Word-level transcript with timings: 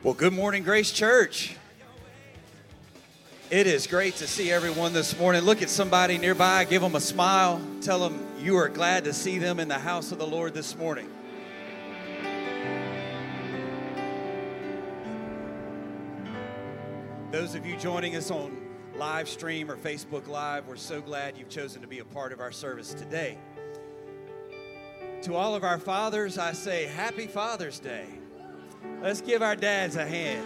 Well, 0.00 0.14
good 0.14 0.32
morning, 0.32 0.62
Grace 0.62 0.92
Church. 0.92 1.56
It 3.50 3.66
is 3.66 3.88
great 3.88 4.14
to 4.16 4.28
see 4.28 4.48
everyone 4.48 4.92
this 4.92 5.18
morning. 5.18 5.42
Look 5.42 5.60
at 5.60 5.68
somebody 5.68 6.18
nearby, 6.18 6.66
give 6.66 6.82
them 6.82 6.94
a 6.94 7.00
smile, 7.00 7.60
tell 7.80 7.98
them 7.98 8.24
you 8.38 8.56
are 8.58 8.68
glad 8.68 9.02
to 9.04 9.12
see 9.12 9.38
them 9.38 9.58
in 9.58 9.66
the 9.66 9.78
house 9.80 10.12
of 10.12 10.18
the 10.18 10.26
Lord 10.26 10.54
this 10.54 10.76
morning. 10.76 11.10
Those 17.32 17.56
of 17.56 17.66
you 17.66 17.76
joining 17.76 18.14
us 18.14 18.30
on 18.30 18.56
live 18.94 19.28
stream 19.28 19.68
or 19.68 19.76
Facebook 19.76 20.28
Live, 20.28 20.68
we're 20.68 20.76
so 20.76 21.00
glad 21.00 21.36
you've 21.36 21.48
chosen 21.48 21.82
to 21.82 21.88
be 21.88 21.98
a 21.98 22.04
part 22.04 22.32
of 22.32 22.38
our 22.38 22.52
service 22.52 22.94
today. 22.94 23.36
To 25.22 25.34
all 25.34 25.56
of 25.56 25.64
our 25.64 25.80
fathers, 25.80 26.38
I 26.38 26.52
say 26.52 26.86
Happy 26.86 27.26
Father's 27.26 27.80
Day. 27.80 28.06
Let's 29.00 29.20
give 29.20 29.42
our 29.42 29.54
dads 29.54 29.94
a 29.94 30.04
hand. 30.04 30.44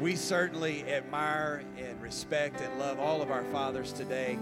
We 0.00 0.14
certainly 0.14 0.84
admire 0.84 1.64
and 1.76 2.00
respect 2.00 2.60
and 2.60 2.78
love 2.78 3.00
all 3.00 3.20
of 3.20 3.32
our 3.32 3.42
fathers 3.46 3.92
today. 3.92 4.38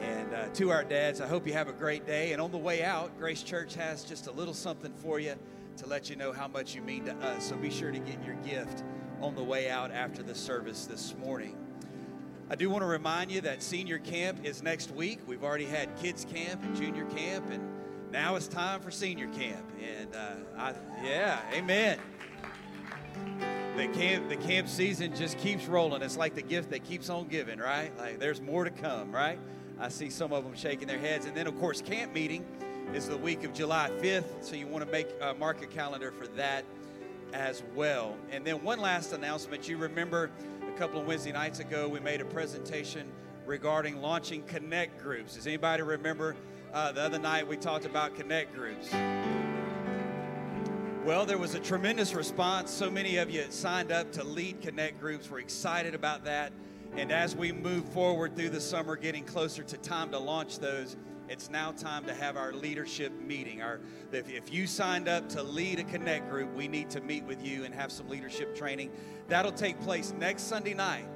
And 0.00 0.32
uh, 0.32 0.46
to 0.54 0.70
our 0.70 0.84
dads, 0.84 1.20
I 1.20 1.26
hope 1.26 1.44
you 1.44 1.54
have 1.54 1.68
a 1.68 1.72
great 1.72 2.06
day. 2.06 2.32
And 2.32 2.40
on 2.40 2.52
the 2.52 2.58
way 2.58 2.84
out, 2.84 3.18
Grace 3.18 3.42
Church 3.42 3.74
has 3.74 4.04
just 4.04 4.28
a 4.28 4.32
little 4.32 4.54
something 4.54 4.92
for 4.94 5.18
you 5.18 5.34
to 5.78 5.86
let 5.86 6.08
you 6.08 6.14
know 6.14 6.30
how 6.30 6.46
much 6.46 6.76
you 6.76 6.82
mean 6.82 7.04
to 7.06 7.16
us. 7.16 7.48
So 7.48 7.56
be 7.56 7.70
sure 7.70 7.90
to 7.90 7.98
get 7.98 8.24
your 8.24 8.36
gift 8.36 8.84
on 9.20 9.34
the 9.34 9.42
way 9.42 9.68
out 9.68 9.90
after 9.90 10.22
the 10.22 10.36
service 10.36 10.86
this 10.86 11.16
morning. 11.16 11.56
I 12.52 12.54
do 12.54 12.68
want 12.68 12.82
to 12.82 12.86
remind 12.86 13.30
you 13.30 13.40
that 13.40 13.62
senior 13.62 13.98
camp 13.98 14.44
is 14.44 14.62
next 14.62 14.90
week. 14.90 15.20
We've 15.26 15.42
already 15.42 15.64
had 15.64 15.96
kids 15.96 16.26
camp 16.32 16.62
and 16.62 16.76
junior 16.76 17.06
camp, 17.06 17.50
and 17.50 17.71
now 18.12 18.36
it's 18.36 18.46
time 18.46 18.80
for 18.80 18.90
senior 18.90 19.26
camp. 19.28 19.64
And 19.82 20.14
uh, 20.14 20.34
I, 20.58 20.74
yeah, 21.02 21.40
amen. 21.52 21.98
The 23.76 23.88
camp, 23.88 24.28
the 24.28 24.36
camp 24.36 24.68
season 24.68 25.16
just 25.16 25.38
keeps 25.38 25.66
rolling. 25.66 26.02
It's 26.02 26.18
like 26.18 26.34
the 26.34 26.42
gift 26.42 26.70
that 26.70 26.84
keeps 26.84 27.08
on 27.08 27.28
giving, 27.28 27.58
right? 27.58 27.96
Like 27.96 28.18
there's 28.18 28.40
more 28.40 28.64
to 28.64 28.70
come, 28.70 29.10
right? 29.10 29.38
I 29.80 29.88
see 29.88 30.10
some 30.10 30.32
of 30.32 30.44
them 30.44 30.54
shaking 30.54 30.86
their 30.86 30.98
heads. 30.98 31.24
And 31.24 31.34
then, 31.34 31.46
of 31.46 31.58
course, 31.58 31.80
camp 31.80 32.12
meeting 32.12 32.44
is 32.92 33.08
the 33.08 33.16
week 33.16 33.44
of 33.44 33.54
July 33.54 33.90
5th, 34.00 34.44
so 34.44 34.54
you 34.54 34.66
want 34.66 34.84
to 34.84 34.92
make 34.92 35.08
uh, 35.22 35.32
mark 35.34 35.62
a 35.62 35.66
calendar 35.66 36.12
for 36.12 36.26
that 36.28 36.64
as 37.32 37.62
well. 37.74 38.16
And 38.30 38.44
then 38.44 38.62
one 38.62 38.78
last 38.78 39.12
announcement. 39.14 39.66
You 39.66 39.78
remember 39.78 40.30
a 40.68 40.78
couple 40.78 41.00
of 41.00 41.06
Wednesday 41.06 41.32
nights 41.32 41.60
ago, 41.60 41.88
we 41.88 41.98
made 41.98 42.20
a 42.20 42.26
presentation 42.26 43.10
regarding 43.46 44.02
launching 44.02 44.42
connect 44.42 45.02
groups. 45.02 45.34
Does 45.34 45.46
anybody 45.46 45.82
remember 45.82 46.36
uh, 46.72 46.92
the 46.92 47.02
other 47.02 47.18
night 47.18 47.46
we 47.46 47.56
talked 47.56 47.84
about 47.84 48.14
connect 48.14 48.54
groups? 48.54 48.90
Well, 51.04 51.26
there 51.26 51.38
was 51.38 51.54
a 51.54 51.60
tremendous 51.60 52.14
response. 52.14 52.70
So 52.70 52.90
many 52.90 53.16
of 53.16 53.30
you 53.30 53.44
signed 53.50 53.90
up 53.90 54.12
to 54.12 54.24
lead 54.24 54.60
connect 54.60 55.00
groups. 55.00 55.30
We're 55.30 55.40
excited 55.40 55.94
about 55.94 56.24
that. 56.24 56.52
And 56.96 57.10
as 57.10 57.34
we 57.34 57.52
move 57.52 57.84
forward 57.86 58.36
through 58.36 58.50
the 58.50 58.60
summer, 58.60 58.96
getting 58.96 59.24
closer 59.24 59.62
to 59.62 59.76
time 59.78 60.10
to 60.12 60.18
launch 60.18 60.58
those, 60.58 60.96
it's 61.28 61.50
now 61.50 61.72
time 61.72 62.04
to 62.04 62.14
have 62.14 62.36
our 62.36 62.52
leadership 62.52 63.12
meeting. 63.20 63.62
Our, 63.62 63.80
if, 64.12 64.28
if 64.28 64.52
you 64.52 64.66
signed 64.66 65.08
up 65.08 65.28
to 65.30 65.42
lead 65.42 65.80
a 65.80 65.84
connect 65.84 66.28
group, 66.28 66.54
we 66.54 66.68
need 66.68 66.90
to 66.90 67.00
meet 67.00 67.24
with 67.24 67.44
you 67.44 67.64
and 67.64 67.74
have 67.74 67.90
some 67.90 68.08
leadership 68.08 68.54
training. 68.54 68.90
That'll 69.28 69.52
take 69.52 69.80
place 69.80 70.12
next 70.18 70.42
Sunday 70.42 70.74
night 70.74 71.06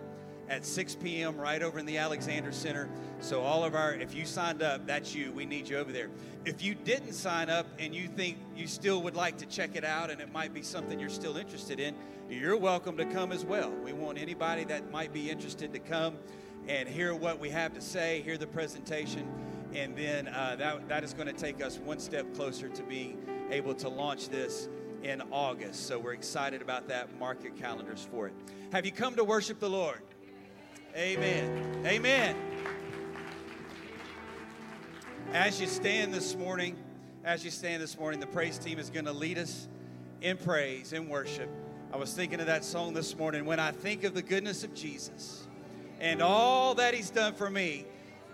at 0.48 0.64
6 0.64 0.96
p.m. 0.96 1.36
right 1.36 1.62
over 1.62 1.78
in 1.78 1.86
the 1.86 1.98
Alexander 1.98 2.52
Center. 2.52 2.88
So 3.20 3.40
all 3.40 3.64
of 3.64 3.74
our, 3.74 3.94
if 3.94 4.14
you 4.14 4.24
signed 4.24 4.62
up, 4.62 4.86
that's 4.86 5.14
you. 5.14 5.32
We 5.32 5.46
need 5.46 5.68
you 5.68 5.78
over 5.78 5.92
there. 5.92 6.08
If 6.44 6.62
you 6.62 6.74
didn't 6.74 7.12
sign 7.12 7.50
up 7.50 7.66
and 7.78 7.94
you 7.94 8.08
think 8.08 8.38
you 8.54 8.66
still 8.66 9.02
would 9.02 9.16
like 9.16 9.38
to 9.38 9.46
check 9.46 9.74
it 9.74 9.84
out 9.84 10.10
and 10.10 10.20
it 10.20 10.32
might 10.32 10.54
be 10.54 10.62
something 10.62 11.00
you're 11.00 11.08
still 11.08 11.36
interested 11.36 11.80
in, 11.80 11.94
you're 12.30 12.56
welcome 12.56 12.96
to 12.96 13.04
come 13.06 13.32
as 13.32 13.44
well. 13.44 13.70
We 13.70 13.92
want 13.92 14.18
anybody 14.18 14.64
that 14.64 14.90
might 14.90 15.12
be 15.12 15.30
interested 15.30 15.72
to 15.72 15.78
come 15.78 16.16
and 16.68 16.88
hear 16.88 17.14
what 17.14 17.38
we 17.38 17.50
have 17.50 17.72
to 17.74 17.80
say, 17.80 18.22
hear 18.22 18.38
the 18.38 18.46
presentation, 18.46 19.28
and 19.74 19.96
then 19.96 20.28
uh, 20.28 20.56
that, 20.56 20.88
that 20.88 21.04
is 21.04 21.12
going 21.12 21.28
to 21.28 21.32
take 21.32 21.62
us 21.62 21.78
one 21.78 21.98
step 21.98 22.34
closer 22.34 22.68
to 22.68 22.82
being 22.82 23.18
able 23.50 23.74
to 23.74 23.88
launch 23.88 24.28
this 24.28 24.68
in 25.02 25.22
August. 25.30 25.86
So 25.86 25.98
we're 25.98 26.14
excited 26.14 26.62
about 26.62 26.88
that. 26.88 27.16
Mark 27.18 27.42
your 27.42 27.52
calendars 27.52 28.06
for 28.10 28.26
it. 28.26 28.34
Have 28.72 28.84
you 28.84 28.92
come 28.92 29.14
to 29.16 29.24
worship 29.24 29.60
the 29.60 29.70
Lord? 29.70 30.00
Amen. 30.96 31.82
Amen. 31.84 32.34
As 35.34 35.60
you 35.60 35.66
stand 35.66 36.14
this 36.14 36.34
morning, 36.34 36.74
as 37.22 37.44
you 37.44 37.50
stand 37.50 37.82
this 37.82 37.98
morning, 37.98 38.18
the 38.18 38.26
praise 38.26 38.56
team 38.56 38.78
is 38.78 38.88
going 38.88 39.04
to 39.04 39.12
lead 39.12 39.36
us 39.36 39.68
in 40.22 40.38
praise 40.38 40.94
and 40.94 41.10
worship. 41.10 41.50
I 41.92 41.98
was 41.98 42.14
thinking 42.14 42.40
of 42.40 42.46
that 42.46 42.64
song 42.64 42.94
this 42.94 43.14
morning. 43.14 43.44
When 43.44 43.60
I 43.60 43.72
think 43.72 44.04
of 44.04 44.14
the 44.14 44.22
goodness 44.22 44.64
of 44.64 44.72
Jesus 44.72 45.46
and 46.00 46.22
all 46.22 46.74
that 46.76 46.94
He's 46.94 47.10
done 47.10 47.34
for 47.34 47.50
me, 47.50 47.84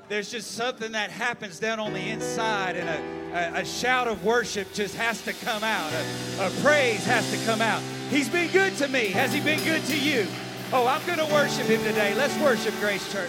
there's 0.09 0.31
just 0.31 0.53
something 0.53 0.93
that 0.93 1.11
happens 1.11 1.59
down 1.59 1.81
on 1.81 1.93
the 1.93 2.11
inside, 2.11 2.77
and 2.77 2.89
a, 2.89 3.59
a, 3.59 3.63
a 3.63 3.65
shout 3.65 4.07
of 4.07 4.25
worship 4.25 4.73
just 4.73 4.95
has 4.95 5.21
to 5.23 5.33
come 5.33 5.65
out. 5.65 5.93
A, 5.93 6.47
a 6.47 6.51
praise 6.63 7.05
has 7.07 7.29
to 7.33 7.45
come 7.45 7.61
out. 7.61 7.83
He's 8.09 8.29
been 8.29 8.53
good 8.53 8.77
to 8.77 8.87
me. 8.87 9.07
Has 9.07 9.33
He 9.33 9.41
been 9.41 9.65
good 9.65 9.85
to 9.87 9.99
you? 9.99 10.29
Oh, 10.75 10.87
I'm 10.87 11.05
going 11.05 11.19
to 11.19 11.35
worship 11.35 11.67
Him 11.67 11.83
today. 11.83 12.15
Let's 12.15 12.35
worship 12.39 12.73
Grace 12.81 13.13
Church. 13.13 13.29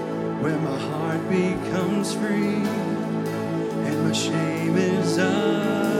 where 0.43 0.59
my 0.59 0.77
heart 0.77 1.29
becomes 1.29 2.13
free. 2.15 2.82
My 4.03 4.11
shame 4.11 4.75
is 4.75 5.17
up. 5.17 5.92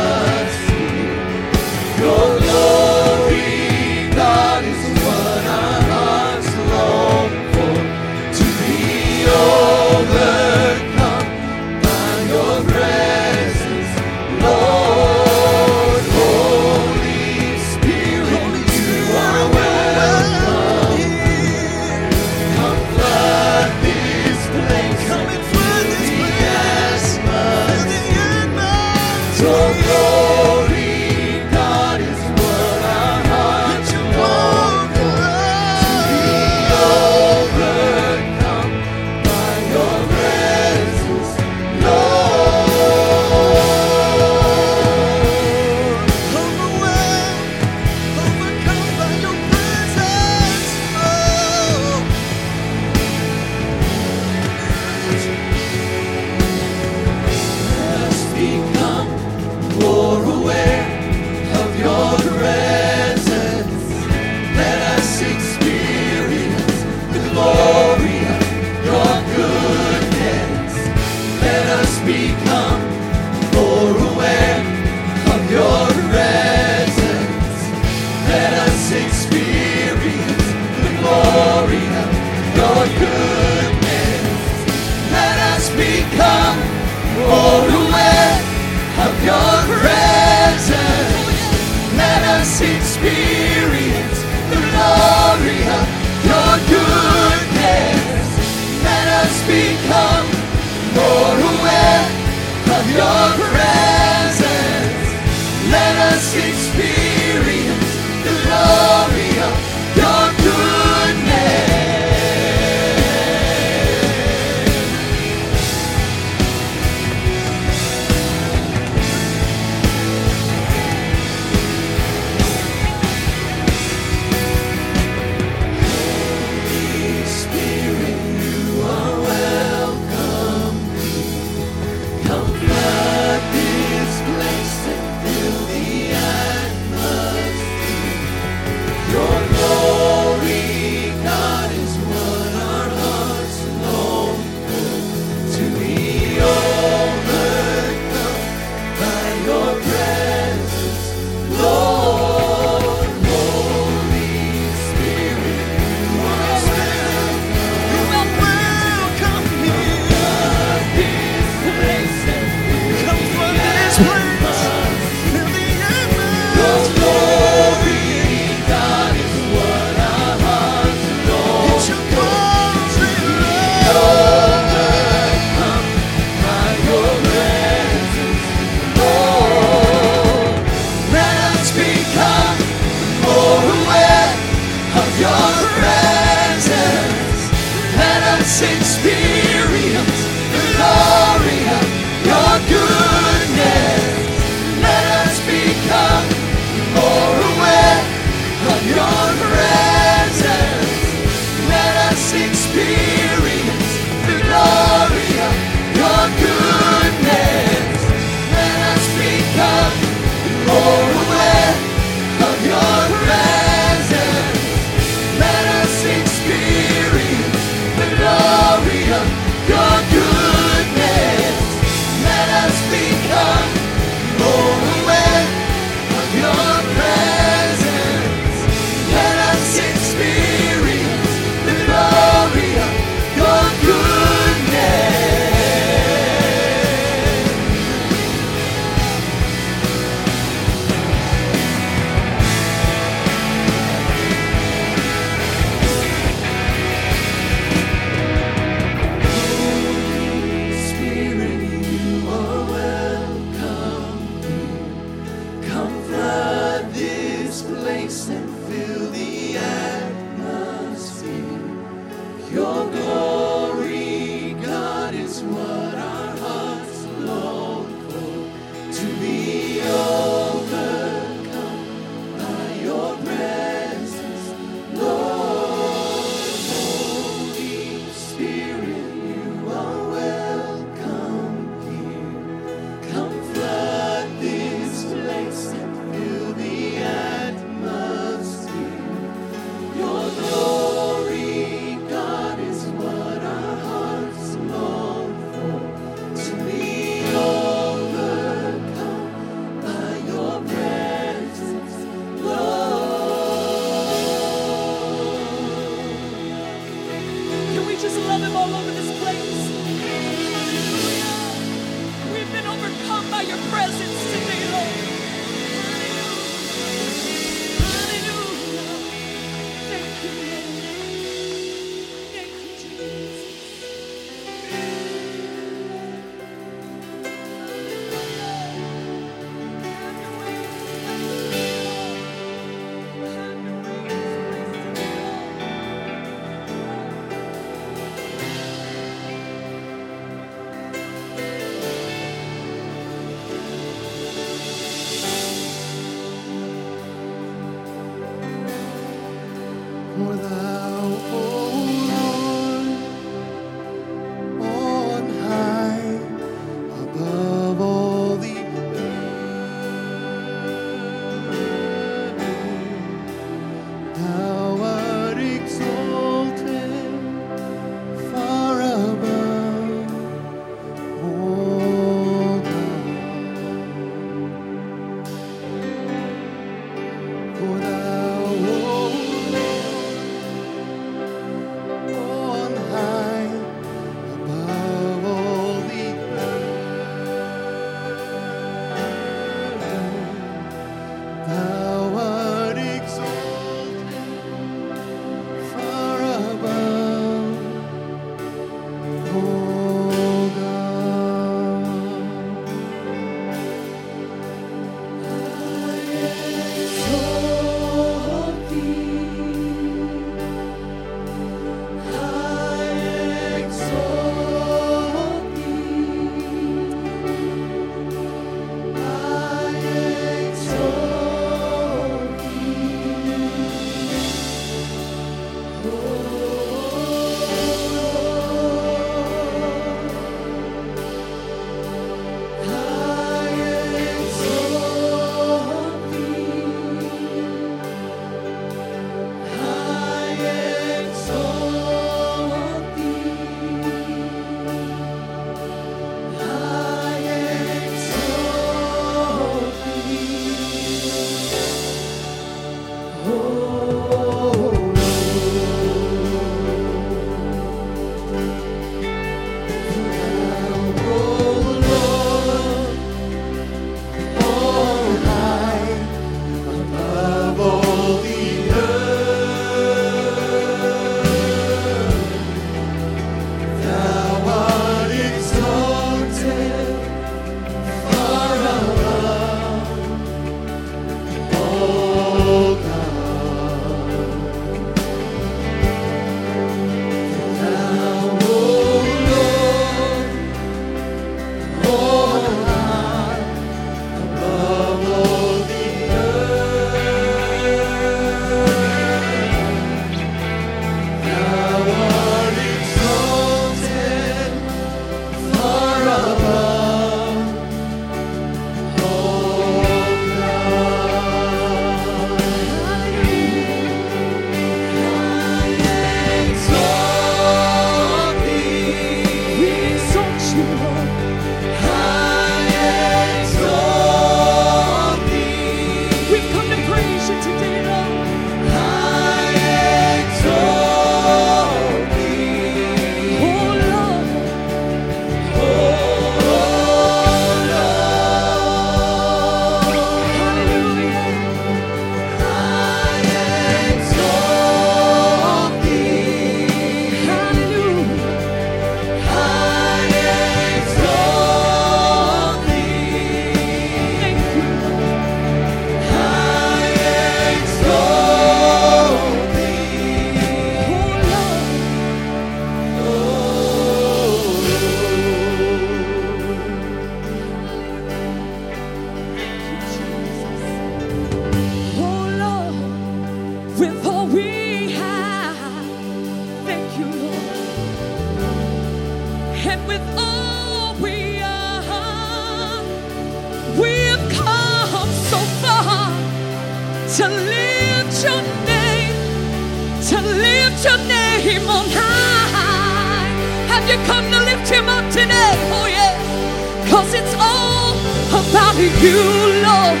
You, 599.04 599.20
Lord. 599.68 600.00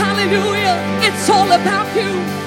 Hallelujah. 0.00 0.76
It's 1.06 1.28
all 1.28 1.52
about 1.52 1.88
you. 1.94 2.37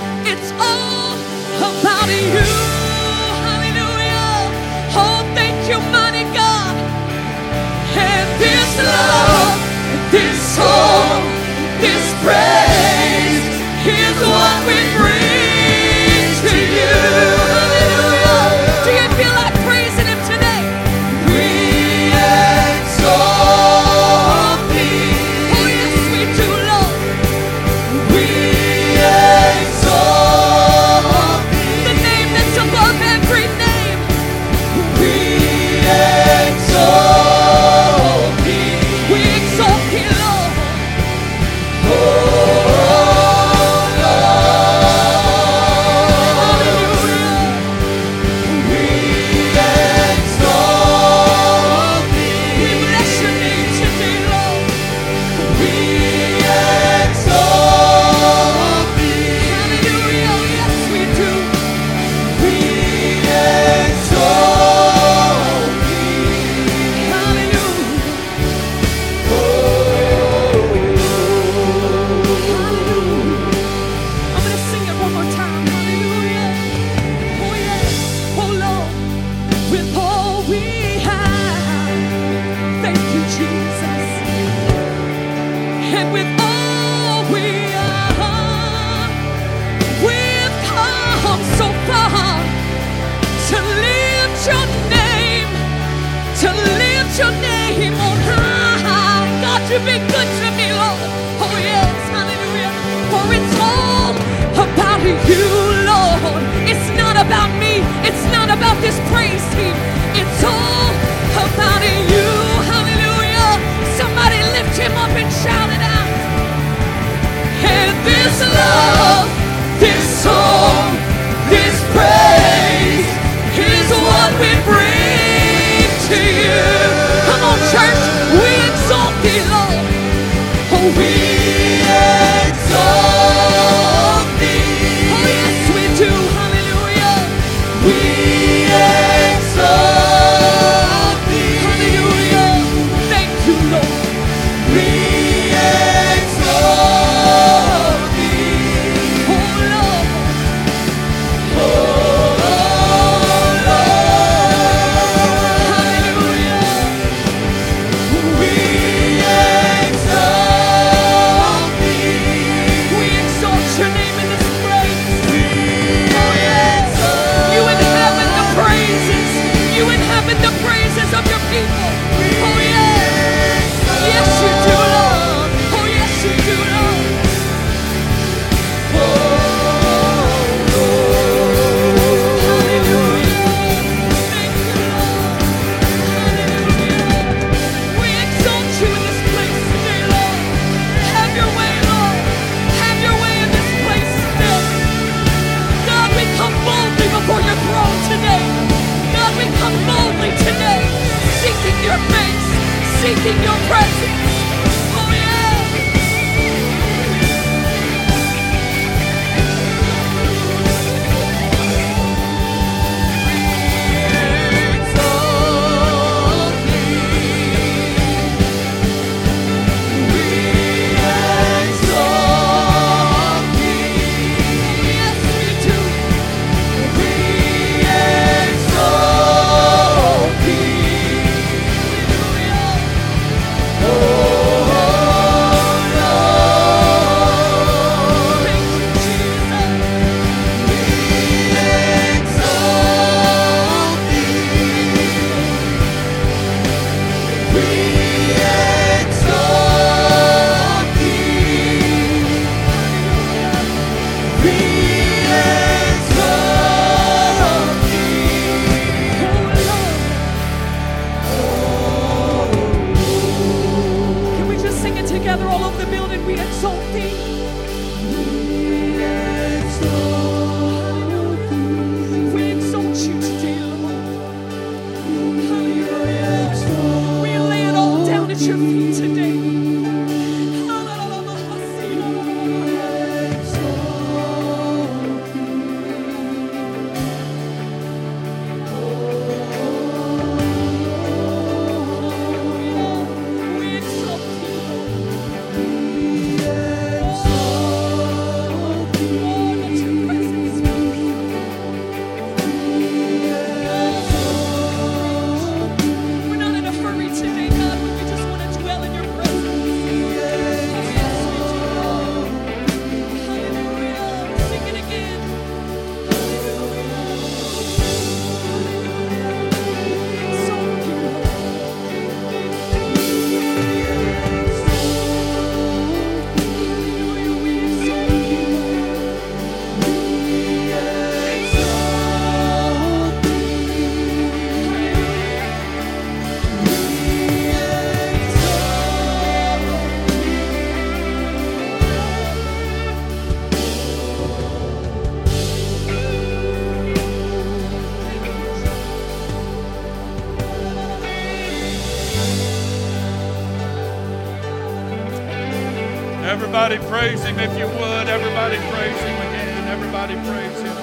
Praise 357.02 357.24
him 357.24 357.40
if 357.40 357.58
you 357.58 357.66
would. 357.66 358.08
Everybody 358.08 358.58
praise 358.70 359.00
him 359.02 359.18
again. 359.26 359.68
Everybody 359.70 360.14
praise 360.14 360.60
him. 360.62 360.78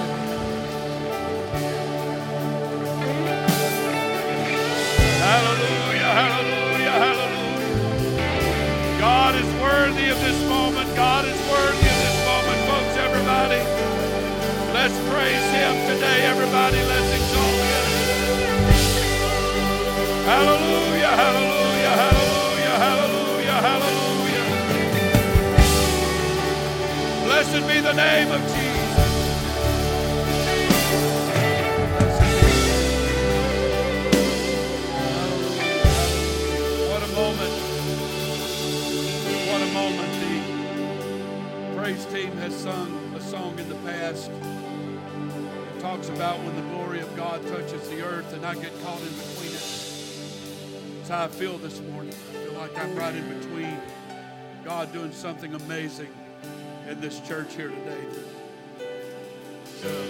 Hallelujah, 5.23 6.11
hallelujah, 6.19 6.95
hallelujah. 7.05 8.19
God 8.99 9.35
is 9.35 9.49
worthy 9.63 10.09
of 10.09 10.19
this 10.19 10.39
moment. 10.49 10.93
God 10.97 11.23
is 11.23 11.39
worthy 11.47 11.87
of 11.87 11.99
this 12.03 12.17
moment, 12.27 12.59
folks. 12.67 12.95
Everybody, 12.99 13.63
let's 14.75 14.99
praise 15.07 15.47
him 15.55 15.73
today. 15.87 16.27
Everybody, 16.27 16.38
Blessed 27.49 27.67
be 27.67 27.81
the 27.81 27.93
name 27.93 28.31
of 28.31 28.41
Jesus. 28.41 28.99
What 36.89 37.01
a 37.01 37.07
moment. 37.07 37.53
What 39.49 39.61
a 39.63 39.71
moment. 39.73 40.13
The 41.65 41.75
praise 41.75 42.05
team 42.05 42.31
has 42.33 42.55
sung 42.55 43.15
a 43.15 43.21
song 43.21 43.57
in 43.57 43.67
the 43.67 43.75
past. 43.77 44.29
It 44.29 45.81
talks 45.81 46.09
about 46.09 46.37
when 46.43 46.55
the 46.55 46.61
glory 46.73 46.99
of 46.99 47.15
God 47.15 47.41
touches 47.47 47.89
the 47.89 48.03
earth 48.03 48.31
and 48.33 48.45
I 48.45 48.53
get 48.53 48.79
caught 48.83 49.01
in 49.01 49.07
between 49.07 49.55
it. 49.55 50.97
That's 50.97 51.09
how 51.09 51.23
I 51.23 51.27
feel 51.29 51.57
this 51.57 51.81
morning. 51.81 52.13
I 52.13 52.45
feel 52.45 52.53
like 52.53 52.77
I'm 52.77 52.95
right 52.95 53.15
in 53.15 53.39
between 53.39 53.75
God 54.63 54.93
doing 54.93 55.11
something 55.11 55.55
amazing 55.55 56.13
in 56.89 56.99
this 56.99 57.19
church 57.19 57.55
here 57.55 57.69
today. 57.69 58.01
So, 59.81 60.05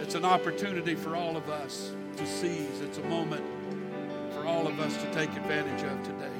it's 0.00 0.16
an 0.16 0.24
opportunity 0.24 0.96
for 0.96 1.14
all 1.14 1.36
of 1.36 1.48
us 1.48 1.92
to 2.16 2.26
seize. 2.26 2.80
It's 2.80 2.98
a 2.98 3.04
moment 3.04 3.44
for 4.32 4.44
all 4.44 4.66
of 4.66 4.80
us 4.80 4.96
to 4.96 5.12
take 5.12 5.30
advantage 5.36 5.84
of 5.84 6.02
today. 6.02 6.34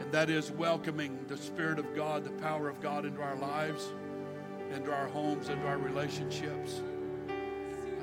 And 0.00 0.10
that 0.10 0.30
is 0.30 0.50
welcoming 0.50 1.16
the 1.28 1.36
Spirit 1.36 1.78
of 1.78 1.94
God, 1.94 2.24
the 2.24 2.30
power 2.30 2.68
of 2.68 2.80
God 2.80 3.04
into 3.04 3.22
our 3.22 3.36
lives, 3.36 3.86
into 4.72 4.92
our 4.92 5.06
homes, 5.06 5.48
into 5.48 5.66
our 5.68 5.78
relationships. 5.78 6.82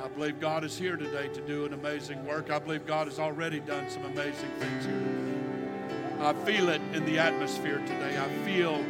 I 0.02 0.08
believe 0.08 0.40
God 0.40 0.64
is 0.64 0.78
here 0.78 0.96
today 0.96 1.28
to 1.28 1.42
do 1.42 1.66
an 1.66 1.74
amazing 1.74 2.26
work. 2.26 2.50
I 2.50 2.60
believe 2.60 2.86
God 2.86 3.08
has 3.08 3.20
already 3.20 3.60
done 3.60 3.90
some 3.90 4.06
amazing 4.06 4.50
things 4.60 4.86
here 4.86 4.94
today. 4.94 6.22
I 6.22 6.34
feel 6.46 6.70
it 6.70 6.82
in 6.94 7.04
the 7.06 7.20
atmosphere 7.20 7.80
today. 7.80 8.18
I 8.18 8.30
feel 8.46 8.82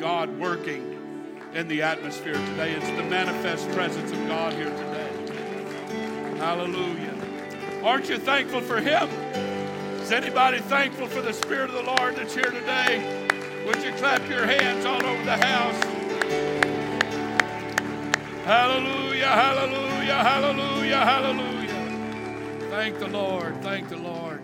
God 0.00 0.38
working 0.38 0.96
in 1.54 1.68
the 1.68 1.82
atmosphere 1.82 2.34
today. 2.34 2.72
It's 2.72 2.88
the 2.90 3.04
manifest 3.04 3.68
presence 3.70 4.12
of 4.12 4.18
God 4.28 4.52
here 4.52 4.70
today. 4.70 6.36
Hallelujah. 6.38 7.14
Aren't 7.82 8.08
you 8.08 8.18
thankful 8.18 8.60
for 8.60 8.80
Him? 8.80 9.08
Is 10.00 10.12
anybody 10.12 10.58
thankful 10.58 11.06
for 11.06 11.22
the 11.22 11.32
Spirit 11.32 11.70
of 11.70 11.76
the 11.76 11.82
Lord 11.82 12.16
that's 12.16 12.34
here 12.34 12.50
today? 12.50 13.26
Would 13.66 13.82
you 13.82 13.92
clap 13.92 14.28
your 14.28 14.46
hands 14.46 14.84
all 14.84 15.04
over 15.04 15.24
the 15.24 15.36
house? 15.36 15.82
Hallelujah, 18.44 19.26
hallelujah, 19.26 20.14
hallelujah, 20.14 20.98
hallelujah. 20.98 22.68
Thank 22.70 22.98
the 22.98 23.08
Lord, 23.08 23.60
thank 23.62 23.88
the 23.88 23.96
Lord. 23.96 24.42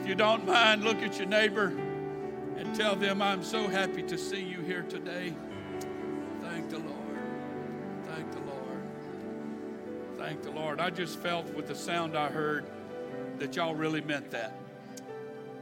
If 0.00 0.06
you 0.06 0.14
don't 0.14 0.46
mind, 0.46 0.84
look 0.84 1.02
at 1.02 1.18
your 1.18 1.26
neighbor 1.26 1.72
tell 2.74 2.96
them, 2.96 3.22
I'm 3.22 3.42
so 3.42 3.68
happy 3.68 4.02
to 4.04 4.18
see 4.18 4.42
you 4.42 4.60
here 4.60 4.82
today. 4.82 5.34
Thank 6.42 6.70
the 6.70 6.78
Lord. 6.78 7.18
Thank 8.06 8.32
the 8.32 8.40
Lord. 8.40 8.82
Thank 10.18 10.42
the 10.42 10.50
Lord. 10.50 10.80
I 10.80 10.90
just 10.90 11.18
felt 11.18 11.46
with 11.54 11.68
the 11.68 11.74
sound 11.74 12.16
I 12.16 12.28
heard 12.28 12.66
that 13.38 13.56
y'all 13.56 13.74
really 13.74 14.00
meant 14.00 14.30
that. 14.30 14.58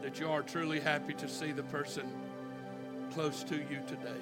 That 0.03 0.21
you 0.21 0.29
are 0.31 0.43
truly 0.43 0.81
happy 0.81 1.15
to 1.15 1.29
see 1.29 1.53
the 1.53 1.65
person 1.65 2.07
close 3.13 3.43
to 3.45 3.57
you 3.57 3.81
today. 3.87 4.21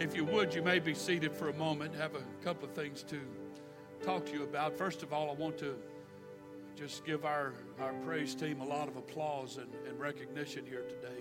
If 0.00 0.16
you 0.16 0.24
would, 0.24 0.54
you 0.54 0.62
may 0.62 0.80
be 0.80 0.94
seated 0.94 1.32
for 1.32 1.48
a 1.48 1.54
moment, 1.54 1.94
have 1.94 2.14
a 2.14 2.44
couple 2.44 2.68
of 2.68 2.74
things 2.74 3.02
to 3.04 3.20
talk 4.02 4.26
to 4.26 4.32
you 4.32 4.42
about. 4.42 4.76
First 4.76 5.02
of 5.02 5.12
all, 5.12 5.30
I 5.30 5.34
want 5.34 5.56
to 5.58 5.76
just 6.76 7.04
give 7.04 7.24
our, 7.24 7.52
our 7.80 7.92
praise 8.04 8.34
team 8.34 8.60
a 8.60 8.64
lot 8.64 8.88
of 8.88 8.96
applause 8.96 9.58
and, 9.58 9.72
and 9.86 9.98
recognition 9.98 10.66
here 10.66 10.82
today. 10.82 11.13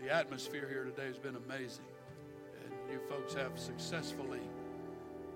The 0.00 0.10
atmosphere 0.10 0.66
here 0.66 0.84
today 0.84 1.06
has 1.06 1.18
been 1.18 1.36
amazing. 1.36 1.84
And 2.64 2.72
you 2.90 3.00
folks 3.06 3.34
have 3.34 3.58
successfully 3.58 4.40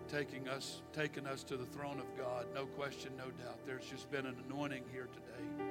taking 0.09 0.49
us, 0.49 0.81
taken 0.95 1.27
us 1.27 1.45
to 1.45 1.59
the 1.59 1.67
throne 1.67 2.01
of 2.01 2.07
God. 2.17 2.47
No 2.55 2.65
question, 2.65 3.13
no 3.19 3.25
doubt. 3.45 3.59
There's 3.67 3.85
just 3.85 4.11
been 4.11 4.25
an 4.25 4.37
anointing 4.49 4.85
here 4.91 5.09
today. 5.13 5.67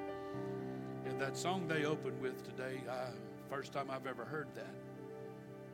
And 1.06 1.20
that 1.20 1.36
song 1.36 1.66
they 1.66 1.84
opened 1.84 2.20
with 2.20 2.44
today, 2.44 2.82
I, 2.88 3.08
first 3.52 3.72
time 3.72 3.90
I've 3.90 4.06
ever 4.06 4.24
heard 4.24 4.46
that. 4.54 4.74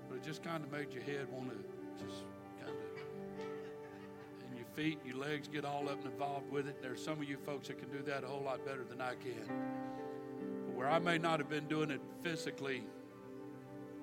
But 0.08 0.16
it 0.16 0.24
just 0.24 0.42
kind 0.42 0.64
of 0.64 0.72
made 0.72 0.90
your 0.92 1.02
head 1.02 1.28
want 1.30 1.50
to 1.50 2.04
just 2.04 2.24
kind 2.58 2.70
of, 2.70 3.02
and 4.48 4.56
your 4.56 4.66
feet 4.74 4.98
and 5.04 5.12
your 5.12 5.22
legs 5.22 5.46
get 5.46 5.66
all 5.66 5.90
up 5.90 6.02
and 6.04 6.12
involved 6.12 6.50
with 6.50 6.68
it. 6.68 6.80
There's 6.80 7.04
some 7.04 7.20
of 7.20 7.28
you 7.28 7.36
folks 7.36 7.68
that 7.68 7.78
can 7.78 7.90
do 7.90 8.02
that 8.04 8.24
a 8.24 8.26
whole 8.26 8.42
lot 8.42 8.64
better 8.64 8.82
than 8.82 9.02
I 9.02 9.14
can. 9.16 9.44
Where 10.74 10.88
I 10.88 10.98
may 10.98 11.18
not 11.18 11.38
have 11.38 11.50
been 11.50 11.68
doing 11.68 11.90
it 11.90 12.00
physically 12.22 12.82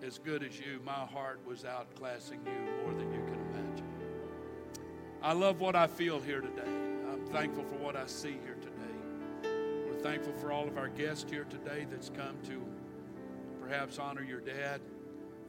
as 0.05 0.19
good 0.19 0.43
as 0.43 0.59
you, 0.59 0.79
my 0.85 0.91
heart 0.91 1.39
was 1.45 1.63
outclassing 1.63 2.45
you 2.45 2.83
more 2.83 2.93
than 2.93 3.11
you 3.11 3.19
can 3.25 3.39
imagine. 3.51 3.85
I 5.21 5.33
love 5.33 5.59
what 5.59 5.75
I 5.75 5.87
feel 5.87 6.19
here 6.19 6.41
today. 6.41 6.71
I'm 7.11 7.25
thankful 7.27 7.63
for 7.63 7.75
what 7.75 7.95
I 7.95 8.05
see 8.05 8.37
here 8.43 8.57
today. 8.61 8.73
We're 9.89 9.99
thankful 9.99 10.33
for 10.33 10.51
all 10.51 10.67
of 10.67 10.77
our 10.77 10.89
guests 10.89 11.29
here 11.29 11.45
today 11.45 11.87
that's 11.89 12.09
come 12.09 12.37
to 12.47 12.63
perhaps 13.59 13.97
honor 13.97 14.21
your 14.21 14.39
dad. 14.39 14.81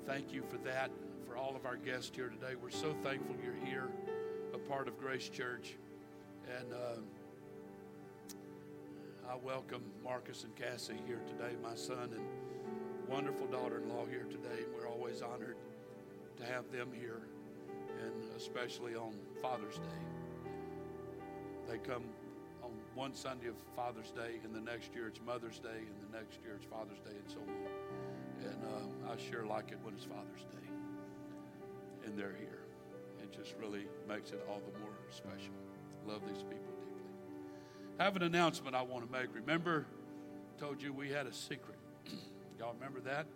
Thank 0.07 0.33
you 0.33 0.43
for 0.49 0.57
that. 0.59 0.91
For 1.27 1.37
all 1.37 1.55
of 1.55 1.67
our 1.67 1.77
guests 1.77 2.11
here 2.15 2.31
today, 2.31 2.55
we're 2.61 2.71
so 2.71 2.95
thankful 3.03 3.37
you're 3.45 3.67
here, 3.67 3.89
a 4.55 4.59
part 4.59 4.89
of 4.89 4.99
Grace 4.99 5.29
Church. 5.29 5.77
And 6.59 6.73
uh, 6.73 7.01
I 9.31 9.37
welcome 9.37 9.83
Marcus 10.03 10.45
and 10.45 10.57
Cassie 10.57 10.97
here 11.07 11.21
today, 11.29 11.55
my 11.63 11.75
son 11.75 12.11
and 12.15 12.25
wonderful 13.09 13.47
daughter 13.47 13.79
in 13.79 13.89
law 13.89 14.05
here 14.05 14.27
today. 14.31 14.65
We're 14.75 14.89
always 14.89 15.23
honored 15.23 15.57
to 16.37 16.45
have 16.45 16.71
them 16.71 16.91
here, 16.93 17.23
and 18.05 18.13
especially 18.37 18.95
on 18.95 19.15
Father's 19.41 19.77
Day. 19.77 20.03
They 21.69 21.79
come 21.79 22.05
on 22.63 22.71
one 22.95 23.15
Sunday 23.15 23.49
of 23.49 23.57
Father's 23.75 24.11
Day, 24.11 24.41
and 24.45 24.55
the 24.55 24.61
next 24.61 24.95
year 24.95 25.09
it's 25.09 25.21
Mother's 25.25 25.59
Day, 25.59 25.69
and 25.87 26.13
the 26.13 26.19
next 26.19 26.39
year 26.43 26.57
it's 26.57 26.67
Father's 26.67 26.99
Day, 27.01 27.17
and 27.17 27.31
so 27.31 27.39
on. 27.41 28.51
And 28.51 28.65
uh, 28.65 29.13
I 29.13 29.17
sure 29.31 29.47
like 29.47 29.73
it 29.73 29.79
when 29.83 29.95
it's 29.95 30.05
Father's 30.05 30.45
Day, 30.53 30.69
and 32.05 32.17
they're 32.17 32.37
here. 32.39 32.61
It 33.23 33.33
just 33.33 33.55
really 33.59 33.87
makes 34.07 34.31
it 34.31 34.45
all 34.49 34.61
the 34.61 34.79
more 34.81 34.93
special. 35.11 35.55
Love 36.07 36.21
these 36.29 36.43
people 36.43 36.73
deeply. 36.81 37.03
Have 37.99 38.17
an 38.17 38.23
announcement 38.23 38.77
I 38.77 38.83
want 38.83 39.07
to 39.07 39.13
make. 39.13 39.35
Remember, 39.35 39.87
told 40.59 40.83
you 40.83 40.93
we 40.93 41.09
had 41.09 41.27
a 41.27 41.33
secret. 41.33 41.79
Y'all 42.59 42.75
remember 42.75 43.01
that? 43.01 43.27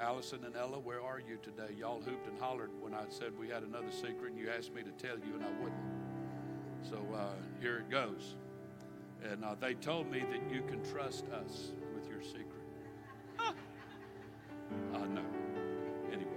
Allison 0.00 0.44
and 0.44 0.56
Ella, 0.56 0.78
where 0.78 1.02
are 1.02 1.18
you 1.18 1.38
today? 1.42 1.74
Y'all 1.76 2.00
hooped 2.00 2.26
and 2.28 2.38
hollered 2.38 2.70
when 2.80 2.94
I 2.94 3.02
said 3.08 3.32
we 3.38 3.48
had 3.48 3.64
another 3.64 3.90
secret, 3.90 4.30
and 4.30 4.38
you 4.38 4.48
asked 4.48 4.72
me 4.72 4.82
to 4.82 4.92
tell 4.92 5.18
you, 5.18 5.34
and 5.34 5.44
I 5.44 5.50
wouldn't. 5.60 5.80
So 6.88 6.96
uh, 7.14 7.34
here 7.60 7.78
it 7.78 7.90
goes. 7.90 8.36
And 9.28 9.44
uh, 9.44 9.56
they 9.60 9.74
told 9.74 10.10
me 10.10 10.20
that 10.20 10.54
you 10.54 10.62
can 10.62 10.82
trust 10.84 11.26
us 11.28 11.72
with 11.94 12.08
your 12.08 12.22
secret. 12.22 12.46
uh, 13.38 15.06
no. 15.06 15.22
Anyway. 16.12 16.30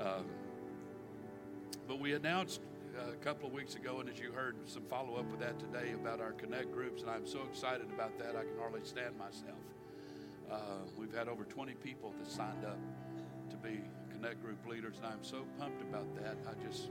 Um, 0.00 0.26
but 1.86 2.00
we 2.00 2.14
announced 2.14 2.60
uh, 2.98 3.12
a 3.12 3.24
couple 3.24 3.46
of 3.46 3.54
weeks 3.54 3.76
ago, 3.76 4.00
and 4.00 4.10
as 4.10 4.18
you 4.18 4.32
heard, 4.32 4.56
some 4.66 4.84
follow 4.90 5.14
up 5.14 5.30
with 5.30 5.40
that 5.40 5.58
today 5.58 5.92
about 5.92 6.20
our 6.20 6.32
Connect 6.32 6.72
groups, 6.72 7.02
and 7.02 7.10
I'm 7.10 7.26
so 7.26 7.42
excited 7.48 7.86
about 7.94 8.18
that, 8.18 8.36
I 8.36 8.42
can 8.42 8.58
hardly 8.58 8.80
stand 8.82 9.16
myself. 9.16 9.56
Uh, 10.50 10.56
we've 10.96 11.14
had 11.14 11.28
over 11.28 11.44
20 11.44 11.74
people 11.74 12.14
that 12.18 12.30
signed 12.30 12.64
up 12.64 12.78
to 13.50 13.56
be 13.56 13.80
Connect 14.24 14.42
group 14.42 14.66
leaders, 14.66 14.96
and 14.96 15.06
I'm 15.06 15.22
so 15.22 15.44
pumped 15.58 15.82
about 15.82 16.14
that. 16.16 16.36
I 16.48 16.66
just, 16.66 16.88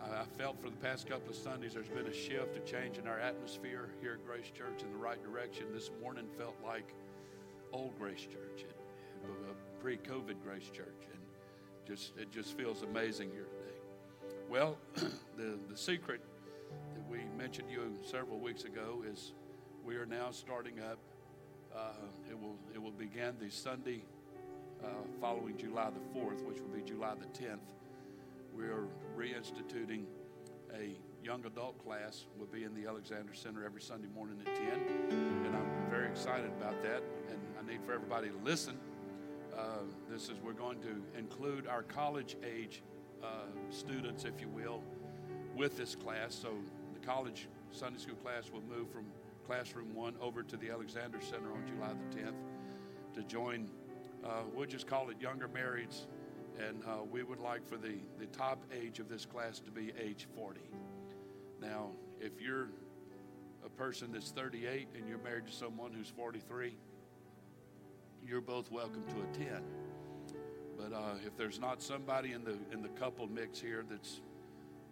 I 0.00 0.24
felt 0.38 0.60
for 0.62 0.70
the 0.70 0.76
past 0.76 1.08
couple 1.08 1.30
of 1.30 1.34
Sundays 1.34 1.74
there's 1.74 1.88
been 1.88 2.06
a 2.06 2.12
shift, 2.12 2.56
a 2.56 2.60
change 2.60 2.98
in 2.98 3.08
our 3.08 3.18
atmosphere 3.18 3.88
here 4.00 4.12
at 4.12 4.24
Grace 4.24 4.52
Church 4.56 4.82
in 4.82 4.92
the 4.92 4.96
right 4.96 5.20
direction. 5.24 5.66
This 5.72 5.90
morning 6.00 6.26
felt 6.38 6.54
like 6.64 6.94
old 7.72 7.98
Grace 7.98 8.20
Church, 8.20 8.62
it, 8.68 8.76
a 9.24 9.82
pre-COVID 9.82 10.36
Grace 10.44 10.70
Church, 10.70 11.08
and 11.12 11.20
just 11.88 12.16
it 12.16 12.30
just 12.30 12.56
feels 12.56 12.82
amazing 12.82 13.30
here 13.32 13.46
today. 13.46 14.36
Well, 14.48 14.78
the 15.36 15.58
the 15.68 15.76
secret 15.76 16.20
that 16.94 17.10
we 17.10 17.18
mentioned 17.36 17.68
you 17.68 17.80
several 18.08 18.38
weeks 18.38 18.62
ago 18.62 19.02
is 19.10 19.32
we 19.84 19.96
are 19.96 20.06
now 20.06 20.30
starting 20.30 20.80
up. 20.80 20.98
Uh, 21.74 21.90
it 22.30 22.40
will 22.40 22.56
it 22.72 22.80
will 22.80 22.92
begin 22.92 23.34
the 23.40 23.50
Sunday 23.50 24.04
uh, 24.82 24.88
following 25.20 25.56
July 25.56 25.90
the 25.90 26.18
fourth, 26.18 26.44
which 26.44 26.60
will 26.60 26.68
be 26.68 26.82
July 26.82 27.14
the 27.18 27.26
tenth. 27.38 27.72
We 28.56 28.64
are 28.66 28.86
reinstituting 29.18 30.04
a 30.72 30.96
young 31.24 31.44
adult 31.46 31.84
class. 31.84 32.26
We'll 32.38 32.46
be 32.46 32.62
in 32.62 32.74
the 32.74 32.88
Alexander 32.88 33.34
Center 33.34 33.64
every 33.64 33.80
Sunday 33.80 34.06
morning 34.14 34.36
at 34.46 34.54
ten, 34.54 34.80
and 35.10 35.56
I'm 35.56 35.90
very 35.90 36.06
excited 36.06 36.50
about 36.60 36.80
that. 36.84 37.02
And 37.28 37.40
I 37.60 37.68
need 37.68 37.80
for 37.84 37.92
everybody 37.92 38.28
to 38.28 38.38
listen. 38.44 38.78
Uh, 39.52 39.78
this 40.08 40.24
is 40.24 40.34
we're 40.44 40.52
going 40.52 40.80
to 40.80 41.02
include 41.18 41.66
our 41.66 41.82
college 41.82 42.36
age 42.44 42.82
uh, 43.22 43.26
students, 43.70 44.24
if 44.24 44.40
you 44.40 44.48
will, 44.48 44.80
with 45.56 45.76
this 45.76 45.96
class. 45.96 46.34
So 46.34 46.50
the 46.92 47.04
college 47.04 47.48
Sunday 47.72 47.98
school 47.98 48.16
class 48.16 48.50
will 48.52 48.62
move 48.62 48.90
from 48.90 49.06
classroom 49.46 49.94
one 49.94 50.14
over 50.20 50.42
to 50.42 50.56
the 50.56 50.70
Alexander 50.70 51.20
Center 51.20 51.52
on 51.52 51.64
July 51.66 51.92
the 52.10 52.18
10th 52.18 53.14
to 53.14 53.22
join. 53.22 53.68
Uh, 54.24 54.42
we'll 54.54 54.66
just 54.66 54.86
call 54.86 55.10
it 55.10 55.20
younger 55.20 55.48
marrieds, 55.48 56.06
and 56.58 56.82
uh, 56.86 57.04
we 57.10 57.22
would 57.22 57.40
like 57.40 57.66
for 57.66 57.76
the 57.76 57.94
the 58.18 58.26
top 58.26 58.62
age 58.72 58.98
of 58.98 59.08
this 59.08 59.26
class 59.26 59.60
to 59.60 59.70
be 59.70 59.92
age 60.00 60.26
40. 60.34 60.60
Now, 61.60 61.90
if 62.20 62.40
you're 62.40 62.68
a 63.64 63.68
person 63.68 64.12
that's 64.12 64.30
38 64.30 64.88
and 64.96 65.08
you're 65.08 65.18
married 65.18 65.46
to 65.46 65.52
someone 65.52 65.92
who's 65.92 66.08
43 66.08 66.74
you're 68.26 68.40
both 68.40 68.70
welcome 68.70 69.04
to 69.04 69.42
attend. 69.42 69.64
But 70.78 70.92
uh, 70.94 71.14
if 71.26 71.36
there's 71.36 71.60
not 71.60 71.82
somebody 71.82 72.32
in 72.32 72.44
the 72.44 72.56
in 72.72 72.82
the 72.82 72.88
couple 72.88 73.26
mix 73.26 73.60
here 73.60 73.84
that's 73.88 74.20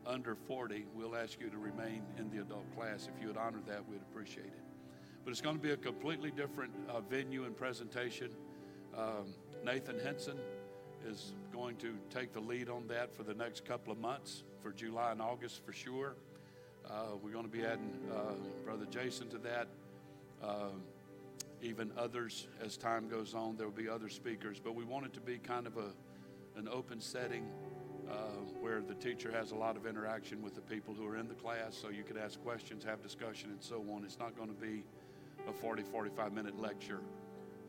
under 0.07 0.35
40, 0.35 0.87
we'll 0.95 1.17
ask 1.17 1.41
you 1.41 1.49
to 1.51 1.59
remain 1.59 2.03
in 2.19 2.31
the 2.31 2.43
adult 2.43 2.65
class. 2.77 3.09
If 3.15 3.21
you 3.21 3.29
would 3.29 3.37
honor 3.37 3.61
that, 3.67 3.89
we'd 3.89 4.01
appreciate 4.03 4.47
it. 4.47 4.63
But 5.25 5.31
it's 5.31 5.41
going 5.41 5.57
to 5.57 5.63
be 5.63 5.71
a 5.71 5.77
completely 5.77 6.31
different 6.31 6.73
uh, 6.89 7.01
venue 7.01 7.45
and 7.45 7.57
presentation. 7.57 8.31
Um, 8.97 9.35
Nathan 9.65 9.99
Henson 10.01 10.39
is 11.07 11.35
going 11.53 11.77
to 11.77 11.95
take 12.11 12.33
the 12.33 12.41
lead 12.41 12.69
on 12.69 12.87
that 12.89 13.15
for 13.15 13.23
the 13.23 13.35
next 13.35 13.65
couple 13.65 13.93
of 13.93 13.99
months, 13.99 14.45
for 14.61 14.73
July 14.73 15.13
and 15.13 15.23
August 15.23 15.65
for 15.65 15.73
sure. 15.73 16.17
Uh, 16.89 17.17
we're 17.23 17.31
going 17.31 17.45
to 17.45 17.51
be 17.51 17.65
adding 17.65 17.99
uh, 18.13 18.35
Brother 18.65 18.87
Jason 18.91 19.29
to 19.29 19.39
that. 19.39 19.69
Um, 20.43 20.83
even 21.63 21.93
others 21.97 22.49
as 22.61 22.77
time 22.77 23.09
goes 23.09 23.35
on. 23.35 23.57
There 23.57 23.67
will 23.67 23.75
be 23.75 23.89
other 23.89 24.09
speakers, 24.09 24.61
but 24.63 24.75
we 24.75 24.85
want 24.85 25.07
it 25.07 25.13
to 25.15 25.21
be 25.21 25.39
kind 25.39 25.67
of 25.69 25.77
a, 25.77 25.93
an 26.59 26.69
open 26.69 27.01
setting 27.01 27.47
uh, 28.13 28.17
where 28.61 28.81
the 28.81 28.95
teacher 28.95 29.33
has 29.33 29.53
a 29.53 29.55
lot 29.55 29.77
of 29.77 29.87
interaction 29.87 30.43
with 30.43 30.55
the 30.55 30.61
people 30.61 30.95
who 30.95 31.07
are 31.07 31.17
in 31.17 31.29
the 31.29 31.35
class, 31.35 31.77
so 31.81 31.89
you 31.89 32.05
could 32.05 32.17
ask 32.17 32.43
questions, 32.43 32.85
have 32.85 33.03
discussion, 33.03 33.51
and 33.51 33.63
so 33.63 33.85
on. 33.93 34.05
It's 34.05 34.19
not 34.19 34.37
going 34.37 34.49
to 34.49 34.55
be 34.55 34.85
a 35.49 35.53
40, 35.53 35.83
45 35.83 36.33
minute 36.33 36.61
lecture 36.61 37.01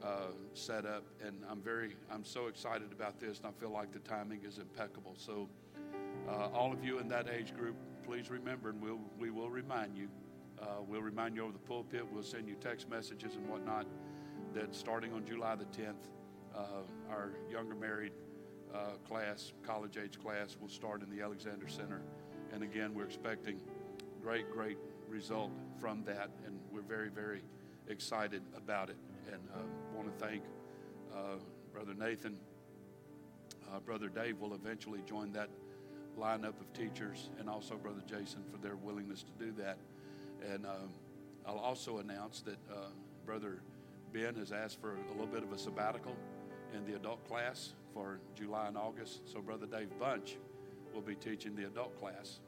uh, 0.04 0.34
set 0.54 0.86
up, 0.86 1.06
and 1.26 1.36
I'm 1.50 1.62
very, 1.62 1.96
I'm 2.12 2.26
so 2.26 2.48
excited 2.48 2.92
about 2.92 3.20
this, 3.20 3.40
and 3.40 3.48
I 3.48 3.52
feel 3.52 3.72
like 3.72 3.92
the 3.92 4.00
timing 4.00 4.42
is 4.44 4.58
impeccable. 4.58 5.16
So, 5.18 5.48
uh, 6.28 6.50
all 6.54 6.72
of 6.72 6.84
you 6.84 7.00
in 7.00 7.08
that 7.10 7.30
age 7.30 7.56
group, 7.56 7.76
please 8.06 8.30
remember, 8.30 8.70
and 8.70 8.82
we'll, 8.82 9.00
we 9.18 9.30
will 9.30 9.50
remind 9.50 9.98
you 9.98 10.10
uh, 10.64 10.82
we'll 10.88 11.02
remind 11.02 11.36
you 11.36 11.44
over 11.44 11.52
the 11.52 11.60
pulpit. 11.60 12.06
We'll 12.12 12.24
send 12.24 12.48
you 12.48 12.56
text 12.56 12.90
messages 12.90 13.36
and 13.36 13.48
whatnot 13.50 13.86
that 14.54 14.74
starting 14.74 15.12
on 15.14 15.26
July 15.26 15.56
the 15.56 15.66
10th, 15.66 15.96
uh, 16.56 16.84
our 17.10 17.32
younger 17.52 17.76
married 17.76 18.14
uh, 18.74 18.98
class, 19.08 19.54
college 19.66 19.98
age 19.98 20.20
class, 20.22 20.58
will 20.60 20.70
start 20.70 21.02
in 21.02 21.10
the 21.16 21.24
Alexander 21.24 21.68
Center. 21.68 22.02
And 22.54 22.64
again, 22.64 22.94
we're 22.94 23.06
expecting 23.06 23.60
great, 24.22 24.52
great 24.52 24.78
result 25.10 25.52
from 25.80 26.04
that. 26.06 26.30
And 26.46 26.60
we're 26.72 26.82
very, 26.82 27.10
very 27.10 27.42
excited 27.88 28.42
about 28.56 28.90
it. 28.90 28.98
And 29.32 29.42
uh, 29.56 29.62
want 29.96 30.18
to 30.18 30.26
thank 30.26 30.44
uh, 31.14 31.38
Brother 31.72 31.94
Nathan. 31.94 32.38
Uh, 33.72 33.80
Brother 33.80 34.10
Dave 34.10 34.40
will 34.40 34.54
eventually 34.54 35.02
join 35.08 35.32
that 35.34 35.50
lineup 36.20 36.60
of 36.60 36.72
teachers, 36.74 37.30
and 37.40 37.50
also 37.50 37.76
Brother 37.76 38.02
Jason 38.08 38.44
for 38.52 38.58
their 38.58 38.76
willingness 38.76 39.24
to 39.24 39.46
do 39.46 39.52
that. 39.54 39.78
And 40.48 40.66
um, 40.66 40.94
I'll 41.46 41.58
also 41.58 41.98
announce 41.98 42.42
that 42.42 42.58
uh, 42.72 42.90
Brother 43.26 43.62
Ben 44.14 44.36
has 44.36 44.52
asked 44.52 44.80
for 44.80 44.96
a 44.96 45.12
little 45.12 45.26
bit 45.28 45.44
of 45.44 45.52
a 45.52 45.58
sabbatical 45.58 46.16
in 46.76 46.86
the 46.86 46.96
adult 46.96 47.28
class 47.28 47.74
for 47.94 48.20
July 48.36 48.68
and 48.68 48.78
August. 48.78 49.32
So 49.32 49.42
Brother 49.42 49.66
Dave 49.66 49.90
Bunch 50.00 50.38
will 50.94 51.02
be 51.02 51.16
teaching 51.16 51.56
the 51.56 51.66
adult 51.66 52.00
class 52.00 52.40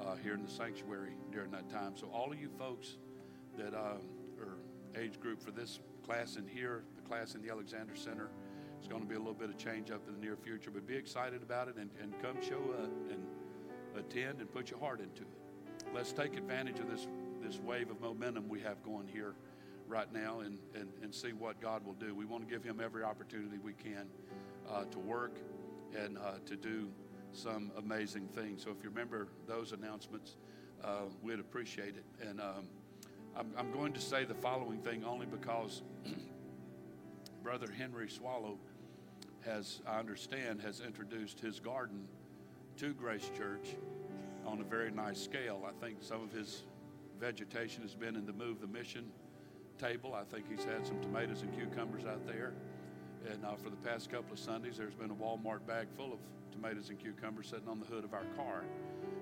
uh, 0.00 0.16
here 0.16 0.34
in 0.34 0.42
the 0.42 0.50
sanctuary 0.50 1.12
during 1.32 1.50
that 1.50 1.68
time. 1.70 1.92
So 1.96 2.08
all 2.12 2.32
of 2.32 2.40
you 2.40 2.48
folks 2.58 2.96
that 3.58 3.74
uh, 3.74 3.96
are 4.40 4.56
age 4.96 5.18
group 5.20 5.42
for 5.42 5.50
this 5.50 5.80
class 6.04 6.36
in 6.36 6.46
here, 6.46 6.82
the 6.96 7.02
class 7.02 7.34
in 7.34 7.42
the 7.42 7.50
Alexander 7.50 7.94
Center, 7.94 8.28
it's 8.78 8.88
going 8.88 9.02
to 9.02 9.08
be 9.08 9.14
a 9.14 9.18
little 9.18 9.34
bit 9.34 9.48
of 9.48 9.56
change 9.56 9.90
up 9.90 10.02
in 10.08 10.14
the 10.14 10.20
near 10.20 10.36
future. 10.36 10.70
But 10.70 10.86
be 10.86 10.96
excited 10.96 11.42
about 11.42 11.68
it 11.68 11.76
and, 11.76 11.90
and 12.00 12.12
come 12.20 12.36
show 12.42 12.74
up 12.82 12.90
and 13.10 13.22
attend 13.96 14.40
and 14.40 14.52
put 14.52 14.70
your 14.70 14.80
heart 14.80 15.00
into 15.00 15.22
it. 15.22 15.86
Let's 15.94 16.12
take 16.12 16.36
advantage 16.36 16.78
of 16.78 16.90
this 16.90 17.06
this 17.42 17.58
wave 17.58 17.90
of 17.90 18.00
momentum 18.00 18.48
we 18.48 18.60
have 18.60 18.82
going 18.84 19.08
here 19.08 19.34
right 19.88 20.12
now 20.12 20.40
and, 20.40 20.58
and, 20.74 20.88
and 21.02 21.12
see 21.12 21.32
what 21.32 21.60
God 21.60 21.84
will 21.84 21.94
do. 21.94 22.14
We 22.14 22.24
want 22.24 22.48
to 22.48 22.52
give 22.52 22.62
Him 22.62 22.80
every 22.80 23.02
opportunity 23.02 23.58
we 23.58 23.72
can 23.72 24.06
uh, 24.70 24.84
to 24.84 24.98
work 24.98 25.36
and 25.96 26.18
uh, 26.18 26.34
to 26.46 26.56
do 26.56 26.88
some 27.32 27.70
amazing 27.78 28.28
things. 28.28 28.62
So 28.62 28.70
if 28.70 28.82
you 28.82 28.90
remember 28.90 29.28
those 29.46 29.72
announcements, 29.72 30.36
uh, 30.84 31.02
we'd 31.22 31.40
appreciate 31.40 31.94
it. 31.96 32.04
And 32.26 32.40
um, 32.40 32.68
I'm, 33.36 33.50
I'm 33.56 33.72
going 33.72 33.92
to 33.92 34.00
say 34.00 34.24
the 34.24 34.34
following 34.34 34.78
thing 34.78 35.04
only 35.04 35.26
because 35.26 35.82
Brother 37.42 37.68
Henry 37.76 38.08
Swallow 38.08 38.58
has, 39.44 39.80
I 39.86 39.98
understand, 39.98 40.60
has 40.60 40.80
introduced 40.80 41.40
his 41.40 41.58
garden 41.58 42.06
to 42.76 42.92
Grace 42.92 43.30
Church 43.36 43.76
on 44.46 44.60
a 44.60 44.64
very 44.64 44.90
nice 44.90 45.20
scale. 45.20 45.64
I 45.66 45.84
think 45.84 45.98
some 46.00 46.22
of 46.22 46.32
his 46.32 46.62
vegetation 47.20 47.82
has 47.82 47.94
been 47.94 48.16
in 48.16 48.26
the 48.26 48.32
Move 48.32 48.60
the 48.60 48.66
Mission 48.66 49.04
table. 49.78 50.14
I 50.14 50.24
think 50.24 50.46
he's 50.50 50.64
had 50.64 50.86
some 50.86 51.00
tomatoes 51.00 51.42
and 51.42 51.52
cucumbers 51.56 52.04
out 52.04 52.26
there. 52.26 52.52
And 53.30 53.44
uh, 53.44 53.54
for 53.54 53.70
the 53.70 53.76
past 53.76 54.10
couple 54.10 54.32
of 54.32 54.38
Sundays, 54.38 54.76
there's 54.76 54.94
been 54.94 55.10
a 55.10 55.14
Walmart 55.14 55.66
bag 55.66 55.86
full 55.96 56.12
of 56.12 56.18
tomatoes 56.50 56.90
and 56.90 56.98
cucumbers 56.98 57.48
sitting 57.48 57.68
on 57.68 57.78
the 57.78 57.86
hood 57.86 58.04
of 58.04 58.14
our 58.14 58.24
car 58.36 58.64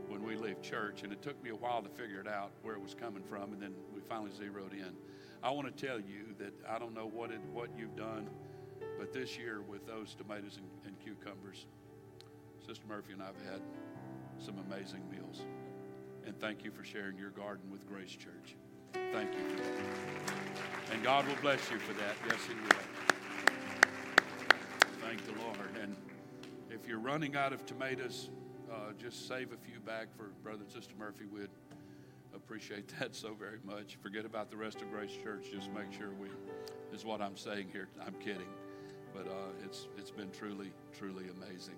when 0.09 0.23
we 0.23 0.37
leave 0.37 0.61
church. 0.63 1.03
And 1.03 1.13
it 1.13 1.23
took 1.23 1.43
me 1.43 1.51
a 1.51 1.55
while 1.55 1.83
to 1.83 1.89
figure 1.89 2.21
it 2.21 2.29
out 2.29 2.51
where 2.63 2.75
it 2.75 2.81
was 2.81 2.95
coming 2.95 3.23
from, 3.23 3.53
and 3.53 3.63
then 3.63 3.75
we 3.95 4.01
finally 4.01 4.31
zeroed 4.37 4.73
in. 4.73 4.93
I 5.43 5.51
want 5.51 5.75
to 5.75 5.87
tell 5.87 5.99
you 5.99 6.35
that 6.39 6.53
I 6.69 6.79
don't 6.79 6.95
know 6.95 7.07
what 7.07 7.31
it, 7.31 7.41
what 7.53 7.71
you've 7.77 7.97
done, 7.97 8.29
but 8.99 9.13
this 9.13 9.39
year 9.39 9.63
with 9.63 9.87
those 9.87 10.15
tomatoes 10.15 10.59
and, 10.59 10.67
and 10.87 10.99
cucumbers, 11.01 11.67
Sister 12.67 12.85
Murphy 12.89 13.13
and 13.13 13.23
I've 13.23 13.41
had 13.51 13.61
some 14.39 14.57
amazing 14.71 15.03
meals. 15.11 15.43
And 16.27 16.39
thank 16.39 16.65
you 16.65 16.71
for 16.71 16.85
sharing 16.85 17.17
your 17.17 17.31
garden 17.31 17.71
with 17.71 17.87
Grace 17.89 18.13
Church. 18.13 18.57
Thank 18.93 19.33
you. 19.33 19.41
And 20.93 21.03
God 21.03 21.27
will 21.27 21.37
bless 21.41 21.71
you 21.71 21.79
for 21.79 21.95
that. 21.95 22.15
Yes, 22.29 22.39
He 22.47 22.55
will. 22.55 23.00
Thank 25.11 25.27
the 25.27 25.43
Lord. 25.43 25.77
And 25.83 25.97
if 26.71 26.87
you're 26.87 27.01
running 27.01 27.35
out 27.35 27.53
of 27.53 27.67
tomatoes, 27.67 28.31
uh, 28.71 28.93
just 28.97 29.27
save 29.27 29.51
a 29.51 29.57
few 29.57 29.81
back 29.81 30.07
for 30.17 30.27
Brother 30.45 30.61
and 30.63 30.71
Sister 30.71 30.95
Murphy. 30.97 31.25
We'd 31.25 31.49
appreciate 32.33 32.87
that 33.01 33.17
so 33.17 33.35
very 33.35 33.59
much. 33.65 33.99
Forget 34.01 34.25
about 34.25 34.53
the 34.53 34.57
rest 34.57 34.81
of 34.81 34.89
Grace 34.93 35.11
Church. 35.21 35.47
Just 35.53 35.69
make 35.73 35.93
sure 35.93 36.11
we, 36.21 36.29
is 36.95 37.05
what 37.05 37.21
I'm 37.21 37.37
saying 37.37 37.71
here. 37.73 37.89
I'm 38.07 38.15
kidding. 38.21 38.47
But 39.13 39.27
uh, 39.27 39.65
it's, 39.65 39.89
it's 39.99 40.13
been 40.13 40.31
truly, 40.31 40.71
truly 40.97 41.25
amazing. 41.37 41.75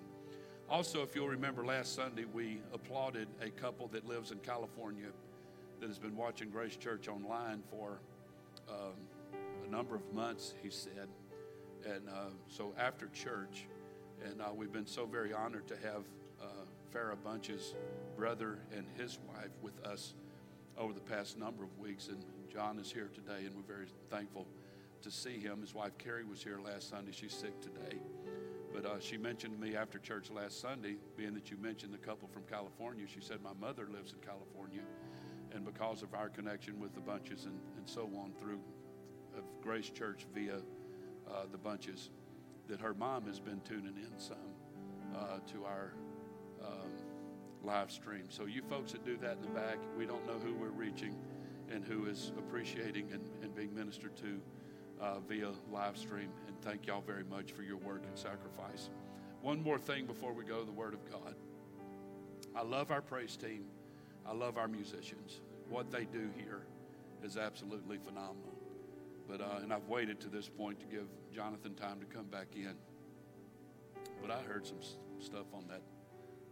Also, 0.69 1.01
if 1.01 1.15
you'll 1.15 1.27
remember 1.27 1.65
last 1.65 1.95
Sunday, 1.95 2.25
we 2.31 2.61
applauded 2.71 3.27
a 3.41 3.49
couple 3.49 3.87
that 3.93 4.05
lives 4.05 4.29
in 4.29 4.37
California 4.37 5.09
that 5.79 5.87
has 5.87 5.97
been 5.97 6.15
watching 6.15 6.51
Grace 6.51 6.75
Church 6.75 7.07
online 7.07 7.63
for 7.71 7.97
um, 8.69 8.93
a 9.65 9.71
number 9.71 9.95
of 9.95 10.13
months, 10.13 10.53
he 10.61 10.69
said. 10.69 11.07
And 11.85 12.07
uh, 12.07 12.29
so 12.47 12.73
after 12.77 13.07
church, 13.07 13.67
and 14.23 14.41
uh, 14.41 14.53
we've 14.55 14.71
been 14.71 14.87
so 14.87 15.05
very 15.05 15.33
honored 15.33 15.67
to 15.67 15.75
have 15.75 16.03
uh, 16.41 16.45
Farrah 16.93 17.21
Bunch's 17.21 17.75
brother 18.15 18.59
and 18.75 18.85
his 18.97 19.19
wife 19.27 19.51
with 19.61 19.77
us 19.85 20.13
over 20.77 20.93
the 20.93 21.01
past 21.01 21.37
number 21.37 21.63
of 21.63 21.77
weeks. 21.77 22.07
And 22.07 22.23
John 22.51 22.79
is 22.79 22.91
here 22.91 23.09
today, 23.13 23.45
and 23.45 23.55
we're 23.55 23.75
very 23.75 23.87
thankful 24.09 24.47
to 25.01 25.11
see 25.11 25.39
him. 25.39 25.61
His 25.61 25.73
wife 25.73 25.97
Carrie 25.97 26.23
was 26.23 26.41
here 26.41 26.59
last 26.63 26.89
Sunday. 26.89 27.11
She's 27.11 27.33
sick 27.33 27.59
today. 27.59 27.97
But 28.73 28.85
uh, 28.85 28.99
she 28.99 29.17
mentioned 29.17 29.53
to 29.53 29.59
me 29.59 29.75
after 29.75 29.99
church 29.99 30.31
last 30.31 30.61
Sunday, 30.61 30.95
being 31.17 31.33
that 31.33 31.51
you 31.51 31.57
mentioned 31.57 31.93
the 31.93 31.97
couple 31.97 32.27
from 32.29 32.43
California, 32.49 33.05
she 33.13 33.21
said, 33.21 33.39
My 33.43 33.53
mother 33.59 33.87
lives 33.91 34.13
in 34.13 34.19
California. 34.19 34.81
And 35.53 35.65
because 35.65 36.01
of 36.01 36.13
our 36.15 36.29
connection 36.29 36.79
with 36.79 36.95
the 36.95 37.01
Bunches 37.01 37.45
and, 37.45 37.59
and 37.77 37.87
so 37.87 38.09
on 38.17 38.31
through 38.39 38.59
of 39.37 39.43
Grace 39.61 39.89
Church 39.89 40.25
via 40.33 40.59
uh, 41.33 41.45
the 41.51 41.57
Bunches, 41.57 42.09
that 42.67 42.79
her 42.79 42.93
mom 42.93 43.25
has 43.27 43.39
been 43.39 43.61
tuning 43.61 43.95
in 43.97 44.19
some 44.19 44.37
uh, 45.15 45.39
to 45.51 45.65
our 45.65 45.93
um, 46.63 46.91
live 47.63 47.91
stream. 47.91 48.25
So, 48.29 48.45
you 48.45 48.61
folks 48.61 48.91
that 48.93 49.05
do 49.05 49.17
that 49.17 49.37
in 49.37 49.41
the 49.41 49.59
back, 49.59 49.77
we 49.97 50.05
don't 50.05 50.25
know 50.25 50.39
who 50.43 50.53
we're 50.53 50.69
reaching 50.69 51.15
and 51.71 51.83
who 51.83 52.05
is 52.05 52.31
appreciating 52.37 53.11
and, 53.11 53.21
and 53.41 53.55
being 53.55 53.73
ministered 53.73 54.15
to 54.17 54.41
uh, 55.01 55.19
via 55.27 55.49
live 55.71 55.97
stream. 55.97 56.29
And 56.47 56.59
thank 56.61 56.87
y'all 56.87 57.01
very 57.01 57.23
much 57.23 57.51
for 57.51 57.63
your 57.63 57.77
work 57.77 58.03
and 58.07 58.17
sacrifice. 58.17 58.89
One 59.41 59.61
more 59.61 59.79
thing 59.79 60.05
before 60.05 60.33
we 60.33 60.45
go 60.45 60.63
the 60.63 60.71
Word 60.71 60.93
of 60.93 61.11
God. 61.11 61.35
I 62.55 62.63
love 62.63 62.91
our 62.91 63.01
praise 63.01 63.35
team. 63.35 63.65
I 64.25 64.33
love 64.33 64.57
our 64.57 64.67
musicians. 64.67 65.41
What 65.69 65.91
they 65.91 66.05
do 66.05 66.29
here 66.37 66.61
is 67.23 67.37
absolutely 67.37 67.97
phenomenal. 67.97 68.52
But 69.27 69.41
uh, 69.41 69.59
and 69.61 69.73
I've 69.73 69.87
waited 69.87 70.19
to 70.21 70.27
this 70.27 70.49
point 70.49 70.79
to 70.81 70.85
give 70.85 71.05
Jonathan 71.33 71.75
time 71.75 71.99
to 71.99 72.05
come 72.05 72.25
back 72.25 72.47
in. 72.55 72.75
But 74.21 74.31
I 74.31 74.39
heard 74.41 74.65
some 74.65 74.79
stuff 75.19 75.47
on 75.53 75.65
that 75.69 75.81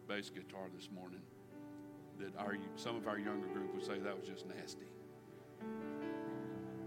bass 0.08 0.30
guitar 0.30 0.68
this 0.74 0.90
morning 0.94 1.22
that 2.20 2.36
our 2.38 2.58
some 2.76 2.96
of 2.96 3.08
our 3.08 3.18
younger 3.18 3.48
group 3.48 3.74
would 3.74 3.86
say 3.86 4.00
that 4.00 4.18
was 4.18 4.28
just 4.28 4.46
nasty 4.48 4.88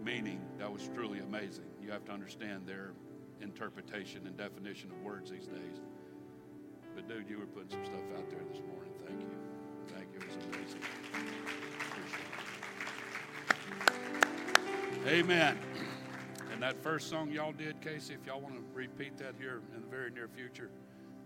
meaning 0.04 0.40
that 0.58 0.70
was 0.70 0.88
truly 0.94 1.20
amazing. 1.20 1.64
You 1.82 1.90
have 1.90 2.04
to 2.04 2.12
understand 2.12 2.66
their 2.66 2.92
interpretation 3.40 4.26
and 4.26 4.36
definition 4.36 4.90
of 4.90 5.02
words 5.02 5.30
these 5.30 5.46
days. 5.46 5.80
But 6.94 7.08
dude, 7.08 7.28
you 7.28 7.38
were 7.38 7.46
putting 7.46 7.70
some 7.70 7.84
stuff 7.84 8.02
out 8.16 8.28
there 8.30 8.40
this 8.50 8.60
morning. 8.68 8.92
Thank 9.06 9.20
you. 9.20 9.26
Thank 9.88 10.08
you. 10.12 10.20
It 10.20 10.26
was 10.26 10.36
amazing. 10.54 10.80
Amen. 15.06 15.58
And 16.54 16.62
that 16.62 16.80
first 16.84 17.10
song 17.10 17.32
y'all 17.32 17.50
did, 17.50 17.80
Casey, 17.80 18.14
if 18.14 18.24
y'all 18.24 18.40
want 18.40 18.54
to 18.54 18.62
repeat 18.72 19.18
that 19.18 19.34
here 19.40 19.60
in 19.74 19.80
the 19.80 19.88
very 19.88 20.12
near 20.12 20.28
future, 20.28 20.70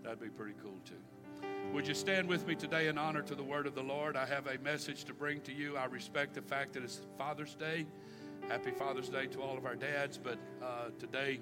that'd 0.01 0.19
be 0.19 0.27
pretty 0.27 0.55
cool 0.59 0.73
too. 0.83 1.47
Would 1.71 1.87
you 1.87 1.93
stand 1.93 2.27
with 2.27 2.47
me 2.47 2.55
today 2.55 2.87
in 2.87 2.97
honor 2.97 3.21
to 3.21 3.35
the 3.35 3.43
word 3.43 3.67
of 3.67 3.75
the 3.75 3.83
Lord? 3.83 4.17
I 4.17 4.25
have 4.25 4.47
a 4.47 4.57
message 4.63 5.03
to 5.03 5.13
bring 5.13 5.39
to 5.41 5.53
you. 5.53 5.77
I 5.77 5.85
respect 5.85 6.33
the 6.33 6.41
fact 6.41 6.73
that 6.73 6.81
it's 6.81 7.01
Father's 7.15 7.53
Day. 7.53 7.85
Happy 8.47 8.71
Father's 8.71 9.07
Day 9.07 9.27
to 9.27 9.39
all 9.39 9.55
of 9.55 9.67
our 9.67 9.75
dads, 9.75 10.17
but 10.17 10.39
uh, 10.63 10.89
today 10.97 11.39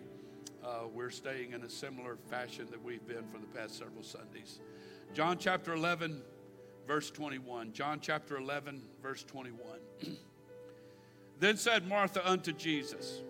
uh, 0.66 0.82
we're 0.94 1.10
staying 1.10 1.54
in 1.54 1.64
a 1.64 1.70
similar 1.70 2.18
fashion 2.30 2.68
that 2.72 2.84
we've 2.84 3.08
been 3.08 3.26
for 3.32 3.38
the 3.38 3.48
past 3.58 3.78
several 3.78 4.04
Sundays. 4.04 4.60
John 5.14 5.38
chapter 5.38 5.74
11, 5.74 6.22
verse 6.86 7.10
21. 7.10 7.72
John 7.72 8.02
chapter 8.02 8.36
11, 8.36 8.82
verse 9.02 9.24
21. 9.24 9.62
then 11.40 11.56
said 11.56 11.88
Martha 11.88 12.30
unto 12.30 12.52
Jesus, 12.52 13.22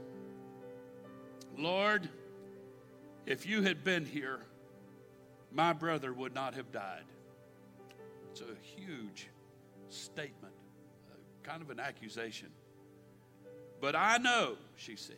Lord, 1.57 2.07
if 3.25 3.45
you 3.45 3.63
had 3.63 3.83
been 3.83 4.05
here, 4.05 4.39
my 5.51 5.73
brother 5.73 6.13
would 6.13 6.33
not 6.33 6.53
have 6.53 6.71
died. 6.71 7.03
It's 8.31 8.41
a 8.41 8.79
huge 8.79 9.27
statement, 9.89 10.53
uh, 11.09 11.15
kind 11.43 11.61
of 11.61 11.69
an 11.69 11.79
accusation. 11.79 12.49
But 13.81 13.95
I 13.95 14.17
know, 14.17 14.57
she 14.75 14.95
said, 14.95 15.15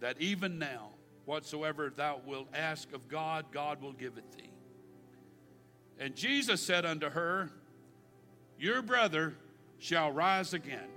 that 0.00 0.20
even 0.20 0.58
now, 0.58 0.90
whatsoever 1.24 1.92
thou 1.94 2.20
wilt 2.26 2.48
ask 2.54 2.92
of 2.92 3.08
God, 3.08 3.46
God 3.52 3.80
will 3.82 3.92
give 3.92 4.18
it 4.18 4.30
thee. 4.36 4.50
And 5.98 6.16
Jesus 6.16 6.60
said 6.60 6.84
unto 6.84 7.10
her, 7.10 7.50
Your 8.58 8.82
brother 8.82 9.34
shall 9.78 10.10
rise 10.10 10.54
again. 10.54 10.88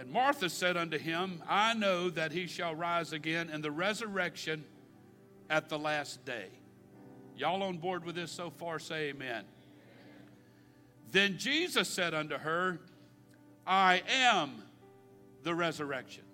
And 0.00 0.10
Martha 0.10 0.48
said 0.48 0.78
unto 0.78 0.96
him, 0.96 1.42
I 1.46 1.74
know 1.74 2.08
that 2.08 2.32
he 2.32 2.46
shall 2.46 2.74
rise 2.74 3.12
again 3.12 3.50
in 3.50 3.60
the 3.60 3.70
resurrection 3.70 4.64
at 5.50 5.68
the 5.68 5.78
last 5.78 6.24
day. 6.24 6.46
Y'all 7.36 7.62
on 7.62 7.76
board 7.76 8.06
with 8.06 8.14
this 8.14 8.32
so 8.32 8.48
far? 8.48 8.78
Say 8.78 9.10
amen. 9.10 9.44
Then 11.12 11.36
Jesus 11.36 11.86
said 11.86 12.14
unto 12.14 12.38
her, 12.38 12.80
I 13.66 14.02
am 14.08 14.62
the 15.42 15.54
resurrection. 15.54 16.24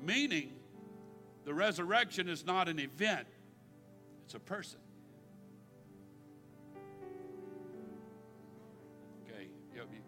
Meaning, 0.00 0.52
the 1.44 1.54
resurrection 1.54 2.28
is 2.28 2.46
not 2.46 2.68
an 2.68 2.78
event, 2.78 3.26
it's 4.26 4.34
a 4.34 4.38
person. 4.38 4.78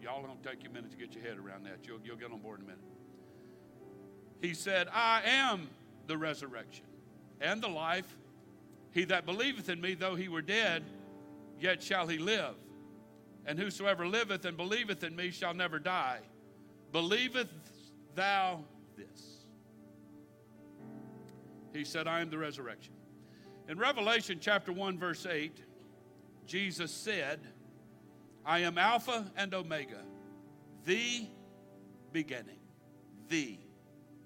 Y'all 0.09 0.23
don't 0.23 0.43
take 0.43 0.63
you 0.63 0.71
a 0.71 0.73
minute 0.73 0.91
to 0.91 0.97
get 0.97 1.15
your 1.15 1.23
head 1.23 1.37
around 1.37 1.67
that. 1.67 1.87
You'll, 1.87 1.99
you'll 2.03 2.17
get 2.17 2.33
on 2.33 2.39
board 2.39 2.61
in 2.61 2.65
a 2.65 2.69
minute. 2.69 2.85
He 4.41 4.55
said, 4.55 4.89
I 4.91 5.21
am 5.23 5.69
the 6.07 6.17
resurrection 6.17 6.87
and 7.43 7.63
the 7.63 7.69
life. 7.69 8.17
He 8.93 9.05
that 9.05 9.27
believeth 9.27 9.69
in 9.69 9.83
me, 9.83 9.93
though 9.93 10.15
he 10.15 10.29
were 10.29 10.41
dead, 10.41 10.83
yet 11.61 11.83
shall 11.83 12.07
he 12.07 12.17
live. 12.17 12.55
And 13.45 13.59
whosoever 13.59 14.07
liveth 14.07 14.47
and 14.47 14.57
believeth 14.57 15.05
in 15.05 15.15
me 15.15 15.31
shall 15.31 15.53
never 15.53 15.79
die. 15.79 16.21
Believeth 16.91 17.53
thou 18.15 18.65
this? 18.97 19.45
He 21.75 21.85
said, 21.85 22.09
I 22.09 22.21
am 22.21 22.31
the 22.31 22.39
resurrection. 22.39 22.95
In 23.69 23.79
Revelation 23.79 24.39
chapter 24.41 24.73
1, 24.73 24.99
verse 24.99 25.27
8, 25.27 25.63
Jesus 26.47 26.91
said, 26.91 27.41
I 28.49 28.61
am 28.61 28.79
Alpha 28.79 29.31
and 29.37 29.53
Omega, 29.53 30.01
the 30.87 31.27
beginning. 32.13 32.57
The 33.29 33.59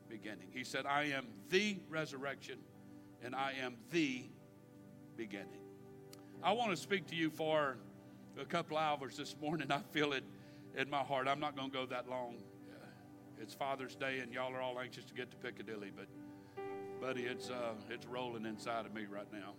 beginning. 0.09 0.47
He 0.55 0.63
said, 0.63 0.87
I 0.87 1.07
am 1.07 1.27
the 1.51 1.79
resurrection 1.91 2.61
and 3.25 3.35
I 3.35 3.55
am 3.61 3.75
the 3.91 4.23
beginning. 5.17 5.49
I 6.41 6.53
want 6.53 6.71
to 6.71 6.77
speak 6.77 7.09
to 7.09 7.17
you 7.17 7.31
for 7.31 7.77
a 8.41 8.45
couple 8.45 8.77
hours 8.77 9.17
this 9.17 9.35
morning. 9.43 9.73
I 9.73 9.81
feel 9.91 10.13
it 10.13 10.23
in 10.77 10.89
my 10.89 11.01
heart. 11.01 11.27
I'm 11.27 11.41
not 11.41 11.57
going 11.57 11.73
to 11.73 11.77
go 11.77 11.87
that 11.87 12.09
long. 12.09 12.37
It's 13.41 13.55
Father's 13.55 13.97
Day, 13.97 14.21
and 14.21 14.33
y'all 14.33 14.55
are 14.55 14.61
all 14.61 14.79
anxious 14.79 15.05
to 15.07 15.15
get 15.15 15.33
to 15.33 15.37
Piccadilly, 15.39 15.91
but 15.97 16.07
buddy, 17.01 17.23
it's 17.23 17.51
uh, 17.51 17.73
it's 17.91 18.07
rolling 18.07 18.47
inside 18.47 18.87
of 18.87 18.95
me 18.95 19.05
right 19.11 19.27
now. 19.33 19.55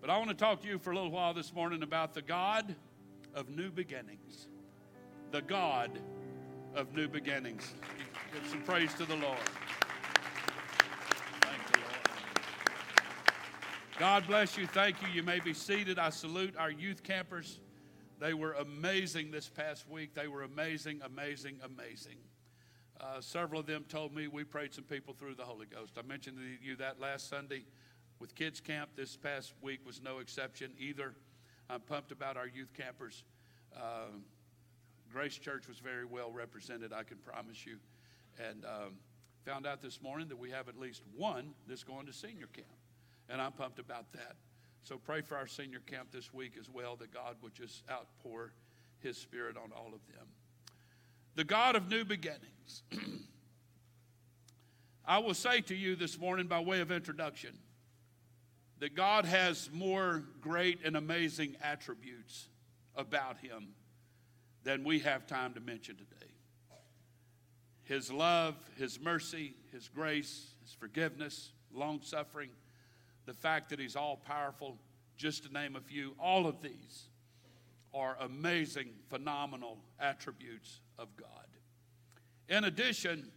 But 0.00 0.08
I 0.08 0.18
want 0.18 0.28
to 0.28 0.36
talk 0.36 0.60
to 0.62 0.68
you 0.68 0.78
for 0.78 0.92
a 0.92 0.94
little 0.94 1.10
while 1.10 1.34
this 1.34 1.52
morning 1.52 1.82
about 1.82 2.14
the 2.14 2.22
God 2.22 2.76
of 3.34 3.48
new 3.48 3.70
beginnings. 3.70 4.48
The 5.30 5.42
God 5.42 5.98
of 6.74 6.94
new 6.94 7.08
beginnings. 7.08 7.74
Give 8.32 8.46
some 8.48 8.62
praise 8.62 8.94
to 8.94 9.04
the 9.04 9.16
Lord. 9.16 9.38
Thank 11.40 11.72
the 11.72 11.78
Lord. 11.78 11.90
God 13.98 14.26
bless 14.26 14.56
you. 14.56 14.66
Thank 14.66 15.02
you. 15.02 15.08
You 15.08 15.22
may 15.22 15.40
be 15.40 15.54
seated. 15.54 15.98
I 15.98 16.10
salute 16.10 16.54
our 16.56 16.70
youth 16.70 17.02
campers. 17.02 17.60
They 18.20 18.34
were 18.34 18.52
amazing 18.54 19.30
this 19.30 19.48
past 19.48 19.88
week. 19.88 20.14
They 20.14 20.28
were 20.28 20.42
amazing, 20.42 21.00
amazing, 21.04 21.58
amazing. 21.64 22.18
Uh, 23.00 23.20
several 23.20 23.60
of 23.60 23.66
them 23.66 23.84
told 23.88 24.14
me 24.14 24.28
we 24.28 24.44
prayed 24.44 24.72
some 24.72 24.84
people 24.84 25.14
through 25.14 25.34
the 25.34 25.44
Holy 25.44 25.66
Ghost. 25.66 25.94
I 25.98 26.02
mentioned 26.02 26.38
to 26.38 26.66
you 26.66 26.76
that 26.76 27.00
last 27.00 27.28
Sunday 27.28 27.64
with 28.20 28.34
kids 28.34 28.60
camp. 28.60 28.90
This 28.96 29.16
past 29.16 29.52
week 29.60 29.80
was 29.84 30.00
no 30.00 30.20
exception 30.20 30.70
either. 30.78 31.14
I'm 31.70 31.80
pumped 31.80 32.12
about 32.12 32.36
our 32.36 32.46
youth 32.46 32.72
campers. 32.76 33.24
Uh, 33.74 34.10
Grace 35.12 35.36
Church 35.36 35.68
was 35.68 35.78
very 35.78 36.04
well 36.04 36.30
represented, 36.30 36.92
I 36.92 37.02
can 37.02 37.18
promise 37.18 37.64
you. 37.64 37.76
And 38.38 38.64
um, 38.64 38.94
found 39.44 39.66
out 39.66 39.80
this 39.80 40.02
morning 40.02 40.28
that 40.28 40.38
we 40.38 40.50
have 40.50 40.68
at 40.68 40.78
least 40.78 41.02
one 41.16 41.54
that's 41.68 41.84
going 41.84 42.06
to 42.06 42.12
senior 42.12 42.48
camp. 42.52 42.66
And 43.28 43.40
I'm 43.40 43.52
pumped 43.52 43.78
about 43.78 44.12
that. 44.12 44.36
So 44.82 44.98
pray 44.98 45.22
for 45.22 45.36
our 45.36 45.46
senior 45.46 45.80
camp 45.80 46.08
this 46.12 46.34
week 46.34 46.54
as 46.58 46.68
well, 46.68 46.96
that 46.96 47.12
God 47.12 47.36
would 47.42 47.54
just 47.54 47.84
outpour 47.90 48.52
his 48.98 49.16
spirit 49.16 49.56
on 49.56 49.70
all 49.72 49.86
of 49.94 50.06
them. 50.14 50.26
The 51.36 51.44
God 51.44 51.74
of 51.76 51.88
new 51.88 52.04
beginnings. 52.04 52.82
I 55.06 55.18
will 55.18 55.34
say 55.34 55.60
to 55.62 55.74
you 55.74 55.96
this 55.96 56.18
morning, 56.18 56.46
by 56.46 56.60
way 56.60 56.80
of 56.80 56.90
introduction, 56.90 57.58
that 58.80 58.94
God 58.94 59.24
has 59.24 59.70
more 59.72 60.24
great 60.40 60.80
and 60.84 60.96
amazing 60.96 61.56
attributes 61.62 62.48
about 62.96 63.38
him 63.38 63.68
than 64.64 64.84
we 64.84 65.00
have 65.00 65.26
time 65.26 65.54
to 65.54 65.60
mention 65.60 65.96
today. 65.96 66.34
His 67.84 68.10
love, 68.10 68.56
His 68.76 68.98
mercy, 68.98 69.54
His 69.70 69.88
grace, 69.88 70.54
His 70.62 70.72
forgiveness, 70.72 71.52
long 71.72 72.00
suffering, 72.02 72.50
the 73.26 73.34
fact 73.34 73.70
that 73.70 73.78
He's 73.78 73.94
all 73.94 74.16
powerful, 74.16 74.78
just 75.16 75.44
to 75.44 75.52
name 75.52 75.76
a 75.76 75.80
few, 75.80 76.14
all 76.18 76.46
of 76.46 76.62
these 76.62 77.04
are 77.92 78.16
amazing, 78.20 78.88
phenomenal 79.08 79.78
attributes 80.00 80.80
of 80.98 81.14
God. 81.16 81.28
In 82.48 82.64
addition, 82.64 83.30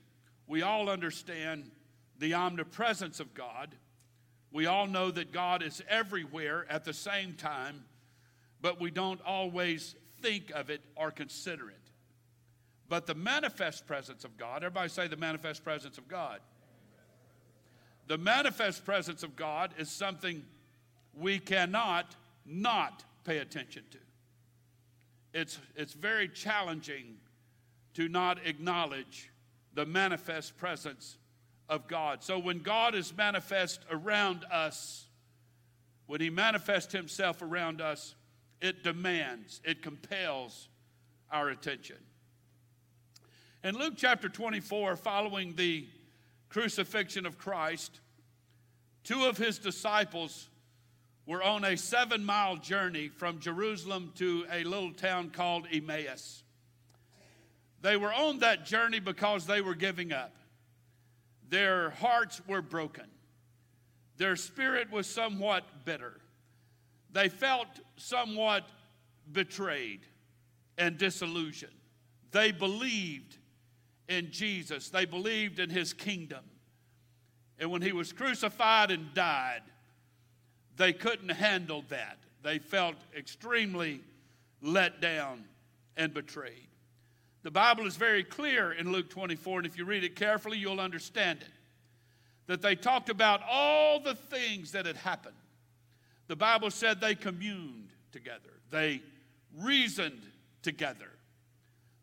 we 0.47 0.61
all 0.63 0.89
understand 0.89 1.69
the 2.17 2.33
omnipresence 2.33 3.19
of 3.19 3.33
God. 3.33 3.75
We 4.51 4.65
all 4.65 4.87
know 4.87 5.11
that 5.11 5.31
God 5.31 5.61
is 5.61 5.81
everywhere 5.89 6.65
at 6.69 6.85
the 6.85 6.93
same 6.93 7.33
time, 7.33 7.83
but 8.61 8.79
we 8.79 8.91
don't 8.91 9.21
always 9.25 9.95
think 10.21 10.51
of 10.51 10.69
it 10.69 10.81
or 10.95 11.11
consider 11.11 11.69
it. 11.69 11.75
But 12.89 13.05
the 13.05 13.15
manifest 13.15 13.85
presence 13.85 14.23
of 14.23 14.37
God, 14.37 14.57
everybody 14.57 14.89
say 14.89 15.07
the 15.07 15.17
manifest 15.17 15.63
presence 15.63 15.97
of 15.97 16.07
God. 16.07 16.39
The 18.07 18.17
manifest 18.17 18.85
presence 18.85 19.23
of 19.23 19.35
God 19.35 19.73
is 19.77 19.89
something 19.89 20.43
we 21.13 21.39
cannot 21.39 22.15
not 22.45 23.03
pay 23.25 23.39
attention 23.39 23.83
to. 23.91 23.97
It's, 25.33 25.59
it's 25.75 25.93
very 25.93 26.29
challenging 26.29 27.17
to 27.95 28.07
not 28.07 28.39
acknowledge 28.45 29.31
the 29.73 29.85
manifest 29.85 30.57
presence 30.57 31.17
of 31.70 31.88
God. 31.88 32.24
So 32.24 32.39
when 32.39 32.59
God 32.59 32.95
is 32.95 33.15
manifest 33.15 33.82
around 33.91 34.45
us, 34.51 35.05
when 36.05 36.22
He 36.22 36.30
manifests 36.30 36.93
Himself 36.93 37.41
around 37.41 37.82
us, 37.82 38.15
it 38.61 38.84
demands, 38.84 39.61
it 39.63 39.82
compels 39.82 40.68
our 41.32 41.49
attention. 41.49 41.97
In 43.63 43.76
Luke 43.76 43.95
chapter 43.97 44.30
24, 44.30 44.95
following 44.95 45.53
the 45.55 45.88
crucifixion 46.49 47.26
of 47.26 47.38
Christ, 47.38 47.99
two 49.03 49.26
of 49.26 49.38
his 49.38 49.59
disciples 49.59 50.49
were 51.26 51.43
on 51.43 51.65
a 51.65 51.76
seven 51.76 52.24
mile 52.24 52.55
journey 52.55 53.09
from 53.09 53.39
Jerusalem 53.39 54.13
to 54.15 54.45
a 54.51 54.63
little 54.63 54.93
town 54.93 55.30
called 55.30 55.68
Emmaus. 55.72 56.43
They 57.82 57.97
were 57.97 58.13
on 58.13 58.39
that 58.39 58.65
journey 58.65 58.99
because 58.99 59.45
they 59.45 59.61
were 59.61 59.76
giving 59.76 60.13
up. 60.13 60.34
Their 61.49 61.91
hearts 61.91 62.41
were 62.47 62.61
broken, 62.61 63.05
their 64.17 64.35
spirit 64.35 64.91
was 64.91 65.07
somewhat 65.07 65.85
bitter. 65.85 66.19
They 67.09 67.29
felt 67.29 67.67
somewhat 67.95 68.67
betrayed 69.31 70.01
and 70.77 70.97
disillusioned. 70.97 71.71
They 72.31 72.51
believed 72.51 73.37
in 74.09 74.31
Jesus, 74.31 74.89
they 74.89 75.05
believed 75.05 75.59
in 75.59 75.69
his 75.69 75.93
kingdom. 75.93 76.43
And 77.59 77.71
when 77.71 77.81
he 77.81 77.91
was 77.91 78.13
crucified 78.13 78.91
and 78.91 79.13
died, 79.13 79.63
they 80.75 80.93
couldn't 80.93 81.29
handle 81.29 81.83
that. 81.89 82.17
They 82.43 82.59
felt 82.59 82.95
extremely 83.17 84.01
let 84.61 85.01
down 85.01 85.45
and 85.95 86.13
betrayed. 86.13 86.66
The 87.47 87.51
Bible 87.51 87.87
is 87.87 87.95
very 87.95 88.25
clear 88.25 88.73
in 88.73 88.91
Luke 88.91 89.09
24, 89.09 89.59
and 89.59 89.65
if 89.65 89.77
you 89.77 89.85
read 89.85 90.03
it 90.03 90.17
carefully, 90.17 90.57
you'll 90.57 90.81
understand 90.81 91.39
it. 91.39 91.47
That 92.47 92.61
they 92.61 92.75
talked 92.75 93.07
about 93.07 93.39
all 93.49 94.01
the 94.01 94.15
things 94.15 94.73
that 94.73 94.85
had 94.85 94.97
happened. 94.97 95.37
The 96.27 96.35
Bible 96.35 96.69
said 96.71 96.99
they 96.99 97.15
communed 97.15 97.87
together, 98.11 98.51
they 98.69 99.01
reasoned 99.61 100.21
together, 100.61 101.09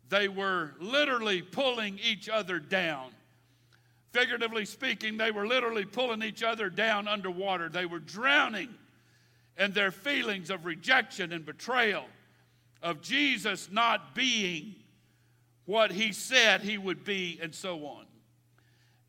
they 0.09 0.29
were 0.29 0.73
literally 0.79 1.43
pulling 1.43 1.99
each 2.03 2.27
other 2.27 2.57
down. 2.57 3.11
Figuratively 4.13 4.65
speaking, 4.65 5.15
they 5.15 5.29
were 5.29 5.45
literally 5.45 5.85
pulling 5.85 6.23
each 6.23 6.41
other 6.41 6.71
down 6.71 7.07
underwater. 7.07 7.69
They 7.69 7.85
were 7.85 7.99
drowning 7.99 8.73
in 9.59 9.73
their 9.73 9.91
feelings 9.91 10.49
of 10.49 10.65
rejection 10.65 11.31
and 11.31 11.45
betrayal, 11.45 12.05
of 12.81 13.03
Jesus 13.03 13.69
not 13.71 14.15
being 14.15 14.77
what 15.65 15.91
he 15.91 16.11
said 16.11 16.61
he 16.61 16.77
would 16.77 17.03
be, 17.03 17.39
and 17.41 17.53
so 17.53 17.85
on. 17.85 18.05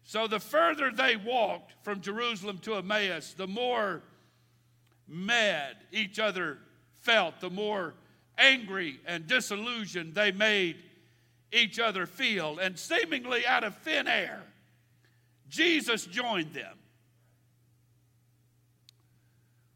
So 0.05 0.27
the 0.27 0.41
further 0.41 0.91
they 0.91 1.17
walked 1.17 1.75
from 1.83 2.01
Jerusalem 2.01 2.59
to 2.59 2.77
Emmaus, 2.77 3.35
the 3.35 3.47
more 3.47 4.03
mad 5.09 5.77
each 5.93 6.19
other 6.19 6.59
felt, 7.01 7.41
the 7.41 7.51
more 7.51 7.95
angry 8.39 9.01
and 9.07 9.27
disillusioned 9.27 10.15
they 10.15 10.33
made 10.33 10.77
each 11.53 11.79
other 11.79 12.07
feel. 12.07 12.59
And 12.59 12.79
seemingly 12.79 13.47
out 13.47 13.65
of 13.65 13.77
thin 13.79 14.07
air, 14.07 14.43
Jesus 15.49 16.07
joined 16.07 16.55
them. 16.55 16.79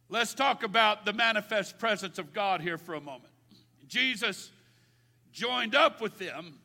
Let's 0.09 0.35
talk 0.35 0.65
about 0.65 1.05
the 1.05 1.13
manifest 1.13 1.79
presence 1.79 2.19
of 2.19 2.33
God 2.33 2.61
here 2.61 2.79
for 2.79 2.95
a 2.95 3.01
moment. 3.01 3.33
Jesus 3.87 4.51
joined 5.33 5.75
up 5.75 6.01
with 6.01 6.19
them, 6.19 6.60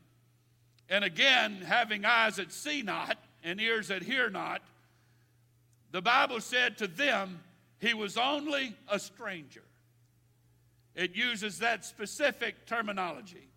and 0.90 1.04
again, 1.04 1.62
having 1.66 2.06
eyes 2.06 2.36
that 2.36 2.52
see 2.52 2.82
not 2.82 3.18
and 3.44 3.60
ears 3.60 3.88
that 3.88 4.04
hear 4.04 4.30
not, 4.30 4.62
the 5.92 6.02
Bible 6.02 6.42
said 6.42 6.78
to 6.80 6.88
them, 6.88 7.40
He 7.80 7.94
was 7.94 8.18
only 8.18 8.76
a 8.90 9.00
stranger. 9.00 9.64
It 10.96 11.16
uses 11.16 11.60
that 11.60 11.86
specific 11.86 12.66
terminology. 12.66 13.50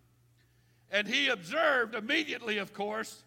And 0.91 1.07
he 1.07 1.29
observed 1.29 1.95
immediately, 1.95 2.57
of 2.57 2.73
course, 2.73 3.23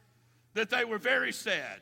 that 0.54 0.68
they 0.68 0.84
were 0.84 0.98
very 0.98 1.32
sad. 1.32 1.80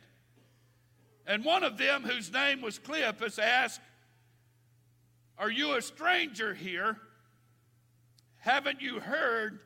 And 1.26 1.44
one 1.44 1.64
of 1.64 1.78
them, 1.78 2.02
whose 2.02 2.32
name 2.32 2.60
was 2.60 2.78
Cleopas, 2.78 3.38
asked, 3.38 3.80
Are 5.38 5.50
you 5.50 5.76
a 5.76 5.82
stranger 5.82 6.54
here? 6.54 6.96
Haven't 8.38 8.80
you 8.80 9.00
heard 9.00 9.60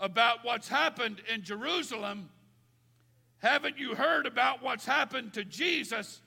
about 0.00 0.44
what's 0.44 0.68
happened 0.68 1.20
in 1.32 1.42
Jerusalem? 1.42 2.30
Haven't 3.38 3.78
you 3.78 3.94
heard 3.94 4.26
about 4.26 4.62
what's 4.62 4.84
happened 4.84 5.34
to 5.34 5.44
Jesus? 5.44 6.20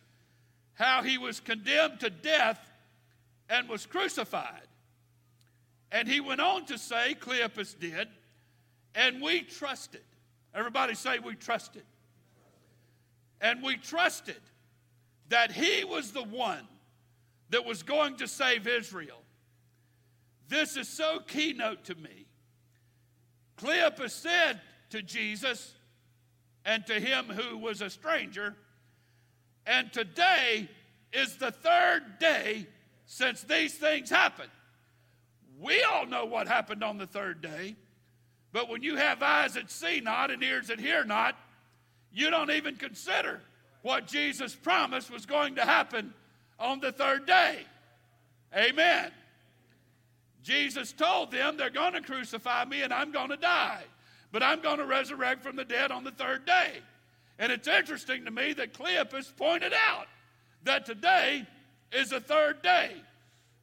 How 0.74 1.04
he 1.04 1.18
was 1.18 1.40
condemned 1.40 2.00
to 2.02 2.10
death 2.10 2.60
and 3.50 3.68
was 3.68 3.86
crucified. 3.86 4.68
And 5.92 6.08
he 6.08 6.22
went 6.22 6.40
on 6.40 6.66
to 6.68 6.78
say, 6.78 7.16
Cleopas 7.20 7.78
did, 7.78 8.08
and 8.96 9.22
we 9.22 9.42
trusted. 9.42 10.02
Everybody 10.54 10.96
say, 10.96 11.20
we 11.20 11.36
trusted. 11.36 11.84
And 13.42 13.62
we 13.64 13.76
trusted 13.76 14.40
that 15.30 15.52
he 15.52 15.84
was 15.84 16.12
the 16.12 16.24
one 16.24 16.68
that 17.50 17.66
was 17.66 17.84
going 17.84 18.18
to 18.18 18.28
save 18.28 18.68
Israel. 18.68 19.22
This 20.48 20.78
is 20.78 20.88
so 20.88 21.20
keynote 21.20 21.86
to 21.86 21.96
me. 21.96 22.26
Cleopas 23.62 24.12
said 24.12 24.60
to 24.90 25.02
Jesus 25.02 25.74
and 26.66 26.86
to 26.88 27.00
him 27.00 27.26
who 27.26 27.58
was 27.58 27.82
a 27.82 27.90
stranger, 27.90 28.56
and 29.66 29.92
today 29.94 30.70
is 31.14 31.38
the 31.38 31.52
third 31.52 32.20
day 32.20 32.68
since 33.06 33.44
these 33.44 33.74
things 33.76 34.10
happened. 34.10 34.50
We 35.60 35.84
all 35.84 36.06
know 36.06 36.26
what 36.26 36.48
happened 36.48 36.84
on 36.84 36.98
the 36.98 37.06
third 37.06 37.42
day. 37.42 37.76
But 38.52 38.70
when 38.70 38.84
you 38.84 38.98
have 38.98 39.22
eyes 39.22 39.54
that 39.54 39.72
see 39.72 40.02
not 40.02 40.32
and 40.32 40.44
ears 40.44 40.68
that 40.68 40.80
hear 40.80 41.04
not, 41.06 41.36
you 42.12 42.30
don't 42.30 42.52
even 42.52 42.76
consider 42.76 43.42
what 43.82 44.08
Jesus 44.08 44.56
promised 44.56 45.10
was 45.10 45.26
going 45.26 45.56
to 45.56 45.62
happen 45.62 46.14
on 46.60 46.80
the 46.80 46.92
third 46.92 47.26
day. 47.26 47.60
Amen. 48.56 49.12
Jesus 50.44 50.92
told 50.92 51.32
them 51.32 51.58
they're 51.58 51.70
going 51.70 51.94
to 51.94 52.02
crucify 52.02 52.66
me 52.66 52.82
and 52.82 52.94
I'm 52.94 53.12
going 53.12 53.30
to 53.30 53.38
die, 53.38 53.84
but 54.32 54.42
I'm 54.42 54.62
going 54.62 54.78
to 54.78 54.86
resurrect 54.86 55.44
from 55.44 55.56
the 55.56 55.66
dead 55.66 55.92
on 55.92 56.04
the 56.04 56.12
third 56.12 56.46
day. 56.46 56.80
And 57.38 57.52
it's 57.52 57.68
interesting 57.68 58.26
to 58.26 58.32
me 58.32 58.54
that 58.54 58.74
Cleopas 58.74 59.36
pointed 59.36 59.74
out 59.74 60.08
that 60.64 60.86
today 60.86 61.46
is 61.92 62.10
the 62.10 62.20
third 62.20 62.62
day. 62.62 62.92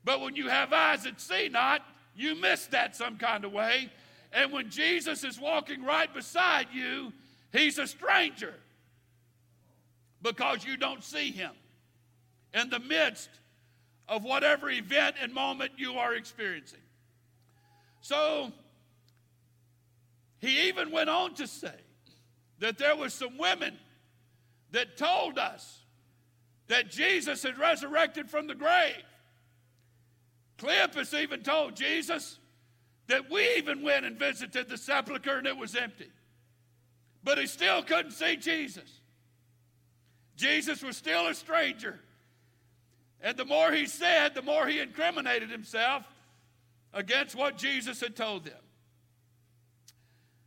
But 0.04 0.20
when 0.20 0.36
you 0.36 0.48
have 0.48 0.72
eyes 0.72 1.04
that 1.04 1.20
see 1.20 1.48
not, 1.48 1.82
you 2.16 2.34
miss 2.34 2.66
that 2.68 2.96
some 2.96 3.16
kind 3.16 3.44
of 3.44 3.52
way. 3.52 3.90
And 4.32 4.52
when 4.52 4.70
Jesus 4.70 5.24
is 5.24 5.38
walking 5.38 5.84
right 5.84 6.12
beside 6.12 6.68
you, 6.72 7.12
he's 7.52 7.78
a 7.78 7.86
stranger 7.86 8.54
because 10.22 10.64
you 10.64 10.76
don't 10.76 11.02
see 11.02 11.30
him 11.30 11.52
in 12.54 12.70
the 12.70 12.80
midst 12.80 13.30
of 14.08 14.24
whatever 14.24 14.70
event 14.70 15.16
and 15.20 15.32
moment 15.32 15.72
you 15.76 15.94
are 15.94 16.14
experiencing. 16.14 16.80
So 18.00 18.52
he 20.38 20.68
even 20.68 20.90
went 20.90 21.10
on 21.10 21.34
to 21.34 21.46
say 21.46 21.74
that 22.60 22.78
there 22.78 22.96
were 22.96 23.10
some 23.10 23.36
women 23.38 23.76
that 24.72 24.96
told 24.96 25.38
us 25.38 25.80
that 26.68 26.90
Jesus 26.90 27.42
had 27.42 27.58
resurrected 27.58 28.30
from 28.30 28.46
the 28.46 28.54
grave. 28.54 29.02
Cleopas 30.58 31.18
even 31.18 31.42
told 31.42 31.76
Jesus 31.76 32.38
that 33.06 33.30
we 33.30 33.56
even 33.56 33.82
went 33.82 34.04
and 34.04 34.18
visited 34.18 34.68
the 34.68 34.76
sepulchre 34.76 35.38
and 35.38 35.46
it 35.46 35.56
was 35.56 35.74
empty. 35.74 36.10
But 37.24 37.38
he 37.38 37.46
still 37.46 37.82
couldn't 37.82 38.12
see 38.12 38.36
Jesus. 38.36 39.00
Jesus 40.36 40.82
was 40.82 40.96
still 40.96 41.26
a 41.26 41.34
stranger. 41.34 42.00
And 43.20 43.36
the 43.36 43.44
more 43.44 43.72
he 43.72 43.86
said, 43.86 44.34
the 44.34 44.42
more 44.42 44.66
he 44.66 44.80
incriminated 44.80 45.50
himself 45.50 46.04
against 46.92 47.34
what 47.34 47.58
Jesus 47.58 48.00
had 48.00 48.16
told 48.16 48.44
them. 48.44 48.54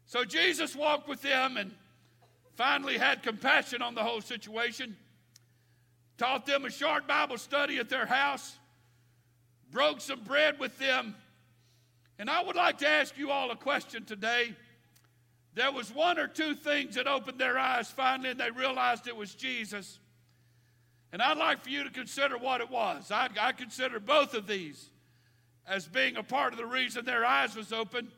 So 0.05 0.25
Jesus 0.25 0.75
walked 0.75 1.07
with 1.07 1.21
them 1.21 1.57
and 1.57 1.71
finally 2.55 2.97
had 2.97 3.23
compassion 3.23 3.81
on 3.81 3.95
the 3.95 4.03
whole 4.03 4.21
situation, 4.21 4.95
taught 6.17 6.45
them 6.45 6.65
a 6.65 6.69
short 6.69 7.07
Bible 7.07 7.37
study 7.37 7.77
at 7.77 7.89
their 7.89 8.05
house, 8.05 8.57
broke 9.71 10.01
some 10.01 10.21
bread 10.21 10.59
with 10.59 10.77
them. 10.77 11.15
And 12.19 12.29
I 12.29 12.43
would 12.43 12.55
like 12.55 12.77
to 12.79 12.87
ask 12.87 13.17
you 13.17 13.31
all 13.31 13.51
a 13.51 13.55
question 13.55 14.05
today. 14.05 14.53
There 15.53 15.71
was 15.71 15.93
one 15.93 16.19
or 16.19 16.27
two 16.27 16.55
things 16.55 16.95
that 16.95 17.07
opened 17.07 17.39
their 17.39 17.57
eyes 17.57 17.89
finally, 17.89 18.29
and 18.29 18.39
they 18.39 18.51
realized 18.51 19.07
it 19.07 19.15
was 19.15 19.33
Jesus. 19.33 19.97
And 21.11 21.21
I'd 21.21 21.37
like 21.37 21.63
for 21.63 21.69
you 21.69 21.83
to 21.83 21.89
consider 21.89 22.37
what 22.37 22.61
it 22.61 22.69
was. 22.69 23.11
I, 23.11 23.29
I 23.39 23.51
consider 23.51 23.99
both 23.99 24.33
of 24.33 24.47
these 24.47 24.89
as 25.67 25.87
being 25.87 26.15
a 26.17 26.23
part 26.23 26.53
of 26.53 26.59
the 26.59 26.65
reason 26.65 27.05
their 27.05 27.25
eyes 27.25 27.55
was 27.55 27.73
open. 27.73 28.09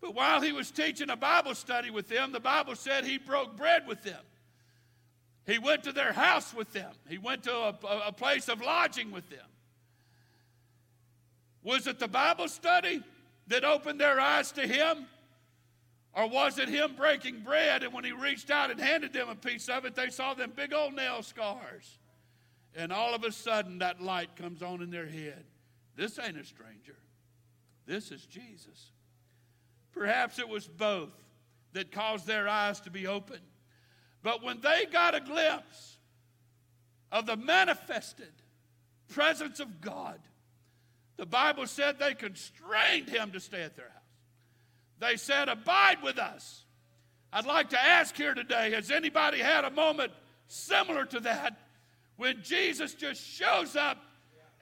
But 0.00 0.14
while 0.14 0.40
he 0.40 0.52
was 0.52 0.70
teaching 0.70 1.10
a 1.10 1.16
Bible 1.16 1.54
study 1.54 1.90
with 1.90 2.08
them, 2.08 2.32
the 2.32 2.40
Bible 2.40 2.76
said 2.76 3.04
he 3.04 3.18
broke 3.18 3.56
bread 3.56 3.86
with 3.86 4.02
them. 4.02 4.20
He 5.46 5.58
went 5.58 5.84
to 5.84 5.92
their 5.92 6.12
house 6.12 6.52
with 6.52 6.72
them. 6.72 6.92
He 7.08 7.18
went 7.18 7.44
to 7.44 7.54
a, 7.54 7.74
a 8.06 8.12
place 8.12 8.48
of 8.48 8.60
lodging 8.60 9.10
with 9.10 9.28
them. 9.30 9.46
Was 11.62 11.86
it 11.86 11.98
the 11.98 12.08
Bible 12.08 12.48
study 12.48 13.02
that 13.46 13.64
opened 13.64 14.00
their 14.00 14.20
eyes 14.20 14.52
to 14.52 14.66
him? 14.66 15.06
Or 16.16 16.26
was 16.26 16.58
it 16.58 16.70
him 16.70 16.94
breaking 16.96 17.40
bread 17.40 17.82
and 17.82 17.92
when 17.92 18.02
he 18.02 18.12
reached 18.12 18.50
out 18.50 18.70
and 18.70 18.80
handed 18.80 19.12
them 19.12 19.28
a 19.28 19.34
piece 19.34 19.68
of 19.68 19.84
it, 19.84 19.94
they 19.94 20.08
saw 20.08 20.32
them 20.32 20.50
big 20.56 20.72
old 20.72 20.94
nail 20.94 21.22
scars? 21.22 21.98
And 22.74 22.90
all 22.90 23.14
of 23.14 23.22
a 23.22 23.30
sudden, 23.30 23.78
that 23.78 24.00
light 24.00 24.34
comes 24.34 24.62
on 24.62 24.80
in 24.80 24.90
their 24.90 25.06
head. 25.06 25.44
This 25.94 26.18
ain't 26.18 26.38
a 26.38 26.44
stranger, 26.44 26.96
this 27.86 28.10
is 28.10 28.24
Jesus. 28.24 28.92
Perhaps 29.92 30.38
it 30.38 30.48
was 30.48 30.66
both 30.66 31.12
that 31.74 31.92
caused 31.92 32.26
their 32.26 32.48
eyes 32.48 32.80
to 32.80 32.90
be 32.90 33.06
open. 33.06 33.40
But 34.22 34.42
when 34.42 34.60
they 34.60 34.86
got 34.90 35.14
a 35.14 35.20
glimpse 35.20 35.98
of 37.12 37.26
the 37.26 37.36
manifested 37.36 38.32
presence 39.08 39.60
of 39.60 39.80
God, 39.80 40.20
the 41.16 41.26
Bible 41.26 41.66
said 41.66 41.98
they 41.98 42.14
constrained 42.14 43.08
him 43.08 43.32
to 43.32 43.40
stay 43.40 43.62
at 43.62 43.76
their 43.76 43.88
house. 43.88 44.05
They 44.98 45.16
said, 45.16 45.48
Abide 45.48 46.02
with 46.02 46.18
us. 46.18 46.64
I'd 47.32 47.46
like 47.46 47.70
to 47.70 47.80
ask 47.80 48.16
here 48.16 48.34
today 48.34 48.70
has 48.72 48.90
anybody 48.90 49.38
had 49.38 49.64
a 49.64 49.70
moment 49.70 50.12
similar 50.48 51.04
to 51.06 51.20
that 51.20 51.58
when 52.16 52.42
Jesus 52.42 52.94
just 52.94 53.22
shows 53.22 53.76
up 53.76 53.98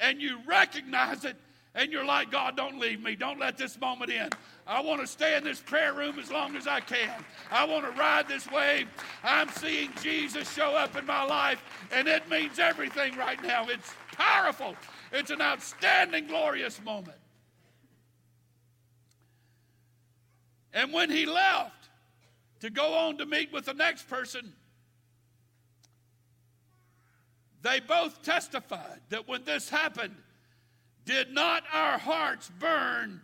and 0.01 0.21
you 0.21 0.39
recognize 0.47 1.25
it 1.25 1.37
and 1.75 1.93
you're 1.93 2.05
like, 2.05 2.31
God, 2.31 2.57
don't 2.57 2.79
leave 2.79 3.03
me. 3.03 3.17
Don't 3.17 3.39
let 3.39 3.59
this 3.59 3.79
moment 3.81 4.11
end. 4.11 4.35
I 4.67 4.81
want 4.81 5.01
to 5.01 5.07
stay 5.07 5.37
in 5.37 5.45
this 5.45 5.61
prayer 5.61 5.93
room 5.93 6.19
as 6.19 6.31
long 6.31 6.57
as 6.57 6.67
I 6.67 6.81
can. 6.81 7.25
I 7.51 7.65
want 7.65 7.85
to 7.85 7.91
ride 7.93 8.29
this 8.29 8.51
wave. 8.51 8.89
I'm 9.23 9.49
seeing 9.51 9.91
Jesus 10.01 10.51
show 10.53 10.77
up 10.77 10.97
in 10.97 11.05
my 11.05 11.25
life, 11.25 11.63
and 11.93 12.09
it 12.09 12.29
means 12.31 12.59
everything 12.59 13.17
right 13.17 13.43
now. 13.43 13.67
It's 13.69 13.93
powerful, 14.17 14.77
it's 15.13 15.31
an 15.31 15.43
outstanding, 15.43 16.29
glorious 16.29 16.81
moment. 16.83 17.19
And 20.75 20.93
when 20.93 21.09
he 21.09 21.25
left 21.25 21.89
to 22.61 22.69
go 22.69 22.95
on 22.95 23.17
to 23.19 23.27
meet 23.27 23.53
with 23.53 23.65
the 23.65 23.75
next 23.75 24.09
person, 24.09 24.53
they 27.63 27.81
both 27.81 28.23
testified 28.23 29.01
that 29.09 29.27
when 29.27 29.45
this 29.45 29.71
happened, 29.71 30.15
did 31.07 31.33
not 31.33 31.63
our 31.73 31.97
hearts 31.99 32.51
burn 32.59 33.21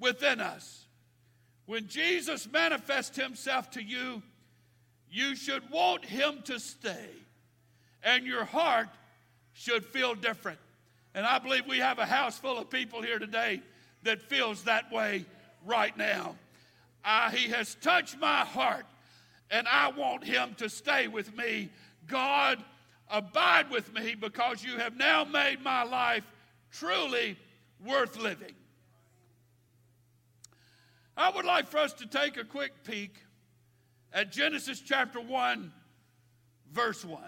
within 0.00 0.40
us? 0.40 0.84
When 1.66 1.86
Jesus 1.86 2.50
manifests 2.50 3.16
himself 3.16 3.70
to 3.70 3.82
you, 3.82 4.22
you 5.10 5.36
should 5.36 5.70
want 5.70 6.04
him 6.04 6.42
to 6.44 6.58
stay, 6.58 7.08
and 8.02 8.26
your 8.26 8.44
heart 8.44 8.88
should 9.52 9.84
feel 9.86 10.14
different. 10.14 10.58
And 11.14 11.24
I 11.24 11.38
believe 11.38 11.66
we 11.68 11.78
have 11.78 12.00
a 12.00 12.04
house 12.04 12.36
full 12.36 12.58
of 12.58 12.68
people 12.68 13.00
here 13.00 13.20
today 13.20 13.62
that 14.02 14.20
feels 14.22 14.64
that 14.64 14.90
way 14.90 15.24
right 15.64 15.96
now. 15.96 16.34
Uh, 17.04 17.30
he 17.30 17.50
has 17.50 17.74
touched 17.76 18.18
my 18.18 18.40
heart, 18.40 18.86
and 19.50 19.68
I 19.68 19.90
want 19.90 20.24
him 20.24 20.54
to 20.58 20.68
stay 20.68 21.06
with 21.06 21.36
me. 21.36 21.70
God, 22.06 22.62
abide 23.10 23.70
with 23.70 23.92
me 23.92 24.14
because 24.14 24.64
you 24.64 24.78
have 24.78 24.96
now 24.96 25.24
made 25.24 25.62
my 25.62 25.82
life 25.84 26.24
truly 26.72 27.36
worth 27.84 28.18
living. 28.18 28.54
I 31.16 31.30
would 31.30 31.44
like 31.44 31.68
for 31.68 31.78
us 31.78 31.92
to 31.94 32.06
take 32.06 32.36
a 32.36 32.44
quick 32.44 32.72
peek 32.84 33.16
at 34.12 34.32
Genesis 34.32 34.80
chapter 34.80 35.20
1, 35.20 35.72
verse 36.72 37.04
1. 37.04 37.20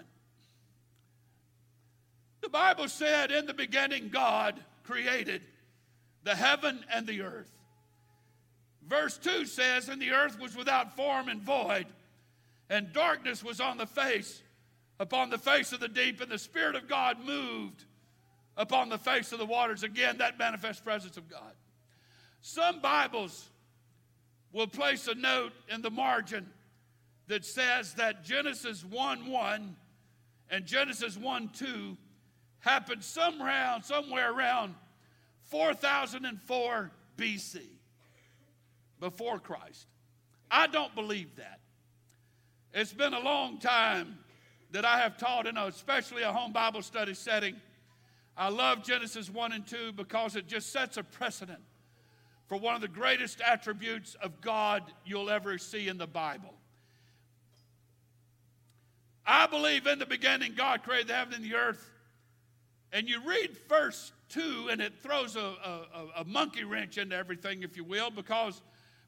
The 2.41 2.49
Bible 2.49 2.89
said, 2.89 3.31
In 3.31 3.47
the 3.47 3.55
beginning, 3.55 4.09
God 4.09 4.59
created 4.85 5.43
the 6.25 6.35
heaven 6.35 6.85
and 6.93 7.07
the 7.07 7.23
earth. 7.23 7.51
Verse 8.87 9.19
2 9.19 9.47
says, 9.47 9.89
And 9.89 10.01
the 10.01 10.13
earth 10.13 10.41
was 10.41 10.57
without 10.57 10.97
form 10.97 11.29
and 11.29 11.43
void, 11.43 11.87
and 12.71 12.93
darkness 12.93 13.43
was 13.43 13.61
on 13.61 13.79
the 13.79 13.87
face, 13.87 14.43
upon 14.99 15.31
the 15.31 15.39
face 15.39 15.73
of 15.73 15.81
the 15.81 15.89
deep, 15.89 16.21
and 16.21 16.31
the 16.31 16.39
Spirit 16.39 16.77
of 16.77 16.89
God 16.89 17.19
moved 17.25 17.85
upon 18.57 18.89
the 18.89 18.99
face 18.99 19.33
of 19.33 19.39
the 19.39 19.47
waters. 19.47 19.83
Again, 19.83 20.19
that 20.19 20.39
manifest 20.39 20.85
presence 20.85 21.17
of 21.17 21.29
God. 21.29 21.53
Some 22.41 22.81
Bibles 22.81 23.51
will 24.53 24.67
place 24.67 25.09
a 25.09 25.15
note 25.15 25.53
in 25.69 25.83
the 25.83 25.91
margin 25.91 26.47
that 27.29 27.45
says 27.45 27.95
that 27.95 28.25
Genesis 28.25 28.85
1 28.85 29.27
1 29.27 29.77
and 30.51 30.65
Genesis 30.65 31.17
1 31.17 31.51
2 31.51 31.97
happened 32.61 33.03
somewhere, 33.03 33.79
somewhere 33.83 34.33
around 34.33 34.75
4004 35.45 36.91
BC, 37.17 37.61
before 39.01 39.39
Christ. 39.39 39.87
I 40.51 40.67
don't 40.67 40.95
believe 40.95 41.37
that. 41.37 41.61
It's 42.73 42.93
been 42.93 43.15
a 43.15 43.21
long 43.21 43.59
time 43.59 44.19
that 44.73 44.85
I 44.85 44.99
have 44.99 45.17
taught 45.17 45.47
in 45.47 45.57
a, 45.57 45.67
especially 45.67 46.23
a 46.23 46.33
home 46.33 46.53
Bible 46.53 46.83
study 46.83 47.15
setting 47.15 47.57
I 48.37 48.51
love 48.51 48.85
Genesis 48.85 49.31
1 49.31 49.53
and 49.53 49.67
2 49.67 49.93
because 49.93 50.37
it 50.37 50.47
just 50.47 50.71
sets 50.71 50.99
a 50.99 51.03
precedent 51.03 51.61
for 52.49 52.59
one 52.59 52.75
of 52.75 52.83
the 52.83 52.89
greatest 52.89 53.41
attributes 53.41 54.15
of 54.17 54.41
God 54.43 54.83
you'll 55.07 55.31
ever 55.31 55.57
see 55.57 55.89
in 55.89 55.97
the 55.97 56.07
Bible. 56.07 56.53
I 59.27 59.47
believe 59.47 59.87
in 59.87 59.99
the 59.99 60.07
beginning 60.07 60.53
God 60.55 60.83
created 60.83 61.09
the 61.09 61.15
heaven 61.15 61.35
and 61.35 61.45
the 61.45 61.55
earth. 61.55 61.91
And 62.93 63.09
you 63.09 63.21
read 63.27 63.57
verse 63.69 64.13
2, 64.29 64.69
and 64.71 64.81
it 64.81 64.93
throws 65.03 65.35
a, 65.35 65.41
a, 65.41 66.07
a 66.19 66.25
monkey 66.25 66.63
wrench 66.63 66.99
into 66.99 67.17
everything, 67.17 67.63
if 67.63 67.77
you 67.77 67.85
will, 67.85 68.11
because 68.11 68.61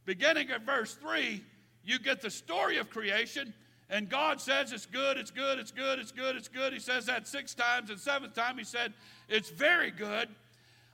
beginning 0.09 0.51
at 0.51 0.65
verse 0.65 0.95
3, 0.95 1.45
you 1.85 1.99
get 1.99 2.23
the 2.23 2.31
story 2.31 2.79
of 2.79 2.89
creation 2.89 3.53
and 3.91 4.09
God 4.09 4.41
says 4.41 4.73
it's 4.73 4.87
good, 4.87 5.19
it's 5.19 5.31
good, 5.31 5.59
it's 5.59 5.71
good, 5.71 5.99
it's 5.99 6.13
good, 6.13 6.35
it's 6.35 6.49
good. 6.49 6.73
He 6.73 6.79
says 6.79 7.05
that 7.07 7.29
six 7.29 7.55
times, 7.55 7.91
and 7.91 8.01
seventh 8.01 8.35
time 8.35 8.57
he 8.57 8.65
said 8.65 8.95
it's 9.29 9.51
very 9.51 9.91
good. 9.91 10.29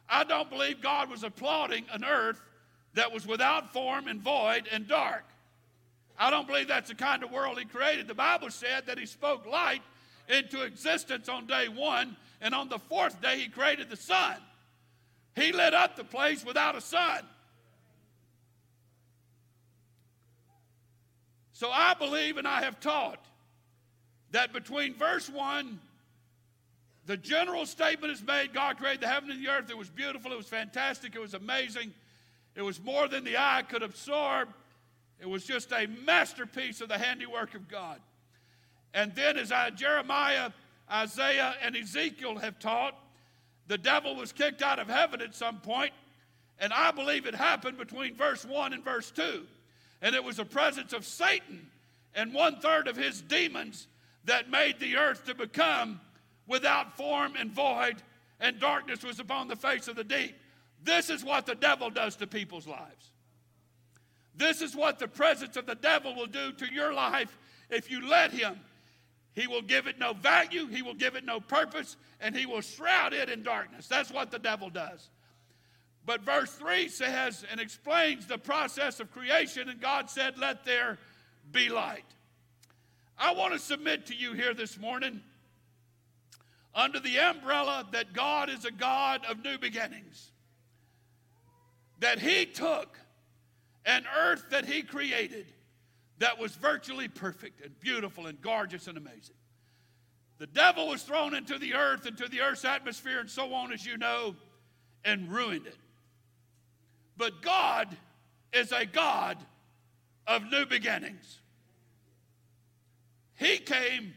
I 0.08 0.24
don't 0.24 0.50
believe 0.50 0.80
God 0.80 1.10
was 1.10 1.22
applauding 1.22 1.84
an 1.92 2.04
earth 2.04 2.40
that 2.94 3.12
was 3.12 3.24
without 3.24 3.72
form 3.72 4.08
and 4.08 4.20
void 4.20 4.68
and 4.72 4.88
dark. 4.88 5.24
I 6.18 6.28
don't 6.30 6.48
believe 6.48 6.66
that's 6.66 6.88
the 6.88 6.96
kind 6.96 7.22
of 7.22 7.30
world 7.30 7.56
he 7.58 7.66
created. 7.66 8.08
The 8.08 8.14
Bible 8.14 8.50
said 8.50 8.86
that 8.86 8.98
he 8.98 9.06
spoke 9.06 9.46
light 9.46 9.82
into 10.28 10.62
existence 10.62 11.28
on 11.28 11.46
day 11.46 11.68
one, 11.68 12.16
and 12.40 12.52
on 12.52 12.68
the 12.68 12.80
fourth 12.80 13.22
day 13.22 13.38
he 13.38 13.48
created 13.48 13.90
the 13.90 13.96
sun. 13.96 14.36
He 15.36 15.52
lit 15.52 15.72
up 15.72 15.94
the 15.94 16.04
place 16.04 16.44
without 16.44 16.74
a 16.74 16.80
sun. 16.80 17.20
So 21.64 21.70
I 21.70 21.94
believe 21.94 22.36
and 22.36 22.46
I 22.46 22.60
have 22.60 22.78
taught 22.78 23.24
that 24.32 24.52
between 24.52 24.94
verse 24.96 25.30
1, 25.30 25.80
the 27.06 27.16
general 27.16 27.64
statement 27.64 28.12
is 28.12 28.22
made 28.22 28.52
God 28.52 28.76
created 28.76 29.00
the 29.00 29.08
heaven 29.08 29.30
and 29.30 29.42
the 29.42 29.48
earth. 29.48 29.70
It 29.70 29.78
was 29.78 29.88
beautiful, 29.88 30.30
it 30.30 30.36
was 30.36 30.46
fantastic, 30.46 31.14
it 31.14 31.20
was 31.22 31.32
amazing, 31.32 31.94
it 32.54 32.60
was 32.60 32.82
more 32.82 33.08
than 33.08 33.24
the 33.24 33.38
eye 33.38 33.62
could 33.66 33.82
absorb. 33.82 34.50
It 35.18 35.26
was 35.26 35.46
just 35.46 35.72
a 35.72 35.86
masterpiece 36.04 36.82
of 36.82 36.90
the 36.90 36.98
handiwork 36.98 37.54
of 37.54 37.66
God. 37.66 37.98
And 38.92 39.14
then, 39.14 39.38
as 39.38 39.50
I, 39.50 39.70
Jeremiah, 39.70 40.50
Isaiah, 40.92 41.54
and 41.62 41.74
Ezekiel 41.74 42.36
have 42.40 42.58
taught, 42.58 42.94
the 43.68 43.78
devil 43.78 44.16
was 44.16 44.32
kicked 44.32 44.60
out 44.60 44.78
of 44.78 44.88
heaven 44.88 45.22
at 45.22 45.34
some 45.34 45.60
point, 45.60 45.94
and 46.58 46.74
I 46.74 46.90
believe 46.90 47.24
it 47.24 47.34
happened 47.34 47.78
between 47.78 48.16
verse 48.16 48.44
1 48.44 48.74
and 48.74 48.84
verse 48.84 49.10
2. 49.12 49.46
And 50.04 50.14
it 50.14 50.22
was 50.22 50.36
the 50.36 50.44
presence 50.44 50.92
of 50.92 51.06
Satan 51.06 51.66
and 52.14 52.34
one 52.34 52.60
third 52.60 52.88
of 52.88 52.96
his 52.96 53.22
demons 53.22 53.88
that 54.26 54.50
made 54.50 54.78
the 54.78 54.96
earth 54.96 55.24
to 55.24 55.34
become 55.34 55.98
without 56.46 56.94
form 56.94 57.32
and 57.38 57.50
void, 57.50 57.96
and 58.38 58.60
darkness 58.60 59.02
was 59.02 59.18
upon 59.18 59.48
the 59.48 59.56
face 59.56 59.88
of 59.88 59.96
the 59.96 60.04
deep. 60.04 60.36
This 60.82 61.08
is 61.08 61.24
what 61.24 61.46
the 61.46 61.54
devil 61.54 61.88
does 61.88 62.16
to 62.16 62.26
people's 62.26 62.66
lives. 62.66 63.12
This 64.36 64.60
is 64.60 64.76
what 64.76 64.98
the 64.98 65.08
presence 65.08 65.56
of 65.56 65.64
the 65.64 65.74
devil 65.74 66.14
will 66.14 66.26
do 66.26 66.52
to 66.52 66.70
your 66.70 66.92
life 66.92 67.38
if 67.70 67.90
you 67.90 68.06
let 68.06 68.30
him. 68.30 68.60
He 69.32 69.46
will 69.46 69.62
give 69.62 69.86
it 69.86 69.98
no 69.98 70.12
value, 70.12 70.66
he 70.66 70.82
will 70.82 70.94
give 70.94 71.16
it 71.16 71.24
no 71.24 71.40
purpose, 71.40 71.96
and 72.20 72.36
he 72.36 72.44
will 72.44 72.60
shroud 72.60 73.14
it 73.14 73.30
in 73.30 73.42
darkness. 73.42 73.88
That's 73.88 74.10
what 74.10 74.30
the 74.30 74.38
devil 74.38 74.68
does. 74.68 75.08
But 76.06 76.22
verse 76.22 76.50
3 76.52 76.88
says 76.88 77.44
and 77.50 77.60
explains 77.60 78.26
the 78.26 78.38
process 78.38 79.00
of 79.00 79.10
creation, 79.10 79.68
and 79.68 79.80
God 79.80 80.10
said, 80.10 80.38
Let 80.38 80.64
there 80.64 80.98
be 81.50 81.68
light. 81.68 82.04
I 83.18 83.32
want 83.32 83.52
to 83.54 83.58
submit 83.58 84.06
to 84.06 84.14
you 84.14 84.32
here 84.32 84.54
this 84.54 84.78
morning 84.78 85.20
under 86.74 87.00
the 87.00 87.18
umbrella 87.18 87.86
that 87.92 88.12
God 88.12 88.50
is 88.50 88.64
a 88.64 88.70
God 88.70 89.24
of 89.28 89.42
new 89.42 89.56
beginnings. 89.56 90.30
That 92.00 92.18
He 92.18 92.44
took 92.44 92.98
an 93.86 94.04
earth 94.18 94.50
that 94.50 94.66
He 94.66 94.82
created 94.82 95.46
that 96.18 96.38
was 96.38 96.54
virtually 96.54 97.08
perfect 97.08 97.64
and 97.64 97.78
beautiful 97.80 98.26
and 98.26 98.40
gorgeous 98.40 98.88
and 98.88 98.98
amazing. 98.98 99.36
The 100.38 100.46
devil 100.46 100.88
was 100.88 101.02
thrown 101.02 101.34
into 101.34 101.58
the 101.58 101.74
earth, 101.74 102.06
into 102.06 102.28
the 102.28 102.40
earth's 102.40 102.64
atmosphere, 102.64 103.20
and 103.20 103.30
so 103.30 103.54
on, 103.54 103.72
as 103.72 103.86
you 103.86 103.96
know, 103.96 104.34
and 105.04 105.30
ruined 105.30 105.66
it. 105.66 105.76
But 107.16 107.42
God 107.42 107.96
is 108.52 108.72
a 108.72 108.86
God 108.86 109.38
of 110.26 110.50
new 110.50 110.66
beginnings. 110.66 111.40
He 113.36 113.58
came 113.58 114.14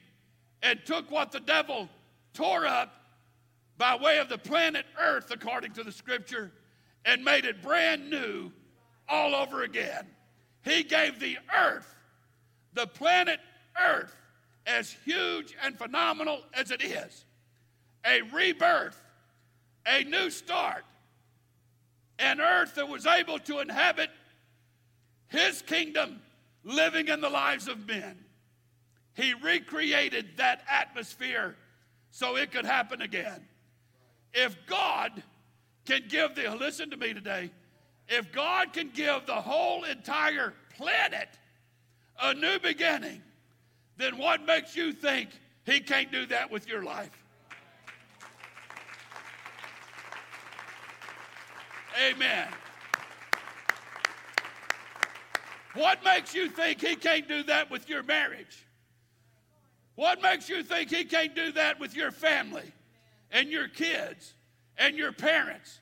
and 0.61 0.79
took 0.85 1.09
what 1.11 1.31
the 1.31 1.39
devil 1.39 1.89
tore 2.33 2.65
up 2.65 2.93
by 3.77 3.95
way 3.95 4.17
of 4.19 4.29
the 4.29 4.37
planet 4.37 4.85
Earth, 4.99 5.31
according 5.31 5.73
to 5.73 5.83
the 5.83 5.91
scripture, 5.91 6.51
and 7.05 7.23
made 7.23 7.45
it 7.45 7.61
brand 7.61 8.09
new 8.09 8.51
all 9.07 9.35
over 9.35 9.63
again. 9.63 10.05
He 10.63 10.83
gave 10.83 11.19
the 11.19 11.37
earth, 11.55 11.95
the 12.73 12.87
planet 12.87 13.39
Earth, 13.79 14.15
as 14.65 14.95
huge 15.05 15.55
and 15.63 15.77
phenomenal 15.77 16.41
as 16.53 16.71
it 16.71 16.83
is, 16.83 17.25
a 18.05 18.21
rebirth, 18.33 19.01
a 19.87 20.03
new 20.03 20.29
start, 20.29 20.83
an 22.19 22.41
earth 22.41 22.75
that 22.75 22.87
was 22.87 23.05
able 23.05 23.39
to 23.39 23.59
inhabit 23.59 24.09
his 25.27 25.61
kingdom 25.61 26.21
living 26.63 27.07
in 27.07 27.21
the 27.21 27.29
lives 27.29 27.67
of 27.67 27.87
men. 27.87 28.17
He 29.13 29.33
recreated 29.33 30.37
that 30.37 30.63
atmosphere 30.69 31.55
so 32.11 32.37
it 32.37 32.51
could 32.51 32.65
happen 32.65 33.01
again. 33.01 33.45
If 34.33 34.55
God 34.67 35.23
can 35.85 36.03
give 36.07 36.35
the, 36.35 36.53
listen 36.55 36.89
to 36.91 36.97
me 36.97 37.13
today, 37.13 37.51
if 38.07 38.31
God 38.31 38.73
can 38.73 38.89
give 38.89 39.25
the 39.25 39.33
whole 39.33 39.83
entire 39.83 40.53
planet 40.75 41.27
a 42.21 42.33
new 42.33 42.59
beginning, 42.59 43.21
then 43.97 44.17
what 44.17 44.45
makes 44.45 44.75
you 44.75 44.93
think 44.93 45.29
He 45.65 45.79
can't 45.79 46.11
do 46.11 46.25
that 46.27 46.51
with 46.51 46.67
your 46.67 46.83
life? 46.83 47.11
Amen. 51.97 52.47
What 55.73 56.03
makes 56.03 56.33
you 56.33 56.49
think 56.49 56.81
He 56.81 56.95
can't 56.95 57.27
do 57.27 57.43
that 57.43 57.69
with 57.69 57.89
your 57.89 58.03
marriage? 58.03 58.65
What 59.95 60.21
makes 60.21 60.49
you 60.49 60.63
think 60.63 60.89
He 60.91 61.05
can't 61.05 61.35
do 61.35 61.51
that 61.53 61.79
with 61.79 61.95
your 61.95 62.11
family 62.11 62.71
and 63.31 63.49
your 63.49 63.67
kids 63.67 64.33
and 64.77 64.95
your 64.95 65.11
parents? 65.11 65.79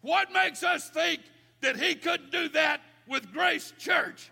What 0.00 0.32
makes 0.32 0.62
us 0.62 0.88
think 0.90 1.20
that 1.60 1.76
He 1.76 1.94
couldn't 1.94 2.30
do 2.30 2.48
that 2.50 2.80
with 3.06 3.32
Grace 3.32 3.72
Church? 3.78 4.30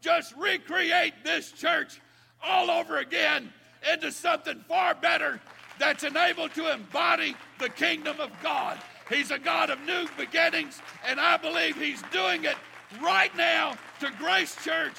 Just 0.00 0.34
recreate 0.36 1.14
this 1.24 1.52
church 1.52 2.00
all 2.42 2.70
over 2.70 2.98
again 2.98 3.52
into 3.90 4.12
something 4.12 4.62
far 4.68 4.94
better 4.94 5.40
that's 5.78 6.04
enabled 6.04 6.54
to 6.54 6.72
embody 6.72 7.34
the 7.58 7.68
kingdom 7.68 8.20
of 8.20 8.30
God. 8.42 8.78
He's 9.08 9.30
a 9.30 9.38
God 9.38 9.70
of 9.70 9.80
new 9.86 10.06
beginnings, 10.16 10.80
and 11.06 11.20
I 11.20 11.36
believe 11.36 11.76
He's 11.76 12.02
doing 12.12 12.44
it 12.44 12.56
right 13.02 13.34
now 13.36 13.74
to 14.00 14.10
Grace 14.18 14.56
Church 14.64 14.94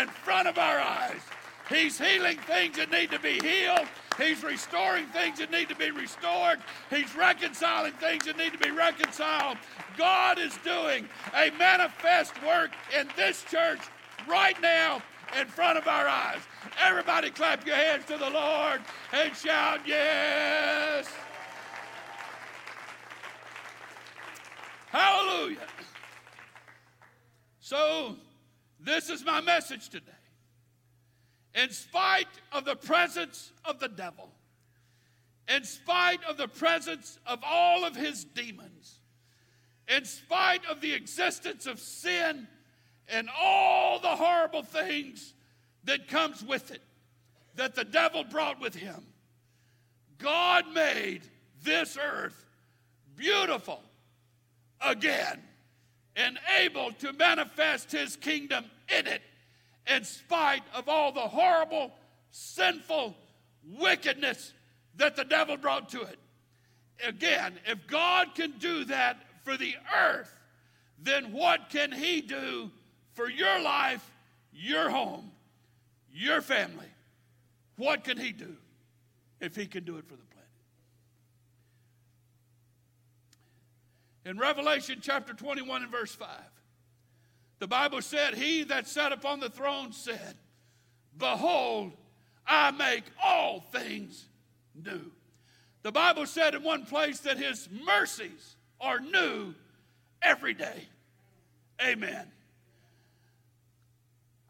in 0.00 0.08
front 0.08 0.48
of 0.48 0.58
our 0.58 0.78
eyes. 0.78 1.20
He's 1.68 1.98
healing 1.98 2.38
things 2.38 2.76
that 2.76 2.92
need 2.92 3.10
to 3.10 3.18
be 3.18 3.40
healed. 3.40 3.88
He's 4.18 4.42
restoring 4.44 5.06
things 5.06 5.38
that 5.38 5.50
need 5.50 5.68
to 5.68 5.74
be 5.74 5.90
restored. 5.90 6.60
He's 6.90 7.14
reconciling 7.14 7.92
things 7.94 8.24
that 8.26 8.38
need 8.38 8.52
to 8.52 8.58
be 8.58 8.70
reconciled. 8.70 9.58
God 9.96 10.38
is 10.38 10.56
doing 10.64 11.08
a 11.34 11.50
manifest 11.58 12.40
work 12.44 12.70
in 12.98 13.08
this 13.16 13.44
church 13.50 13.80
right 14.28 14.60
now 14.62 15.02
in 15.38 15.46
front 15.46 15.76
of 15.76 15.88
our 15.88 16.06
eyes. 16.06 16.40
Everybody 16.80 17.30
clap 17.30 17.66
your 17.66 17.76
hands 17.76 18.04
to 18.06 18.16
the 18.16 18.30
Lord 18.30 18.80
and 19.12 19.34
shout, 19.34 19.80
Yes! 19.86 21.08
Hallelujah. 24.96 25.58
So, 27.60 28.16
this 28.80 29.10
is 29.10 29.22
my 29.26 29.42
message 29.42 29.90
today. 29.90 30.06
In 31.54 31.70
spite 31.70 32.28
of 32.50 32.64
the 32.64 32.76
presence 32.76 33.52
of 33.66 33.78
the 33.78 33.88
devil, 33.88 34.30
in 35.54 35.64
spite 35.64 36.24
of 36.24 36.38
the 36.38 36.48
presence 36.48 37.18
of 37.26 37.40
all 37.44 37.84
of 37.84 37.94
his 37.94 38.24
demons, 38.24 39.00
in 39.86 40.06
spite 40.06 40.64
of 40.64 40.80
the 40.80 40.94
existence 40.94 41.66
of 41.66 41.78
sin 41.78 42.48
and 43.06 43.28
all 43.38 43.98
the 43.98 44.08
horrible 44.08 44.62
things 44.62 45.34
that 45.84 46.08
comes 46.08 46.42
with 46.42 46.70
it 46.70 46.82
that 47.56 47.74
the 47.74 47.84
devil 47.84 48.24
brought 48.24 48.62
with 48.62 48.74
him, 48.74 49.04
God 50.16 50.64
made 50.72 51.20
this 51.62 51.98
earth 52.02 52.46
beautiful 53.14 53.82
again 54.80 55.42
and 56.14 56.38
able 56.60 56.92
to 56.92 57.12
manifest 57.12 57.92
his 57.92 58.16
kingdom 58.16 58.64
in 58.88 59.06
it 59.06 59.22
in 59.86 60.04
spite 60.04 60.62
of 60.74 60.88
all 60.88 61.12
the 61.12 61.20
horrible, 61.20 61.92
sinful 62.30 63.16
wickedness 63.78 64.52
that 64.96 65.16
the 65.16 65.24
devil 65.24 65.56
brought 65.56 65.88
to 65.90 66.02
it. 66.02 66.18
Again, 67.06 67.58
if 67.66 67.86
God 67.86 68.34
can 68.34 68.52
do 68.58 68.84
that 68.84 69.18
for 69.44 69.56
the 69.56 69.74
earth, 69.94 70.32
then 70.98 71.32
what 71.32 71.68
can 71.70 71.92
he 71.92 72.22
do 72.22 72.70
for 73.12 73.28
your 73.28 73.60
life, 73.60 74.10
your 74.52 74.88
home, 74.88 75.30
your 76.12 76.40
family? 76.40 76.86
What 77.76 78.04
can 78.04 78.16
he 78.16 78.32
do 78.32 78.56
if 79.40 79.54
he 79.54 79.66
can 79.66 79.84
do 79.84 79.98
it 79.98 80.06
for 80.06 80.16
the 80.16 80.22
planet? 80.22 80.48
In 84.26 84.38
Revelation 84.38 84.98
chapter 85.00 85.32
21 85.32 85.84
and 85.84 85.92
verse 85.92 86.12
5, 86.12 86.28
the 87.60 87.68
Bible 87.68 88.02
said, 88.02 88.34
He 88.34 88.64
that 88.64 88.88
sat 88.88 89.12
upon 89.12 89.38
the 89.38 89.48
throne 89.48 89.92
said, 89.92 90.34
Behold, 91.16 91.92
I 92.44 92.72
make 92.72 93.04
all 93.22 93.60
things 93.60 94.26
new. 94.74 95.12
The 95.82 95.92
Bible 95.92 96.26
said 96.26 96.56
in 96.56 96.64
one 96.64 96.86
place 96.86 97.20
that 97.20 97.38
His 97.38 97.68
mercies 97.86 98.56
are 98.80 98.98
new 98.98 99.54
every 100.20 100.54
day. 100.54 100.88
Amen. 101.80 102.26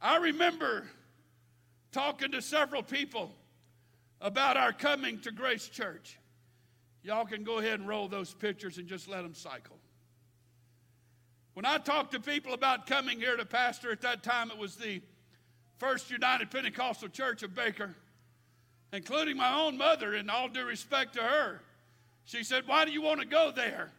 I 0.00 0.16
remember 0.16 0.84
talking 1.92 2.32
to 2.32 2.40
several 2.40 2.82
people 2.82 3.30
about 4.22 4.56
our 4.56 4.72
coming 4.72 5.20
to 5.20 5.30
Grace 5.32 5.68
Church. 5.68 6.18
Y'all 7.06 7.24
can 7.24 7.44
go 7.44 7.58
ahead 7.58 7.78
and 7.78 7.88
roll 7.88 8.08
those 8.08 8.34
pictures 8.34 8.78
and 8.78 8.88
just 8.88 9.06
let 9.06 9.22
them 9.22 9.32
cycle. 9.32 9.76
When 11.54 11.64
I 11.64 11.78
talked 11.78 12.10
to 12.12 12.20
people 12.20 12.52
about 12.52 12.88
coming 12.88 13.20
here 13.20 13.36
to 13.36 13.44
pastor, 13.44 13.92
at 13.92 14.00
that 14.00 14.24
time 14.24 14.50
it 14.50 14.58
was 14.58 14.74
the 14.74 15.00
First 15.78 16.10
United 16.10 16.50
Pentecostal 16.50 17.08
Church 17.08 17.44
of 17.44 17.54
Baker, 17.54 17.94
including 18.92 19.36
my 19.36 19.54
own 19.54 19.78
mother, 19.78 20.14
in 20.14 20.28
all 20.28 20.48
due 20.48 20.64
respect 20.64 21.14
to 21.14 21.22
her. 21.22 21.60
She 22.24 22.42
said, 22.42 22.64
Why 22.66 22.84
do 22.84 22.90
you 22.90 23.02
want 23.02 23.20
to 23.20 23.26
go 23.26 23.52
there? 23.54 23.92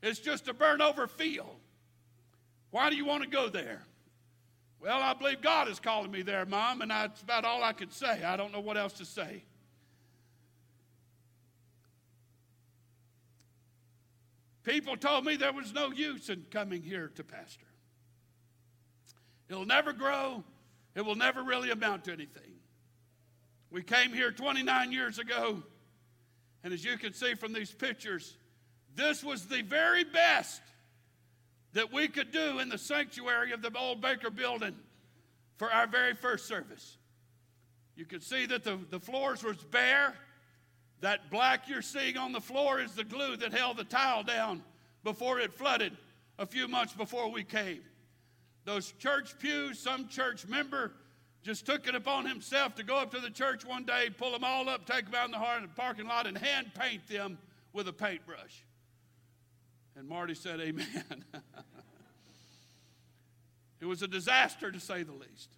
It's 0.00 0.20
just 0.20 0.46
a 0.46 0.54
burn 0.54 0.80
over 0.80 1.08
field. 1.08 1.56
Why 2.70 2.88
do 2.88 2.94
you 2.94 3.04
want 3.04 3.24
to 3.24 3.28
go 3.28 3.48
there? 3.48 3.82
Well, 4.80 5.02
I 5.02 5.12
believe 5.12 5.42
God 5.42 5.66
is 5.66 5.80
calling 5.80 6.12
me 6.12 6.22
there, 6.22 6.46
Mom, 6.46 6.82
and 6.82 6.92
that's 6.92 7.20
about 7.20 7.44
all 7.44 7.64
I 7.64 7.72
can 7.72 7.90
say. 7.90 8.22
I 8.22 8.36
don't 8.36 8.52
know 8.52 8.60
what 8.60 8.76
else 8.76 8.92
to 8.94 9.04
say. 9.04 9.42
People 14.68 14.98
told 14.98 15.24
me 15.24 15.36
there 15.36 15.52
was 15.52 15.72
no 15.72 15.90
use 15.90 16.28
in 16.28 16.44
coming 16.50 16.82
here 16.82 17.10
to 17.14 17.24
pastor. 17.24 17.64
It'll 19.48 19.64
never 19.64 19.94
grow, 19.94 20.44
it 20.94 21.00
will 21.06 21.14
never 21.14 21.42
really 21.42 21.70
amount 21.70 22.04
to 22.04 22.12
anything. 22.12 22.52
We 23.70 23.82
came 23.82 24.12
here 24.12 24.30
29 24.30 24.92
years 24.92 25.18
ago, 25.18 25.62
and 26.62 26.74
as 26.74 26.84
you 26.84 26.98
can 26.98 27.14
see 27.14 27.34
from 27.34 27.54
these 27.54 27.72
pictures, 27.72 28.36
this 28.94 29.24
was 29.24 29.46
the 29.46 29.62
very 29.62 30.04
best 30.04 30.60
that 31.72 31.90
we 31.90 32.06
could 32.06 32.30
do 32.30 32.58
in 32.58 32.68
the 32.68 32.78
sanctuary 32.78 33.52
of 33.52 33.62
the 33.62 33.72
old 33.74 34.02
Baker 34.02 34.28
building 34.28 34.74
for 35.56 35.72
our 35.72 35.86
very 35.86 36.12
first 36.12 36.46
service. 36.46 36.98
You 37.96 38.04
can 38.04 38.20
see 38.20 38.44
that 38.44 38.64
the, 38.64 38.78
the 38.90 39.00
floors 39.00 39.42
was 39.42 39.56
bare. 39.56 40.14
That 41.00 41.30
black 41.30 41.68
you're 41.68 41.82
seeing 41.82 42.16
on 42.16 42.32
the 42.32 42.40
floor 42.40 42.80
is 42.80 42.92
the 42.92 43.04
glue 43.04 43.36
that 43.36 43.52
held 43.52 43.76
the 43.76 43.84
tile 43.84 44.24
down 44.24 44.62
before 45.04 45.38
it 45.38 45.52
flooded 45.52 45.96
a 46.38 46.46
few 46.46 46.66
months 46.68 46.92
before 46.92 47.30
we 47.30 47.44
came. 47.44 47.80
Those 48.64 48.92
church 48.98 49.38
pews, 49.38 49.78
some 49.78 50.08
church 50.08 50.46
member 50.46 50.92
just 51.42 51.64
took 51.64 51.86
it 51.86 51.94
upon 51.94 52.26
himself 52.26 52.74
to 52.74 52.82
go 52.82 52.96
up 52.96 53.12
to 53.12 53.20
the 53.20 53.30
church 53.30 53.64
one 53.64 53.84
day, 53.84 54.10
pull 54.16 54.32
them 54.32 54.44
all 54.44 54.68
up, 54.68 54.86
take 54.86 55.06
them 55.06 55.14
out 55.14 55.26
in 55.26 55.30
the 55.30 55.38
heart 55.38 55.62
the 55.62 55.68
parking 55.68 56.06
lot, 56.06 56.26
and 56.26 56.36
hand 56.36 56.72
paint 56.78 57.06
them 57.08 57.38
with 57.72 57.88
a 57.88 57.92
paintbrush. 57.92 58.64
And 59.96 60.08
Marty 60.08 60.34
said, 60.34 60.60
Amen. 60.60 61.24
it 63.80 63.86
was 63.86 64.02
a 64.02 64.08
disaster 64.08 64.70
to 64.70 64.80
say 64.80 65.02
the 65.02 65.12
least. 65.12 65.50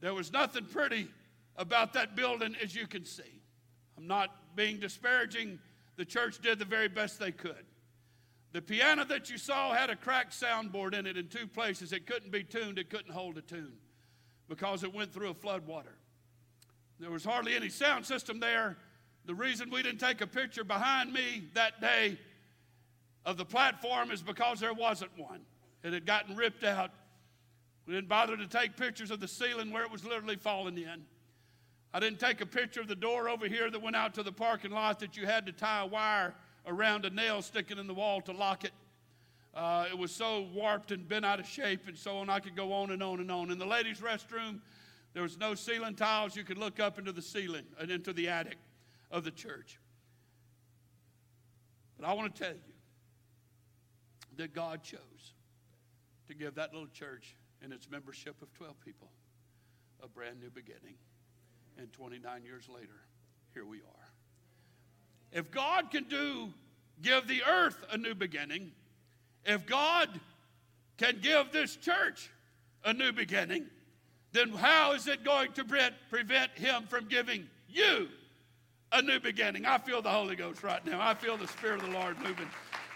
There 0.00 0.14
was 0.14 0.32
nothing 0.32 0.64
pretty 0.64 1.08
about 1.56 1.92
that 1.92 2.16
building, 2.16 2.56
as 2.62 2.74
you 2.74 2.86
can 2.86 3.04
see. 3.04 3.33
I'm 3.96 4.06
not 4.06 4.56
being 4.56 4.78
disparaging. 4.78 5.58
The 5.96 6.04
church 6.04 6.40
did 6.40 6.58
the 6.58 6.64
very 6.64 6.88
best 6.88 7.18
they 7.18 7.32
could. 7.32 7.64
The 8.52 8.62
piano 8.62 9.04
that 9.06 9.30
you 9.30 9.38
saw 9.38 9.72
had 9.72 9.90
a 9.90 9.96
cracked 9.96 10.32
soundboard 10.32 10.94
in 10.94 11.06
it 11.06 11.16
in 11.16 11.28
two 11.28 11.46
places. 11.46 11.92
It 11.92 12.06
couldn't 12.06 12.30
be 12.30 12.44
tuned, 12.44 12.78
it 12.78 12.88
couldn't 12.88 13.12
hold 13.12 13.36
a 13.36 13.42
tune 13.42 13.74
because 14.48 14.84
it 14.84 14.94
went 14.94 15.12
through 15.12 15.30
a 15.30 15.34
flood 15.34 15.66
water. 15.66 15.96
There 17.00 17.10
was 17.10 17.24
hardly 17.24 17.56
any 17.56 17.68
sound 17.68 18.06
system 18.06 18.38
there. 18.38 18.76
The 19.26 19.34
reason 19.34 19.70
we 19.70 19.82
didn't 19.82 19.98
take 19.98 20.20
a 20.20 20.26
picture 20.26 20.64
behind 20.64 21.12
me 21.12 21.48
that 21.54 21.80
day 21.80 22.18
of 23.24 23.36
the 23.36 23.44
platform 23.44 24.10
is 24.10 24.22
because 24.22 24.60
there 24.60 24.74
wasn't 24.74 25.10
one. 25.16 25.40
It 25.82 25.92
had 25.92 26.06
gotten 26.06 26.36
ripped 26.36 26.62
out. 26.62 26.90
We 27.86 27.94
didn't 27.94 28.08
bother 28.08 28.36
to 28.36 28.46
take 28.46 28.76
pictures 28.76 29.10
of 29.10 29.20
the 29.20 29.28
ceiling 29.28 29.72
where 29.72 29.82
it 29.82 29.90
was 29.90 30.04
literally 30.04 30.36
falling 30.36 30.78
in. 30.78 31.04
I 31.94 32.00
didn't 32.00 32.18
take 32.18 32.40
a 32.40 32.46
picture 32.46 32.80
of 32.80 32.88
the 32.88 32.96
door 32.96 33.28
over 33.28 33.46
here 33.46 33.70
that 33.70 33.80
went 33.80 33.94
out 33.94 34.14
to 34.14 34.24
the 34.24 34.32
parking 34.32 34.72
lot 34.72 34.98
that 34.98 35.16
you 35.16 35.26
had 35.26 35.46
to 35.46 35.52
tie 35.52 35.82
a 35.82 35.86
wire 35.86 36.34
around 36.66 37.04
a 37.04 37.10
nail 37.10 37.40
sticking 37.40 37.78
in 37.78 37.86
the 37.86 37.94
wall 37.94 38.20
to 38.22 38.32
lock 38.32 38.64
it. 38.64 38.72
Uh, 39.54 39.86
it 39.88 39.96
was 39.96 40.10
so 40.10 40.48
warped 40.52 40.90
and 40.90 41.08
bent 41.08 41.24
out 41.24 41.38
of 41.38 41.46
shape 41.46 41.86
and 41.86 41.96
so 41.96 42.16
on. 42.16 42.28
I 42.28 42.40
could 42.40 42.56
go 42.56 42.72
on 42.72 42.90
and 42.90 43.00
on 43.00 43.20
and 43.20 43.30
on. 43.30 43.52
In 43.52 43.60
the 43.60 43.64
ladies' 43.64 44.00
restroom, 44.00 44.58
there 45.12 45.22
was 45.22 45.38
no 45.38 45.54
ceiling 45.54 45.94
tiles. 45.94 46.34
You 46.34 46.42
could 46.42 46.58
look 46.58 46.80
up 46.80 46.98
into 46.98 47.12
the 47.12 47.22
ceiling 47.22 47.64
and 47.78 47.88
into 47.92 48.12
the 48.12 48.28
attic 48.28 48.58
of 49.12 49.22
the 49.22 49.30
church. 49.30 49.78
But 51.96 52.08
I 52.08 52.12
want 52.14 52.34
to 52.34 52.42
tell 52.42 52.52
you 52.54 52.74
that 54.36 54.52
God 54.52 54.82
chose 54.82 54.98
to 56.26 56.34
give 56.34 56.56
that 56.56 56.72
little 56.72 56.88
church 56.88 57.36
and 57.62 57.72
its 57.72 57.88
membership 57.88 58.42
of 58.42 58.52
12 58.54 58.80
people 58.84 59.10
a 60.02 60.08
brand 60.08 60.40
new 60.40 60.50
beginning. 60.50 60.96
And 61.78 61.92
29 61.92 62.44
years 62.44 62.68
later, 62.68 63.02
here 63.52 63.64
we 63.64 63.78
are. 63.78 64.12
If 65.32 65.50
God 65.50 65.90
can 65.90 66.04
do, 66.04 66.52
give 67.02 67.26
the 67.26 67.42
earth 67.44 67.84
a 67.90 67.98
new 67.98 68.14
beginning, 68.14 68.70
if 69.44 69.66
God 69.66 70.08
can 70.96 71.18
give 71.20 71.50
this 71.52 71.76
church 71.76 72.30
a 72.84 72.92
new 72.92 73.12
beginning, 73.12 73.66
then 74.32 74.50
how 74.50 74.92
is 74.92 75.06
it 75.06 75.24
going 75.24 75.52
to 75.52 75.64
prevent 76.10 76.50
him 76.52 76.84
from 76.88 77.06
giving 77.06 77.46
you 77.68 78.08
a 78.92 79.02
new 79.02 79.18
beginning? 79.18 79.66
I 79.66 79.78
feel 79.78 80.02
the 80.02 80.10
Holy 80.10 80.36
Ghost 80.36 80.62
right 80.62 80.84
now. 80.86 81.00
I 81.00 81.14
feel 81.14 81.36
the 81.36 81.48
Spirit 81.48 81.82
of 81.82 81.86
the 81.86 81.92
Lord 81.92 82.18
moving. 82.18 82.48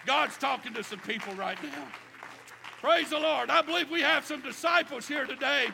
God's 0.06 0.36
talking 0.36 0.72
to 0.74 0.84
some 0.84 1.00
people 1.00 1.34
right 1.34 1.60
now. 1.62 1.88
Praise 2.80 3.10
the 3.10 3.18
Lord. 3.18 3.50
I 3.50 3.62
believe 3.62 3.90
we 3.90 4.02
have 4.02 4.24
some 4.24 4.40
disciples 4.40 5.08
here 5.08 5.26
today 5.26 5.68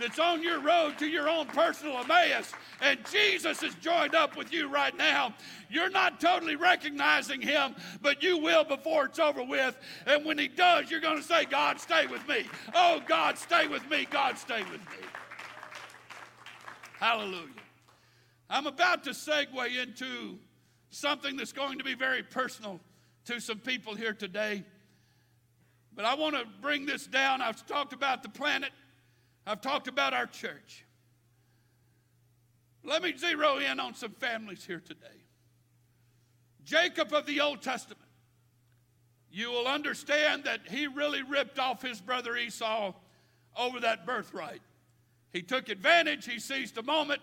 that's 0.00 0.18
on 0.18 0.42
your 0.42 0.60
road 0.60 0.98
to 0.98 1.06
your 1.06 1.28
own 1.28 1.46
personal 1.46 1.98
Emmaus, 1.98 2.52
and 2.80 2.98
Jesus 3.10 3.62
is 3.62 3.74
joined 3.76 4.14
up 4.14 4.36
with 4.36 4.52
you 4.52 4.68
right 4.68 4.96
now. 4.96 5.34
You're 5.70 5.90
not 5.90 6.20
totally 6.20 6.56
recognizing 6.56 7.40
him, 7.40 7.74
but 8.02 8.22
you 8.22 8.38
will 8.38 8.64
before 8.64 9.06
it's 9.06 9.18
over 9.18 9.42
with. 9.42 9.76
And 10.06 10.24
when 10.24 10.38
he 10.38 10.48
does, 10.48 10.90
you're 10.90 11.00
going 11.00 11.18
to 11.18 11.22
say, 11.22 11.44
God, 11.44 11.80
stay 11.80 12.06
with 12.06 12.26
me. 12.28 12.44
Oh, 12.74 13.00
God, 13.06 13.38
stay 13.38 13.66
with 13.66 13.88
me. 13.88 14.06
God, 14.10 14.38
stay 14.38 14.62
with 14.62 14.80
me. 14.80 15.06
Hallelujah. 16.98 17.48
I'm 18.48 18.66
about 18.66 19.04
to 19.04 19.10
segue 19.10 19.82
into 19.82 20.38
something 20.90 21.36
that's 21.36 21.52
going 21.52 21.78
to 21.78 21.84
be 21.84 21.94
very 21.94 22.22
personal 22.22 22.80
to 23.24 23.40
some 23.40 23.58
people 23.58 23.94
here 23.94 24.12
today. 24.12 24.64
But 25.94 26.04
I 26.04 26.14
want 26.14 26.34
to 26.34 26.44
bring 26.60 26.86
this 26.86 27.06
down. 27.06 27.40
I've 27.40 27.64
talked 27.66 27.92
about 27.92 28.22
the 28.22 28.28
planet, 28.28 28.70
I've 29.46 29.60
talked 29.60 29.88
about 29.88 30.14
our 30.14 30.26
church. 30.26 30.84
Let 32.82 33.02
me 33.02 33.16
zero 33.16 33.58
in 33.58 33.80
on 33.80 33.94
some 33.94 34.12
families 34.12 34.64
here 34.64 34.80
today. 34.80 35.06
Jacob 36.64 37.12
of 37.12 37.26
the 37.26 37.40
Old 37.40 37.62
Testament, 37.62 38.00
you 39.30 39.50
will 39.50 39.66
understand 39.66 40.44
that 40.44 40.60
he 40.68 40.86
really 40.86 41.22
ripped 41.22 41.58
off 41.58 41.82
his 41.82 42.00
brother 42.00 42.36
Esau 42.36 42.92
over 43.56 43.80
that 43.80 44.06
birthright. 44.06 44.62
He 45.32 45.42
took 45.42 45.68
advantage, 45.68 46.26
he 46.26 46.38
seized 46.38 46.78
a 46.78 46.82
moment. 46.82 47.20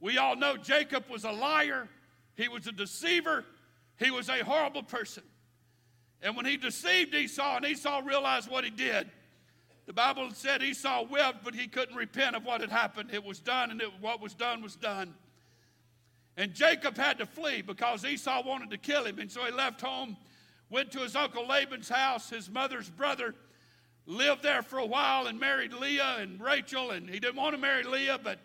We 0.00 0.18
all 0.18 0.36
know 0.36 0.56
Jacob 0.56 1.04
was 1.10 1.24
a 1.24 1.32
liar, 1.32 1.88
he 2.34 2.48
was 2.48 2.66
a 2.66 2.72
deceiver, 2.72 3.44
he 3.98 4.10
was 4.10 4.28
a 4.28 4.44
horrible 4.44 4.82
person. 4.82 5.24
And 6.22 6.36
when 6.36 6.46
he 6.46 6.56
deceived 6.56 7.14
Esau 7.14 7.56
and 7.56 7.66
Esau 7.66 8.02
realized 8.04 8.50
what 8.50 8.64
he 8.64 8.70
did, 8.70 9.10
the 9.86 9.92
Bible 9.92 10.30
said 10.32 10.62
Esau 10.62 11.04
wept, 11.04 11.44
but 11.44 11.54
he 11.54 11.68
couldn't 11.68 11.96
repent 11.96 12.34
of 12.34 12.44
what 12.44 12.60
had 12.60 12.70
happened. 12.70 13.10
It 13.12 13.24
was 13.24 13.38
done, 13.38 13.70
and 13.70 13.80
it, 13.80 13.88
what 14.00 14.20
was 14.20 14.34
done 14.34 14.60
was 14.60 14.74
done. 14.74 15.14
And 16.36 16.52
Jacob 16.52 16.96
had 16.96 17.18
to 17.18 17.26
flee 17.26 17.62
because 17.62 18.04
Esau 18.04 18.42
wanted 18.44 18.70
to 18.70 18.78
kill 18.78 19.04
him. 19.04 19.18
And 19.20 19.30
so 19.30 19.44
he 19.44 19.52
left 19.52 19.80
home, 19.80 20.16
went 20.70 20.90
to 20.92 20.98
his 20.98 21.16
uncle 21.16 21.46
Laban's 21.46 21.88
house. 21.88 22.28
His 22.28 22.50
mother's 22.50 22.90
brother 22.90 23.34
lived 24.06 24.42
there 24.42 24.62
for 24.62 24.78
a 24.78 24.84
while 24.84 25.28
and 25.28 25.40
married 25.40 25.72
Leah 25.72 26.16
and 26.18 26.40
Rachel. 26.40 26.90
And 26.90 27.08
he 27.08 27.20
didn't 27.20 27.36
want 27.36 27.54
to 27.54 27.60
marry 27.60 27.84
Leah, 27.84 28.20
but 28.22 28.38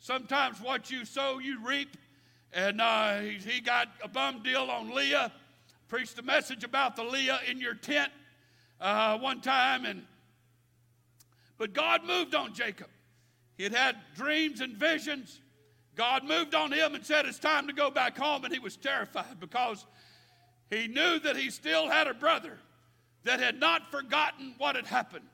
sometimes 0.00 0.60
what 0.60 0.90
you 0.90 1.04
sow, 1.04 1.38
you 1.38 1.64
reap. 1.64 1.96
And 2.52 2.80
uh, 2.80 3.20
he, 3.20 3.38
he 3.38 3.60
got 3.60 3.88
a 4.02 4.08
bum 4.08 4.42
deal 4.42 4.64
on 4.64 4.94
Leah. 4.94 5.32
Preached 5.88 6.18
a 6.18 6.22
message 6.22 6.64
about 6.64 6.96
the 6.96 7.04
Leah 7.04 7.40
in 7.48 7.60
your 7.60 7.74
tent 7.74 8.10
uh, 8.80 9.16
one 9.18 9.40
time, 9.40 9.84
and 9.84 10.02
but 11.58 11.72
God 11.72 12.04
moved 12.04 12.34
on 12.34 12.54
Jacob. 12.54 12.88
He 13.56 13.64
had 13.64 13.74
had 13.74 13.96
dreams 14.16 14.60
and 14.60 14.76
visions. 14.76 15.40
God 15.94 16.24
moved 16.24 16.54
on 16.54 16.72
him 16.72 16.94
and 16.94 17.04
said, 17.04 17.26
It's 17.26 17.38
time 17.38 17.66
to 17.66 17.72
go 17.72 17.90
back 17.90 18.16
home. 18.16 18.44
And 18.44 18.52
he 18.52 18.58
was 18.58 18.76
terrified 18.76 19.38
because 19.38 19.86
he 20.70 20.88
knew 20.88 21.18
that 21.20 21.36
he 21.36 21.50
still 21.50 21.88
had 21.88 22.06
a 22.06 22.14
brother 22.14 22.58
that 23.24 23.40
had 23.40 23.60
not 23.60 23.90
forgotten 23.90 24.54
what 24.58 24.74
had 24.74 24.86
happened 24.86 25.26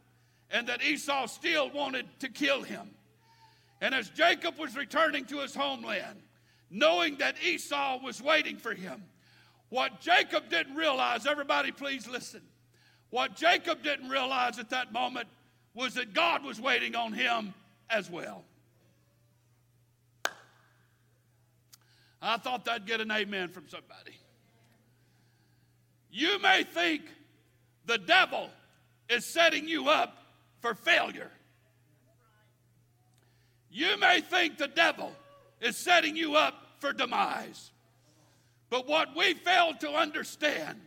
and 0.51 0.67
that 0.67 0.83
Esau 0.83 1.27
still 1.27 1.71
wanted 1.71 2.07
to 2.21 2.29
kill 2.29 2.63
him. 2.63 2.91
And 3.81 3.95
as 3.95 4.11
Jacob 4.11 4.59
was 4.59 4.77
returning 4.77 5.25
to 5.27 5.39
his 5.39 5.55
homeland, 5.55 6.21
knowing 6.71 7.19
that 7.19 7.37
Esau 7.43 8.01
was 8.03 8.21
waiting 8.21 8.57
for 8.57 8.75
him, 8.75 9.05
what 9.69 10.01
Jacob 10.01 10.49
didn't 10.49 10.75
realize, 10.75 11.27
everybody 11.27 11.71
please 11.71 12.09
listen. 12.09 12.43
What 13.11 13.37
Jacob 13.37 13.83
didn't 13.83 14.09
realize 14.09 14.59
at 14.59 14.71
that 14.71 14.93
moment 14.93 15.29
was 15.79 15.95
that 15.95 16.13
God 16.13 16.45
was 16.45 16.61
waiting 16.61 16.97
on 16.97 17.13
him 17.13 17.55
as 17.89 18.11
well. 18.11 18.43
I 22.21 22.37
thought 22.37 22.65
that'd 22.65 22.85
get 22.85 23.01
an 23.01 23.13
amen 23.13 23.51
from 23.51 23.69
somebody. 23.69 24.19
You 26.11 26.41
may 26.41 26.65
think 26.65 27.03
the 27.87 27.97
devil 27.97 28.51
is 29.09 29.25
setting 29.25 29.69
you 29.69 29.89
up 29.89 30.19
for 30.59 30.75
failure. 30.75 31.31
You 33.71 33.97
may 33.99 34.21
think 34.21 34.59
the 34.59 34.67
devil 34.67 35.13
is 35.61 35.77
setting 35.77 36.17
you 36.17 36.35
up 36.35 36.55
for 36.81 36.93
demise. 36.93 37.71
But 38.69 38.89
what 38.89 39.15
we 39.15 39.35
fail 39.35 39.75
to 39.75 39.91
understand 39.91 40.81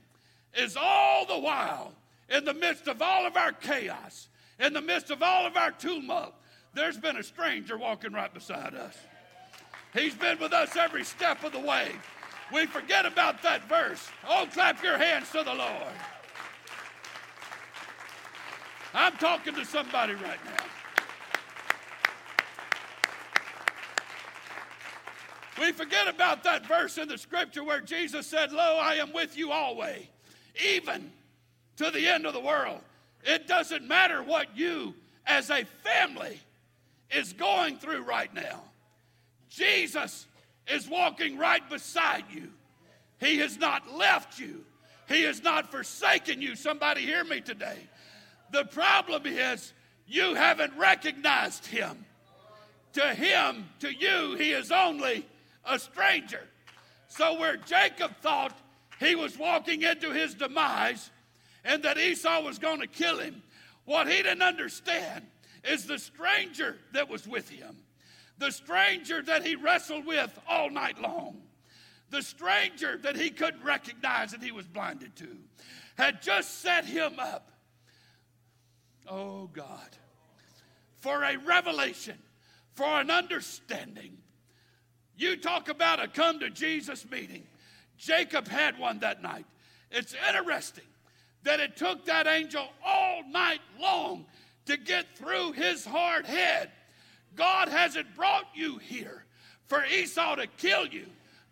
is 0.53 0.75
all 0.75 1.25
the 1.25 1.39
while, 1.39 1.93
in 2.27 2.43
the 2.43 2.53
midst 2.53 2.89
of 2.89 3.01
all 3.01 3.25
of 3.25 3.37
our 3.37 3.53
chaos, 3.53 4.27
in 4.61 4.73
the 4.73 4.81
midst 4.81 5.09
of 5.09 5.23
all 5.23 5.45
of 5.45 5.57
our 5.57 5.71
tumult, 5.71 6.33
there's 6.73 6.97
been 6.97 7.17
a 7.17 7.23
stranger 7.23 7.77
walking 7.77 8.13
right 8.13 8.33
beside 8.33 8.75
us. 8.75 8.95
He's 9.93 10.15
been 10.15 10.39
with 10.39 10.53
us 10.53 10.77
every 10.77 11.03
step 11.03 11.43
of 11.43 11.51
the 11.51 11.59
way. 11.59 11.91
We 12.53 12.65
forget 12.67 13.05
about 13.05 13.41
that 13.43 13.67
verse. 13.67 14.07
Oh, 14.27 14.47
clap 14.53 14.83
your 14.83 14.97
hands 14.97 15.29
to 15.31 15.43
the 15.43 15.53
Lord. 15.53 15.93
I'm 18.93 19.13
talking 19.17 19.55
to 19.55 19.65
somebody 19.65 20.13
right 20.13 20.39
now. 20.45 20.65
We 25.59 25.71
forget 25.71 26.07
about 26.07 26.43
that 26.43 26.65
verse 26.65 26.97
in 26.97 27.07
the 27.07 27.17
scripture 27.17 27.63
where 27.63 27.81
Jesus 27.81 28.27
said, 28.27 28.51
Lo, 28.51 28.79
I 28.81 28.95
am 28.95 29.13
with 29.13 29.37
you 29.37 29.51
always, 29.51 30.05
even 30.63 31.11
to 31.77 31.91
the 31.91 32.07
end 32.07 32.25
of 32.25 32.33
the 32.33 32.39
world. 32.39 32.81
It 33.23 33.47
doesn't 33.47 33.87
matter 33.87 34.23
what 34.23 34.57
you 34.57 34.95
as 35.25 35.49
a 35.49 35.65
family 35.83 36.39
is 37.11 37.33
going 37.33 37.77
through 37.77 38.03
right 38.03 38.33
now. 38.33 38.61
Jesus 39.49 40.25
is 40.67 40.87
walking 40.87 41.37
right 41.37 41.67
beside 41.69 42.23
you. 42.31 42.49
He 43.19 43.37
has 43.37 43.57
not 43.57 43.93
left 43.93 44.39
you. 44.39 44.63
He 45.07 45.23
has 45.23 45.43
not 45.43 45.69
forsaken 45.69 46.41
you. 46.41 46.55
Somebody 46.55 47.01
hear 47.01 47.23
me 47.23 47.41
today. 47.41 47.77
The 48.51 48.65
problem 48.65 49.25
is 49.25 49.73
you 50.07 50.33
haven't 50.33 50.75
recognized 50.77 51.65
him. 51.65 52.05
To 52.93 53.13
him, 53.13 53.69
to 53.79 53.93
you, 53.93 54.35
he 54.35 54.51
is 54.51 54.71
only 54.71 55.25
a 55.65 55.79
stranger. 55.79 56.41
So, 57.07 57.39
where 57.39 57.57
Jacob 57.57 58.11
thought 58.21 58.57
he 58.99 59.15
was 59.15 59.37
walking 59.37 59.83
into 59.83 60.11
his 60.11 60.33
demise 60.33 61.10
and 61.63 61.83
that 61.83 61.97
Esau 61.97 62.41
was 62.41 62.59
going 62.59 62.79
to 62.79 62.87
kill 62.87 63.19
him, 63.19 63.41
what 63.85 64.07
he 64.07 64.17
didn't 64.17 64.41
understand 64.41 65.25
is 65.63 65.85
the 65.85 65.99
stranger 65.99 66.77
that 66.93 67.09
was 67.09 67.27
with 67.27 67.49
him, 67.49 67.75
the 68.37 68.51
stranger 68.51 69.21
that 69.21 69.45
he 69.45 69.55
wrestled 69.55 70.05
with 70.05 70.37
all 70.47 70.69
night 70.69 70.99
long, 70.99 71.41
the 72.09 72.21
stranger 72.21 72.97
that 73.03 73.15
he 73.15 73.29
couldn't 73.29 73.63
recognize 73.63 74.33
and 74.33 74.43
he 74.43 74.51
was 74.51 74.67
blinded 74.67 75.15
to, 75.15 75.37
had 75.97 76.21
just 76.21 76.61
set 76.61 76.85
him 76.85 77.13
up. 77.19 77.51
Oh 79.07 79.47
God, 79.47 79.97
for 80.99 81.23
a 81.23 81.37
revelation, 81.37 82.17
for 82.73 82.99
an 82.99 83.11
understanding 83.11 84.17
you 85.21 85.37
talk 85.37 85.69
about 85.69 86.03
a 86.03 86.07
come 86.07 86.39
to 86.39 86.49
Jesus 86.49 87.05
meeting. 87.09 87.43
Jacob 87.95 88.47
had 88.47 88.79
one 88.79 88.99
that 88.99 89.21
night. 89.21 89.45
It's 89.91 90.15
interesting 90.27 90.85
that 91.43 91.59
it 91.59 91.75
took 91.75 92.05
that 92.05 92.27
angel 92.27 92.67
all 92.85 93.23
night 93.29 93.61
long 93.79 94.25
to 94.65 94.77
get 94.77 95.05
through 95.15 95.53
his 95.53 95.85
hard 95.85 96.25
head. 96.25 96.71
God 97.35 97.67
hasn't 97.67 98.15
brought 98.15 98.47
you 98.53 98.77
here 98.77 99.25
for 99.67 99.85
Esau 99.85 100.35
to 100.35 100.47
kill 100.47 100.85
you. 100.85 101.05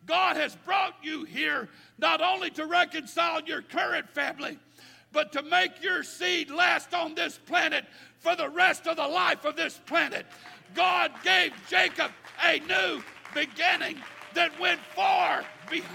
God 0.06 0.38
has 0.38 0.56
brought 0.66 0.96
you 1.02 1.24
here 1.24 1.70
not 1.98 2.22
only 2.22 2.50
to 2.52 2.66
reconcile 2.66 3.42
your 3.42 3.62
current 3.62 4.10
family, 4.10 4.58
but 5.12 5.32
to 5.34 5.42
make 5.44 5.82
your 5.82 6.04
seed 6.04 6.50
last 6.50 6.94
on 6.94 7.16
this 7.16 7.38
planet 7.38 7.86
for 8.20 8.36
the 8.36 8.50
rest 8.50 8.88
of 8.88 8.98
the 8.98 9.08
life 9.08 9.46
of 9.46 9.56
this 9.56 9.80
planet. 9.86 10.26
God 10.76 11.12
gave 11.24 11.54
Jacob 11.68 12.12
a 12.44 12.60
new 12.60 13.02
beginning 13.34 13.98
that 14.34 14.58
went 14.60 14.80
far 14.96 15.44
beyond. 15.70 15.88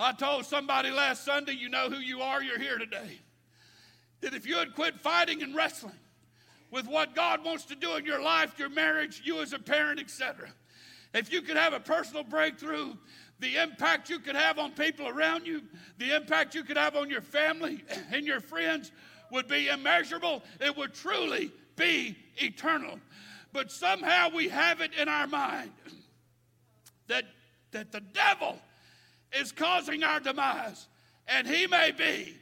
I 0.00 0.12
told 0.12 0.46
somebody 0.46 0.90
last 0.90 1.24
Sunday, 1.24 1.52
you 1.52 1.68
know 1.68 1.90
who 1.90 1.98
you 1.98 2.22
are, 2.22 2.42
you're 2.42 2.58
here 2.58 2.78
today. 2.78 3.20
That 4.20 4.34
if 4.34 4.46
you 4.46 4.56
had 4.56 4.74
quit 4.74 4.98
fighting 4.98 5.42
and 5.42 5.54
wrestling 5.54 5.98
with 6.70 6.86
what 6.86 7.14
God 7.14 7.44
wants 7.44 7.64
to 7.66 7.74
do 7.74 7.96
in 7.96 8.04
your 8.04 8.22
life, 8.22 8.58
your 8.58 8.68
marriage, 8.68 9.22
you 9.24 9.40
as 9.42 9.52
a 9.52 9.58
parent, 9.58 10.00
etc., 10.00 10.48
if 11.12 11.32
you 11.32 11.42
could 11.42 11.56
have 11.56 11.72
a 11.72 11.80
personal 11.80 12.22
breakthrough, 12.22 12.94
the 13.40 13.56
impact 13.56 14.10
you 14.10 14.20
could 14.20 14.36
have 14.36 14.58
on 14.58 14.72
people 14.72 15.08
around 15.08 15.46
you, 15.46 15.62
the 15.98 16.14
impact 16.14 16.54
you 16.54 16.62
could 16.62 16.76
have 16.76 16.94
on 16.94 17.10
your 17.10 17.22
family 17.22 17.82
and 18.12 18.26
your 18.26 18.40
friends, 18.40 18.92
would 19.30 19.48
be 19.48 19.68
immeasurable, 19.68 20.42
it 20.60 20.76
would 20.76 20.92
truly 20.94 21.50
be 21.76 22.16
eternal. 22.36 22.98
But 23.52 23.70
somehow 23.70 24.30
we 24.34 24.48
have 24.48 24.80
it 24.80 24.92
in 24.94 25.08
our 25.08 25.26
mind 25.26 25.70
that, 27.08 27.24
that 27.72 27.92
the 27.92 28.00
devil 28.00 28.58
is 29.32 29.52
causing 29.52 30.02
our 30.02 30.20
demise, 30.20 30.86
and 31.28 31.46
he 31.46 31.66
may 31.66 31.92
be. 31.92 32.36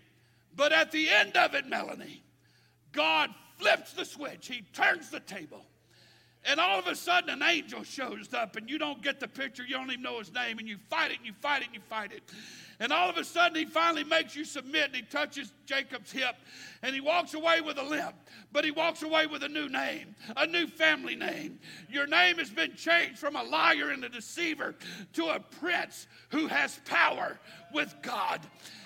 But 0.55 0.73
at 0.73 0.91
the 0.91 1.09
end 1.09 1.37
of 1.37 1.55
it, 1.55 1.67
Melanie, 1.67 2.23
God 2.93 3.31
flips 3.59 3.93
the 3.93 4.05
switch, 4.05 4.49
he 4.49 4.63
turns 4.73 5.11
the 5.11 5.21
table. 5.21 5.65
And 6.45 6.61
all 6.61 6.79
of 6.79 6.87
a 6.87 6.95
sudden, 6.95 7.31
an 7.31 7.43
angel 7.43 7.83
shows 7.83 8.33
up, 8.33 8.57
and 8.57 8.71
you 8.71 8.79
don't 8.79 9.03
get 9.03 9.21
the 9.21 9.29
picture. 9.29 9.65
You 9.65 9.75
don't 9.75 9.91
even 9.91 10.03
know 10.03 10.19
his 10.19 10.33
name, 10.33 10.59
and 10.59 10.69
you 10.69 10.79
fight 10.89 11.11
it, 11.11 11.19
and 11.19 11.27
you 11.27 11.33
fight 11.41 11.63
it, 11.63 11.67
and 11.67 11.75
you 11.75 11.81
fight 11.89 12.13
it. 12.13 12.23
And 12.81 12.93
all 12.93 13.11
of 13.11 13.17
a 13.17 13.25
sudden, 13.25 13.57
he 13.57 13.65
finally 13.65 14.05
makes 14.05 14.37
you 14.37 14.45
submit, 14.45 14.87
and 14.87 14.95
he 14.95 15.03
touches 15.03 15.53
Jacob's 15.67 16.13
hip, 16.13 16.37
and 16.83 16.95
he 16.95 17.01
walks 17.01 17.35
away 17.35 17.61
with 17.61 17.77
a 17.77 17.83
limp. 17.83 18.15
But 18.53 18.65
he 18.65 18.71
walks 18.71 19.03
away 19.03 19.27
with 19.27 19.43
a 19.43 19.49
new 19.49 19.69
name, 19.69 20.15
a 20.37 20.47
new 20.47 20.67
family 20.69 21.17
name. 21.17 21.59
Your 21.91 22.07
name 22.07 22.39
has 22.39 22.51
been 22.51 22.75
changed 22.77 23.19
from 23.19 23.35
a 23.35 23.43
liar 23.43 23.91
and 23.91 24.05
a 24.05 24.09
deceiver 24.09 24.77
to 25.15 25.27
a 25.27 25.41
prince 25.41 26.07
who 26.31 26.47
has 26.47 26.81
power 26.85 27.39
with 27.75 27.95
God. 28.01 28.41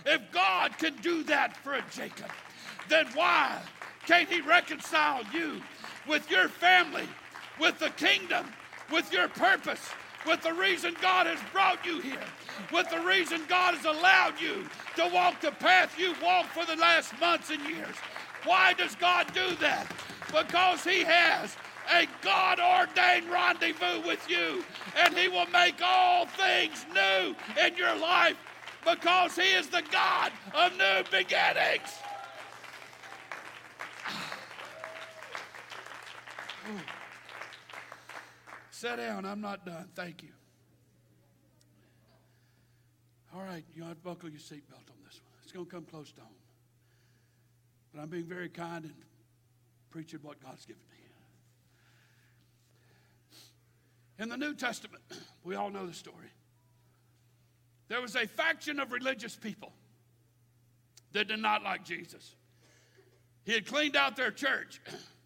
If 0.06 0.22
God 0.32 0.78
can 0.78 0.96
do 0.96 1.22
that 1.24 1.56
for 1.58 1.74
a 1.74 1.84
Jacob, 1.92 2.30
then 2.88 3.06
why 3.14 3.60
can't 4.06 4.28
he 4.28 4.40
reconcile 4.40 5.22
you 5.32 5.60
with 6.08 6.28
your 6.30 6.48
family, 6.48 7.06
with 7.60 7.78
the 7.78 7.90
kingdom, 7.90 8.46
with 8.90 9.12
your 9.12 9.28
purpose? 9.28 9.86
With 10.26 10.42
the 10.42 10.52
reason 10.52 10.94
God 11.00 11.26
has 11.26 11.38
brought 11.52 11.84
you 11.84 12.00
here, 12.00 12.24
with 12.72 12.88
the 12.90 13.00
reason 13.00 13.42
God 13.48 13.74
has 13.74 13.84
allowed 13.84 14.40
you 14.40 14.66
to 14.96 15.10
walk 15.12 15.40
the 15.40 15.52
path 15.52 15.98
you've 15.98 16.20
walked 16.22 16.50
for 16.50 16.64
the 16.64 16.76
last 16.76 17.18
months 17.20 17.50
and 17.50 17.62
years. 17.68 17.96
Why 18.44 18.72
does 18.72 18.94
God 18.96 19.32
do 19.34 19.54
that? 19.56 19.86
Because 20.26 20.84
He 20.84 21.04
has 21.04 21.56
a 21.92 22.06
God 22.22 22.58
ordained 22.60 23.30
rendezvous 23.30 24.06
with 24.06 24.24
you, 24.28 24.64
and 24.96 25.16
He 25.16 25.28
will 25.28 25.46
make 25.46 25.80
all 25.82 26.26
things 26.26 26.84
new 26.94 27.34
in 27.64 27.76
your 27.76 27.94
life 27.96 28.36
because 28.84 29.36
He 29.36 29.52
is 29.52 29.68
the 29.68 29.82
God 29.90 30.32
of 30.54 30.72
new 30.76 31.02
beginnings. 31.10 31.90
Sit 38.82 38.96
down. 38.96 39.24
I'm 39.24 39.40
not 39.40 39.64
done. 39.64 39.88
Thank 39.94 40.24
you. 40.24 40.30
All 43.32 43.44
right, 43.44 43.62
you 43.76 43.84
have 43.84 43.92
to 43.92 44.02
buckle 44.02 44.28
your 44.28 44.40
seatbelt 44.40 44.90
on 44.90 44.96
this 45.04 45.20
one. 45.22 45.32
It's 45.44 45.52
going 45.52 45.66
to 45.66 45.70
come 45.70 45.84
close 45.84 46.10
to 46.10 46.20
home. 46.20 46.30
But 47.94 48.02
I'm 48.02 48.08
being 48.08 48.24
very 48.24 48.48
kind 48.48 48.84
and 48.84 48.94
preaching 49.90 50.18
what 50.22 50.42
God's 50.42 50.66
given 50.66 50.82
me. 50.90 50.96
In 54.18 54.28
the 54.28 54.36
New 54.36 54.52
Testament, 54.52 55.04
we 55.44 55.54
all 55.54 55.70
know 55.70 55.86
the 55.86 55.94
story. 55.94 56.32
There 57.86 58.00
was 58.00 58.16
a 58.16 58.26
faction 58.26 58.80
of 58.80 58.90
religious 58.90 59.36
people 59.36 59.72
that 61.12 61.28
did 61.28 61.38
not 61.38 61.62
like 61.62 61.84
Jesus. 61.84 62.34
He 63.44 63.52
had 63.52 63.64
cleaned 63.64 63.94
out 63.94 64.16
their 64.16 64.32
church. 64.32 64.80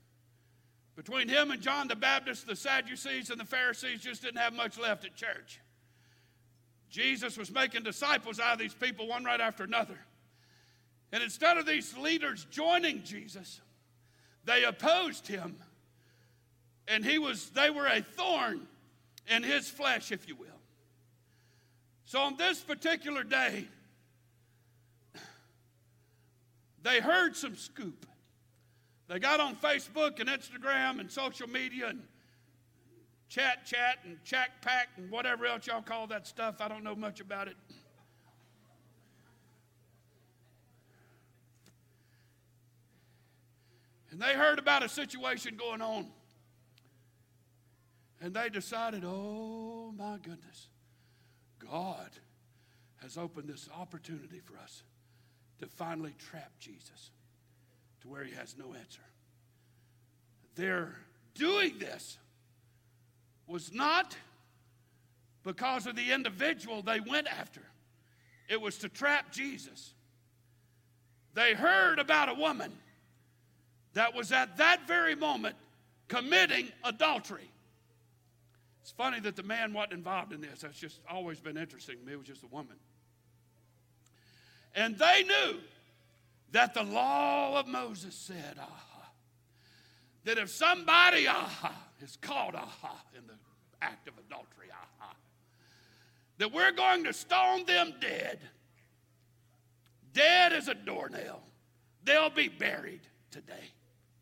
Between 0.97 1.29
him 1.29 1.51
and 1.51 1.61
John 1.61 1.89
the 1.89 1.95
Baptist, 1.95 2.47
the 2.47 2.57
Sadducees 2.57 3.31
and 3.31 3.39
the 3.39 3.45
Pharisees 3.45 4.01
just 4.01 4.23
didn't 4.23 4.41
have 4.41 4.55
much 4.55 4.79
left 4.79 5.05
at 5.05 5.15
church. 5.15 5.61
Jesus 6.89 7.37
was 7.37 7.53
making 7.53 7.83
disciples 7.83 8.41
out 8.41 8.55
of 8.55 8.59
these 8.59 8.73
people, 8.73 9.07
one 9.07 9.23
right 9.23 9.41
after 9.41 9.63
another. 9.63 9.99
And 11.13 11.23
instead 11.23 11.59
of 11.59 11.67
these 11.67 11.97
leaders 11.99 12.47
joining 12.51 13.03
Jesus, 13.03 13.61
they 14.45 14.65
opposed 14.65 15.27
him. 15.27 15.57
And 16.89 17.05
he 17.05 17.19
was, 17.19 17.51
they 17.51 17.69
were 17.69 17.87
a 17.87 18.01
thorn 18.01 18.67
in 19.29 19.43
his 19.43 19.69
flesh, 19.69 20.13
if 20.13 20.27
you 20.27 20.37
will. 20.37 20.47
So 22.07 22.21
on 22.21 22.37
this 22.37 22.61
particular 22.61 23.23
day, 23.23 23.67
they 26.83 27.01
heard 27.01 27.37
some 27.37 27.57
scoop. 27.57 28.07
They 29.09 29.19
got 29.19 29.39
on 29.39 29.55
Facebook 29.57 30.19
and 30.21 30.29
Instagram 30.29 30.99
and 30.99 31.11
social 31.11 31.49
media 31.49 31.89
and 31.89 32.03
chat, 33.29 33.65
chat, 33.65 33.99
and 34.05 34.23
chat 34.25 34.63
pack, 34.63 34.89
and 34.97 35.11
whatever 35.11 35.47
else 35.47 35.67
y'all 35.67 35.83
call 35.83 36.09
that 36.09 36.27
stuff. 36.27 36.57
I 36.61 36.69
don't 36.69 36.83
know 36.83 36.97
much 36.97 37.21
about 37.21 37.49
it. 37.49 37.57
And 44.11 44.21
they 44.21 44.35
heard 44.35 44.59
about 44.59 44.83
a 44.83 44.89
situation 44.89 45.57
going 45.57 45.83
on. 45.83 46.07
And 48.21 48.33
they 48.33 48.49
decided, 48.49 49.05
oh 49.05 49.93
my 49.97 50.17
goodness, 50.17 50.69
God 51.59 52.11
has 53.03 53.19
opened 53.19 53.49
this 53.49 53.69
opportunity 53.79 54.41
for 54.41 54.57
us 54.57 54.83
to 55.61 55.67
finally 55.67 56.15
trap 56.19 56.51
Jesus 56.59 57.11
to 58.07 58.13
where 58.13 58.25
he 58.25 58.35
has 58.35 58.57
no 58.59 58.75
answer. 58.75 59.03
Their 60.55 60.95
doing 61.35 61.79
this 61.79 62.19
was 63.47 63.73
not 63.73 64.17
because 65.45 65.87
of 65.87 65.95
the 65.95 66.13
individual 66.13 66.83
they 66.83 67.01
went 67.01 67.29
after, 67.29 67.63
it 68.49 68.61
was 68.61 68.79
to 68.79 68.89
trap 68.89 69.33
Jesus. 69.33 69.93
They 71.35 71.55
heard 71.55 71.99
about 71.99 72.29
a 72.29 72.35
woman 72.35 72.73
that 73.93 74.15
was 74.15 74.33
at 74.33 74.57
that 74.57 74.87
very 74.89 75.15
moment 75.15 75.55
committing 76.09 76.69
adultery. 76.83 77.51
It's 78.83 78.91
funny 78.93 79.21
that 79.21 79.37
the 79.37 79.43
man 79.43 79.73
wasn't 79.73 79.95
involved 79.95 80.33
in 80.33 80.41
this. 80.41 80.61
That's 80.61 80.79
just 80.79 81.01
always 81.11 81.41
been 81.41 81.57
interesting 81.57 81.99
to 81.99 82.07
me. 82.07 82.13
It 82.13 82.19
was 82.19 82.27
just 82.27 82.43
a 82.43 82.49
woman. 82.49 82.77
And 84.75 84.97
they 84.99 85.25
knew 85.25 85.59
that 86.57 86.73
the 86.73 86.83
law 86.83 87.61
of 87.61 87.69
Moses 87.69 88.15
said, 88.15 88.57
aha, 88.59 89.11
that 90.25 90.39
if 90.39 90.49
somebody, 90.49 91.29
aha, 91.29 91.75
is 92.01 92.17
caught, 92.23 92.55
aha, 92.55 92.97
in 93.15 93.27
the 93.27 93.35
act 93.83 94.09
of 94.09 94.15
adultery, 94.17 94.69
aha, 94.71 95.15
that 96.39 96.51
we're 96.51 96.73
going 96.73 97.05
to 97.05 97.13
stone 97.13 97.67
them 97.67 97.93
dead. 98.01 98.39
Dead 100.15 100.55
as 100.55 100.69
a 100.69 100.75
doornail. 100.75 101.43
They'll 102.05 102.31
be 102.31 102.49
buried 102.49 103.03
today. 103.31 103.53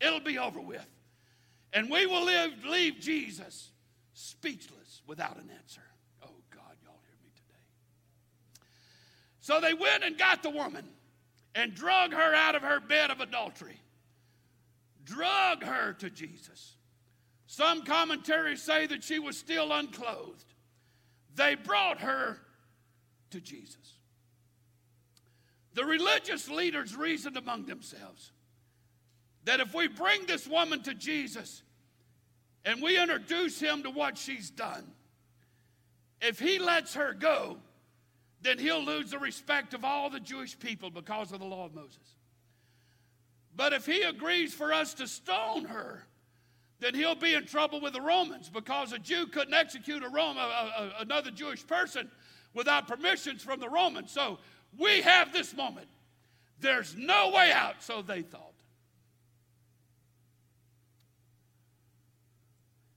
It'll 0.01 0.19
be 0.19 0.37
over 0.37 0.59
with. 0.59 0.85
And 1.71 1.89
we 1.89 2.05
will 2.05 2.25
live, 2.25 2.51
leave 2.65 2.99
Jesus 2.99 3.71
speechless 4.13 5.03
without 5.07 5.37
an 5.37 5.49
answer. 5.57 5.83
Oh, 6.21 6.35
God, 6.53 6.75
y'all 6.83 6.99
hear 7.05 7.15
me 7.23 7.29
today. 7.33 8.61
So 9.39 9.61
they 9.61 9.73
went 9.73 10.03
and 10.03 10.17
got 10.17 10.43
the 10.43 10.49
woman 10.49 10.85
and 11.55 11.73
drug 11.73 12.13
her 12.13 12.35
out 12.35 12.53
of 12.53 12.61
her 12.61 12.81
bed 12.81 13.09
of 13.09 13.21
adultery, 13.21 13.79
drug 15.05 15.63
her 15.63 15.93
to 15.93 16.09
Jesus. 16.09 16.75
Some 17.47 17.83
commentaries 17.83 18.61
say 18.61 18.85
that 18.87 19.03
she 19.03 19.19
was 19.19 19.37
still 19.37 19.71
unclothed. 19.71 20.53
They 21.35 21.55
brought 21.55 22.01
her 22.01 22.37
to 23.31 23.39
Jesus. 23.39 23.93
The 25.73 25.85
religious 25.85 26.49
leaders 26.49 26.95
reasoned 26.95 27.37
among 27.37 27.65
themselves 27.65 28.31
that 29.45 29.59
if 29.59 29.73
we 29.73 29.87
bring 29.87 30.25
this 30.25 30.47
woman 30.47 30.81
to 30.83 30.93
Jesus 30.93 31.61
and 32.65 32.81
we 32.81 32.99
introduce 32.99 33.59
him 33.59 33.83
to 33.83 33.91
what 33.91 34.17
she's 34.17 34.49
done, 34.49 34.91
if 36.21 36.39
he 36.39 36.59
lets 36.59 36.95
her 36.95 37.13
go, 37.13 37.57
then 38.41 38.59
he'll 38.59 38.83
lose 38.83 39.11
the 39.11 39.19
respect 39.19 39.73
of 39.73 39.83
all 39.83 40.09
the 40.09 40.19
Jewish 40.19 40.57
people 40.57 40.89
because 40.89 41.31
of 41.31 41.39
the 41.39 41.45
law 41.45 41.65
of 41.65 41.73
Moses. 41.73 42.15
But 43.55 43.73
if 43.73 43.85
he 43.85 44.01
agrees 44.01 44.53
for 44.53 44.73
us 44.73 44.93
to 44.95 45.07
stone 45.07 45.65
her, 45.65 46.05
then 46.79 46.93
he'll 46.93 47.15
be 47.15 47.33
in 47.33 47.45
trouble 47.45 47.79
with 47.79 47.93
the 47.93 48.01
Romans 48.01 48.49
because 48.49 48.91
a 48.91 48.99
Jew 48.99 49.27
couldn't 49.27 49.53
execute 49.53 50.03
a 50.03 50.09
Rome, 50.09 50.37
a, 50.37 50.39
a, 50.39 50.91
another 50.99 51.31
Jewish 51.31 51.65
person 51.65 52.11
without 52.53 52.87
permissions 52.87 53.41
from 53.41 53.59
the 53.59 53.69
Romans. 53.69 54.11
So 54.11 54.39
we 54.77 55.01
have 55.01 55.31
this 55.31 55.55
moment. 55.55 55.87
There's 56.59 56.95
no 56.95 57.31
way 57.31 57.51
out, 57.51 57.81
so 57.81 58.01
they 58.01 58.21
thought. 58.21 58.41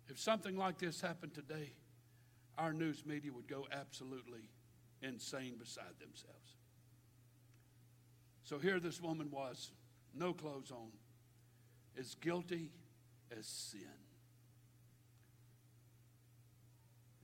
If 0.09 0.19
something 0.19 0.56
like 0.56 0.78
this 0.78 1.01
happened 1.01 1.35
today, 1.35 1.73
our 2.56 2.73
news 2.73 3.05
media 3.06 3.32
would 3.32 3.47
go 3.47 3.66
absolutely 3.70 4.48
insane 5.03 5.57
beside 5.59 5.99
themselves. 6.01 6.57
So 8.45 8.59
here 8.59 8.81
this 8.81 9.01
woman 9.01 9.31
was, 9.31 9.70
no 10.15 10.33
clothes 10.33 10.70
on, 10.70 10.89
as 11.99 12.15
guilty 12.15 12.70
as 13.37 13.47
sin 13.47 13.81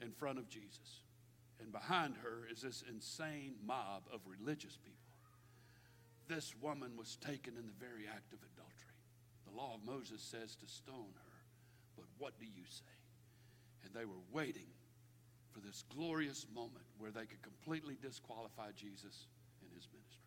in 0.02 0.12
front 0.12 0.38
of 0.38 0.48
Jesus. 0.48 1.00
And 1.60 1.72
behind 1.72 2.16
her 2.22 2.46
is 2.50 2.60
this 2.60 2.84
insane 2.88 3.54
mob 3.64 4.02
of 4.12 4.20
religious 4.26 4.76
people. 4.76 4.98
This 6.28 6.54
woman 6.60 6.92
was 6.96 7.16
taken 7.16 7.54
in 7.56 7.66
the 7.66 7.72
very 7.78 8.06
act 8.06 8.32
of 8.32 8.38
adultery. 8.40 8.74
The 9.46 9.56
law 9.56 9.74
of 9.74 9.84
Moses 9.84 10.20
says 10.20 10.56
to 10.56 10.66
stone 10.66 11.14
her, 11.14 11.38
but 11.96 12.06
what 12.18 12.38
do 12.38 12.46
you 12.46 12.64
say? 12.68 12.84
And 13.84 13.94
they 13.94 14.04
were 14.04 14.20
waiting 14.32 14.66
for 15.54 15.60
this 15.60 15.84
glorious 15.94 16.46
moment 16.52 16.84
where 16.98 17.12
they 17.12 17.26
could 17.26 17.42
completely 17.42 17.96
disqualify 18.02 18.70
Jesus 18.76 19.26
and 19.62 19.70
his 19.72 19.86
ministry. 19.92 20.20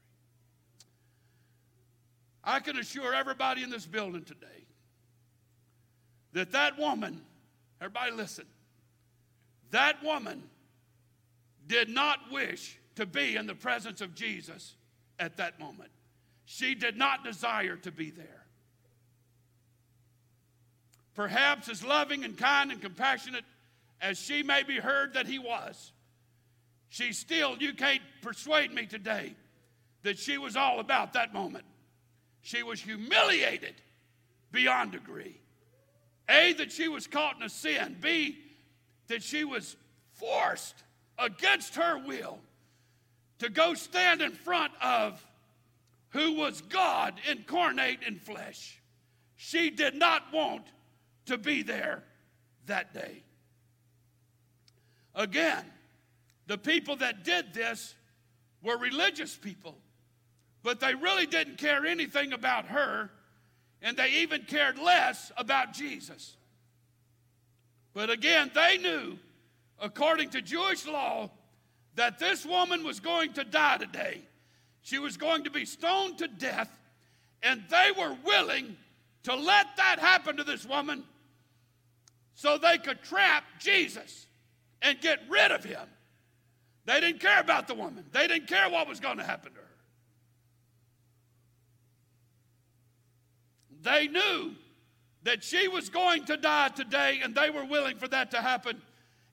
I 2.44 2.62
can 2.62 2.78
assure 2.78 3.14
everybody 3.14 3.62
in 3.62 3.70
this 3.70 3.86
building 3.86 4.24
today 4.24 4.66
that 6.32 6.54
that 6.54 6.80
woman, 6.80 7.22
everybody 7.82 8.12
listen, 8.12 8.46
that 9.72 10.02
woman 10.02 10.42
did 11.68 11.90
not 11.90 12.20
wish 12.32 12.80
to 12.96 13.06
be 13.06 13.36
in 13.36 13.48
the 13.48 13.56
presence 13.56 14.00
of 14.00 14.16
Jesus 14.16 14.76
at 15.20 15.38
that 15.38 15.60
moment. 15.60 15.92
She 16.46 16.74
did 16.74 16.96
not 16.96 17.26
desire 17.26 17.76
to 17.78 17.92
be 17.92 18.12
there. 18.12 18.46
Perhaps 21.16 21.68
as 21.68 21.84
loving 21.84 22.24
and 22.24 22.38
kind 22.38 22.72
and 22.72 22.82
compassionate 22.82 23.44
as 24.02 24.18
she 24.18 24.44
may 24.44 24.64
be 24.64 24.78
heard 24.78 25.14
that 25.14 25.28
he 25.28 25.40
was, 25.40 25.92
she 26.90 27.14
still, 27.14 27.58
you 27.58 27.74
can't 27.74 28.02
persuade 28.22 28.74
me 28.74 28.86
today 28.86 29.36
that 30.04 30.18
she 30.18 30.38
was 30.38 30.56
all 30.56 30.80
about 30.80 31.14
that 31.14 31.34
moment. 31.34 31.66
She 32.42 32.64
was 32.64 32.80
humiliated 32.80 33.76
beyond 34.52 34.94
degree. 34.94 35.42
A, 36.30 36.54
that 36.54 36.72
she 36.72 36.88
was 36.88 37.08
caught 37.08 37.38
in 37.38 37.44
a 37.44 37.50
sin. 37.50 37.98
B, 38.00 38.38
that 39.08 39.24
she 39.24 39.44
was 39.44 39.76
forced 40.14 40.76
against 41.18 41.76
her 41.76 41.98
will 41.98 42.40
to 43.40 43.50
go 43.50 43.74
stand 43.74 44.22
in 44.22 44.32
front 44.32 44.72
of 44.82 45.26
who 46.10 46.34
was 46.34 46.62
God 46.62 47.16
incarnate 47.30 48.00
in 48.06 48.16
flesh. 48.16 48.82
She 49.36 49.70
did 49.70 49.96
not 49.96 50.24
want 50.34 50.66
to 51.26 51.38
be 51.38 51.64
there 51.64 52.04
that 52.66 52.94
day. 52.94 53.24
Again, 55.18 55.66
the 56.46 56.60
people 56.60 56.96
that 56.98 57.26
did 57.26 57.52
this 57.52 57.96
were 58.62 58.78
religious 58.78 59.36
people, 59.36 59.76
but 60.62 60.80
they 60.80 60.94
really 60.94 61.26
didn't 61.26 61.58
care 61.58 61.88
anything 61.88 62.34
about 62.34 62.66
her, 62.68 63.10
and 63.82 63.98
they 63.98 64.12
even 64.22 64.44
cared 64.44 64.78
less 64.78 65.32
about 65.36 65.74
Jesus. 65.74 66.38
But 67.96 68.12
again, 68.12 68.52
they 68.54 68.78
knew, 68.78 69.18
according 69.82 70.30
to 70.30 70.42
Jewish 70.42 70.86
law, 70.86 71.32
that 71.96 72.20
this 72.20 72.46
woman 72.46 72.84
was 72.84 73.00
going 73.00 73.34
to 73.34 73.44
die 73.44 73.78
today. 73.78 74.22
She 74.84 75.00
was 75.00 75.18
going 75.18 75.46
to 75.46 75.50
be 75.50 75.66
stoned 75.66 76.20
to 76.20 76.28
death, 76.28 76.70
and 77.42 77.64
they 77.72 77.90
were 77.98 78.16
willing 78.24 78.78
to 79.24 79.36
let 79.36 79.66
that 79.78 79.98
happen 79.98 80.38
to 80.38 80.44
this 80.44 80.64
woman 80.64 81.04
so 82.36 82.60
they 82.60 82.78
could 82.78 83.02
trap 83.02 83.44
Jesus 83.60 84.27
and 84.82 85.00
get 85.02 85.20
rid 85.30 85.52
of 85.52 85.64
him. 85.64 85.88
They 86.86 87.00
didn't 87.00 87.20
care 87.20 87.40
about 87.40 87.68
the 87.68 87.76
woman, 87.76 88.06
they 88.12 88.28
didn't 88.28 88.48
care 88.48 88.70
what 88.70 88.88
was 88.88 89.00
going 89.00 89.18
to 89.18 89.24
happen 89.24 89.54
to 89.54 89.60
her. 89.60 89.64
They 93.82 94.08
knew 94.08 94.54
that 95.24 95.44
she 95.44 95.68
was 95.68 95.90
going 95.90 96.26
to 96.26 96.38
die 96.38 96.70
today, 96.70 97.20
and 97.24 97.36
they 97.36 97.50
were 97.50 97.66
willing 97.66 97.98
for 97.98 98.08
that 98.08 98.32
to 98.32 98.42
happen, 98.42 98.82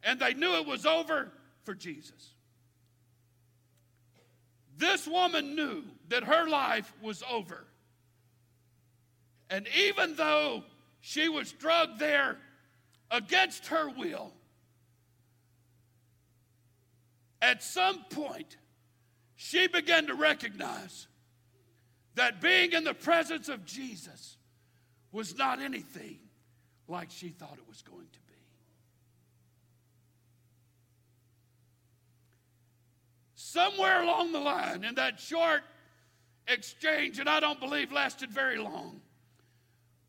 and 0.03 0.19
they 0.19 0.35
knew 0.35 0.55
it 0.57 0.67
was 0.67 0.87
over 0.87 1.31
for 1.63 1.75
Jesus. 1.75 2.35
This 4.77 5.07
woman 5.07 5.55
knew 5.55 5.85
that 6.09 6.25
her 6.25 6.49
life 6.49 6.93
was 7.01 7.23
over. 7.31 7.65
And 9.51 9.69
even 9.77 10.17
though 10.17 10.65
she 11.01 11.29
was 11.29 11.53
drugged 11.53 11.99
there 11.99 12.39
against 13.11 13.69
her 13.69 13.89
will, 13.89 14.33
at 17.45 17.63
some 17.63 18.03
point, 18.05 18.57
she 19.37 19.67
began 19.67 20.07
to 20.07 20.15
recognize 20.15 21.09
that 22.15 22.41
being 22.41 22.73
in 22.73 22.85
the 22.85 22.95
presence 22.95 23.51
of 23.51 23.67
Jesus 23.67 24.39
was 25.13 25.37
not 25.37 25.61
anything 25.61 26.21
like 26.89 27.11
she 27.11 27.29
thought 27.29 27.59
it 27.59 27.69
was 27.69 27.83
going 27.83 28.07
to 28.11 28.19
be. 28.21 28.35
Somewhere 33.35 34.03
along 34.03 34.33
the 34.33 34.41
line, 34.41 34.83
in 34.83 34.95
that 34.95 35.21
short 35.21 35.65
exchange, 36.49 37.19
and 37.19 37.29
I 37.29 37.41
don't 37.41 37.61
believe 37.61 37.93
lasted 37.93 38.31
very 38.31 38.57
long, 38.57 39.03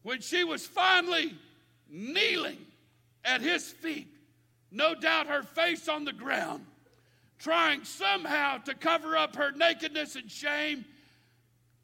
when 0.04 0.22
she 0.22 0.46
was 0.46 0.66
finally 0.66 1.38
kneeling 1.90 2.66
at 3.26 3.42
his 3.42 3.70
feet, 3.74 4.08
no 4.72 4.96
doubt 4.96 5.28
her 5.28 5.44
face 5.44 5.90
on 5.90 6.06
the 6.06 6.14
ground 6.14 6.66
trying 7.38 7.84
somehow 7.84 8.58
to 8.60 8.74
cover 8.74 9.18
up 9.18 9.36
her 9.36 9.52
nakedness 9.52 10.16
and 10.16 10.30
shame, 10.30 10.86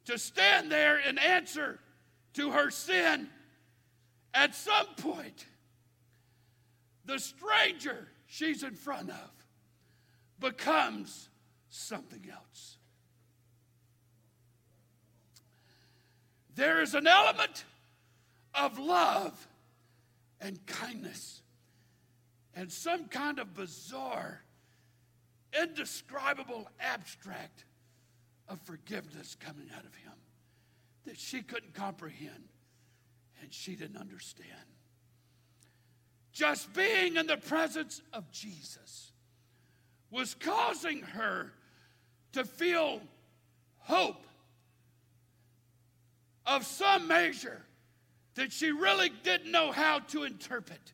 to 0.06 0.18
stand 0.18 0.70
there 0.70 0.98
and 0.98 1.18
answer 1.18 1.78
to 2.34 2.50
her 2.50 2.70
sin, 2.70 3.28
at 4.34 4.54
some 4.54 4.86
point, 4.96 5.46
the 7.04 7.18
stranger 7.18 8.08
she's 8.26 8.62
in 8.62 8.74
front 8.74 9.10
of 9.10 9.30
becomes 10.40 11.28
something 11.68 12.26
else. 12.32 12.78
There 16.54 16.82
is 16.82 16.94
an 16.94 17.06
element 17.06 17.64
of 18.54 18.78
love 18.78 19.46
and 20.40 20.64
kindness 20.66 21.42
and 22.54 22.70
some 22.70 23.06
kind 23.06 23.38
of 23.38 23.54
bizarre, 23.54 24.41
indescribable 25.60 26.68
abstract 26.80 27.64
of 28.48 28.60
forgiveness 28.62 29.36
coming 29.38 29.68
out 29.76 29.84
of 29.84 29.94
him 29.94 30.12
that 31.04 31.18
she 31.18 31.42
couldn't 31.42 31.74
comprehend 31.74 32.48
and 33.42 33.52
she 33.52 33.74
didn't 33.74 33.96
understand. 33.96 34.50
Just 36.32 36.72
being 36.72 37.16
in 37.16 37.26
the 37.26 37.36
presence 37.36 38.00
of 38.12 38.30
Jesus 38.30 39.12
was 40.10 40.34
causing 40.34 41.00
her 41.00 41.52
to 42.32 42.44
feel 42.44 43.00
hope 43.78 44.26
of 46.46 46.64
some 46.64 47.06
measure 47.08 47.62
that 48.34 48.52
she 48.52 48.70
really 48.70 49.10
didn't 49.22 49.50
know 49.50 49.72
how 49.72 49.98
to 49.98 50.24
interpret. 50.24 50.92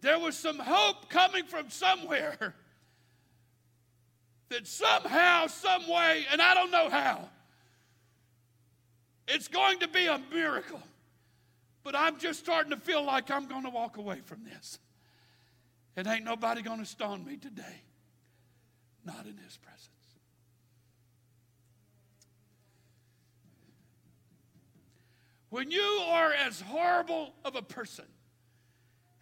There 0.00 0.18
was 0.18 0.36
some 0.36 0.58
hope 0.58 1.08
coming 1.08 1.44
from 1.44 1.70
somewhere 1.70 2.54
that 4.48 4.66
somehow, 4.66 5.46
some 5.46 5.88
way, 5.88 6.24
and 6.30 6.40
I 6.40 6.54
don't 6.54 6.70
know 6.70 6.88
how, 6.88 7.28
it's 9.28 9.48
going 9.48 9.80
to 9.80 9.88
be 9.88 10.06
a 10.06 10.20
miracle. 10.32 10.80
But 11.82 11.94
I'm 11.94 12.18
just 12.18 12.40
starting 12.40 12.70
to 12.70 12.76
feel 12.76 13.04
like 13.04 13.30
I'm 13.30 13.46
going 13.46 13.62
to 13.62 13.70
walk 13.70 13.96
away 13.96 14.20
from 14.24 14.44
this. 14.44 14.78
And 15.96 16.06
ain't 16.06 16.24
nobody 16.24 16.62
going 16.62 16.80
to 16.80 16.84
stone 16.84 17.24
me 17.24 17.36
today. 17.36 17.82
Not 19.04 19.24
in 19.24 19.36
his 19.36 19.56
presence. 19.56 19.90
When 25.48 25.70
you 25.70 26.02
are 26.08 26.32
as 26.32 26.60
horrible 26.60 27.32
of 27.44 27.54
a 27.54 27.62
person 27.62 28.04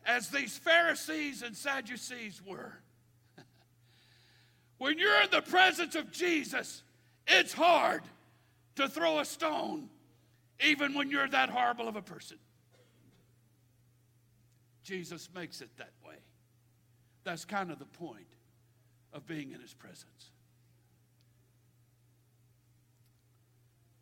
as 0.06 0.30
these 0.30 0.56
Pharisees 0.56 1.42
and 1.42 1.54
Sadducees 1.54 2.40
were, 2.44 2.72
when 4.84 4.98
you're 4.98 5.22
in 5.22 5.30
the 5.30 5.40
presence 5.40 5.94
of 5.94 6.12
Jesus, 6.12 6.82
it's 7.26 7.54
hard 7.54 8.02
to 8.76 8.86
throw 8.86 9.18
a 9.18 9.24
stone, 9.24 9.88
even 10.62 10.92
when 10.92 11.10
you're 11.10 11.26
that 11.26 11.48
horrible 11.48 11.88
of 11.88 11.96
a 11.96 12.02
person. 12.02 12.36
Jesus 14.82 15.30
makes 15.34 15.62
it 15.62 15.70
that 15.78 15.92
way. 16.06 16.16
That's 17.22 17.46
kind 17.46 17.70
of 17.70 17.78
the 17.78 17.86
point 17.86 18.26
of 19.14 19.26
being 19.26 19.52
in 19.52 19.60
his 19.62 19.72
presence. 19.72 20.30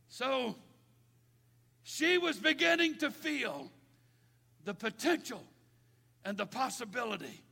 So 0.08 0.56
she 1.84 2.18
was 2.18 2.38
beginning 2.38 2.98
to 2.98 3.12
feel 3.12 3.70
the 4.64 4.74
potential 4.74 5.44
and 6.24 6.36
the 6.36 6.46
possibility 6.46 7.44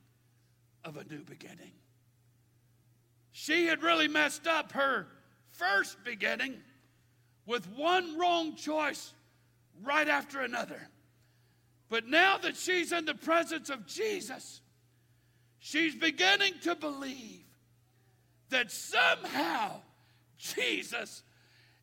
of 0.84 0.96
a 0.96 1.04
new 1.04 1.22
beginning. 1.22 1.74
She 3.32 3.66
had 3.66 3.82
really 3.82 4.08
messed 4.08 4.46
up 4.46 4.72
her 4.72 5.06
first 5.52 6.02
beginning 6.04 6.54
with 7.46 7.66
one 7.76 8.18
wrong 8.18 8.56
choice 8.56 9.12
right 9.82 10.08
after 10.08 10.40
another. 10.40 10.88
But 11.88 12.06
now 12.06 12.38
that 12.38 12.56
she's 12.56 12.92
in 12.92 13.04
the 13.04 13.14
presence 13.14 13.68
of 13.70 13.86
Jesus, 13.86 14.60
she's 15.58 15.94
beginning 15.94 16.54
to 16.62 16.74
believe 16.74 17.44
that 18.50 18.70
somehow 18.70 19.80
Jesus 20.38 21.22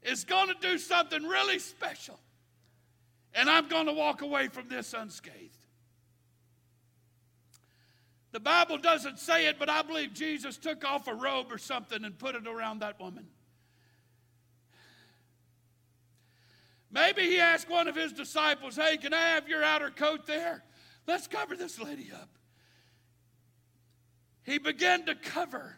is 0.04 0.24
going 0.24 0.48
to 0.48 0.56
do 0.62 0.78
something 0.78 1.24
really 1.24 1.60
special. 1.60 2.20
And 3.34 3.50
I'm 3.50 3.68
going 3.68 3.88
to 3.88 3.94
walk 3.94 4.22
away 4.22 4.48
from 4.48 4.70
this 4.70 4.94
unscathed. 4.94 5.57
The 8.38 8.42
Bible 8.42 8.78
doesn't 8.78 9.18
say 9.18 9.48
it, 9.48 9.58
but 9.58 9.68
I 9.68 9.82
believe 9.82 10.14
Jesus 10.14 10.58
took 10.58 10.86
off 10.86 11.08
a 11.08 11.14
robe 11.16 11.48
or 11.50 11.58
something 11.58 12.06
and 12.06 12.16
put 12.20 12.36
it 12.36 12.46
around 12.46 12.82
that 12.82 13.00
woman. 13.00 13.26
Maybe 16.92 17.24
he 17.24 17.40
asked 17.40 17.68
one 17.68 17.88
of 17.88 17.96
his 17.96 18.14
disciples, 18.14 18.76
Hey, 18.76 18.98
can 18.98 19.12
I 19.12 19.30
have 19.30 19.48
your 19.48 19.64
outer 19.64 19.90
coat 19.90 20.28
there? 20.28 20.64
Let's 21.08 21.26
cover 21.26 21.56
this 21.56 21.80
lady 21.80 22.12
up. 22.14 22.30
He 24.44 24.60
began 24.60 25.08
to 25.08 25.16
cover 25.16 25.76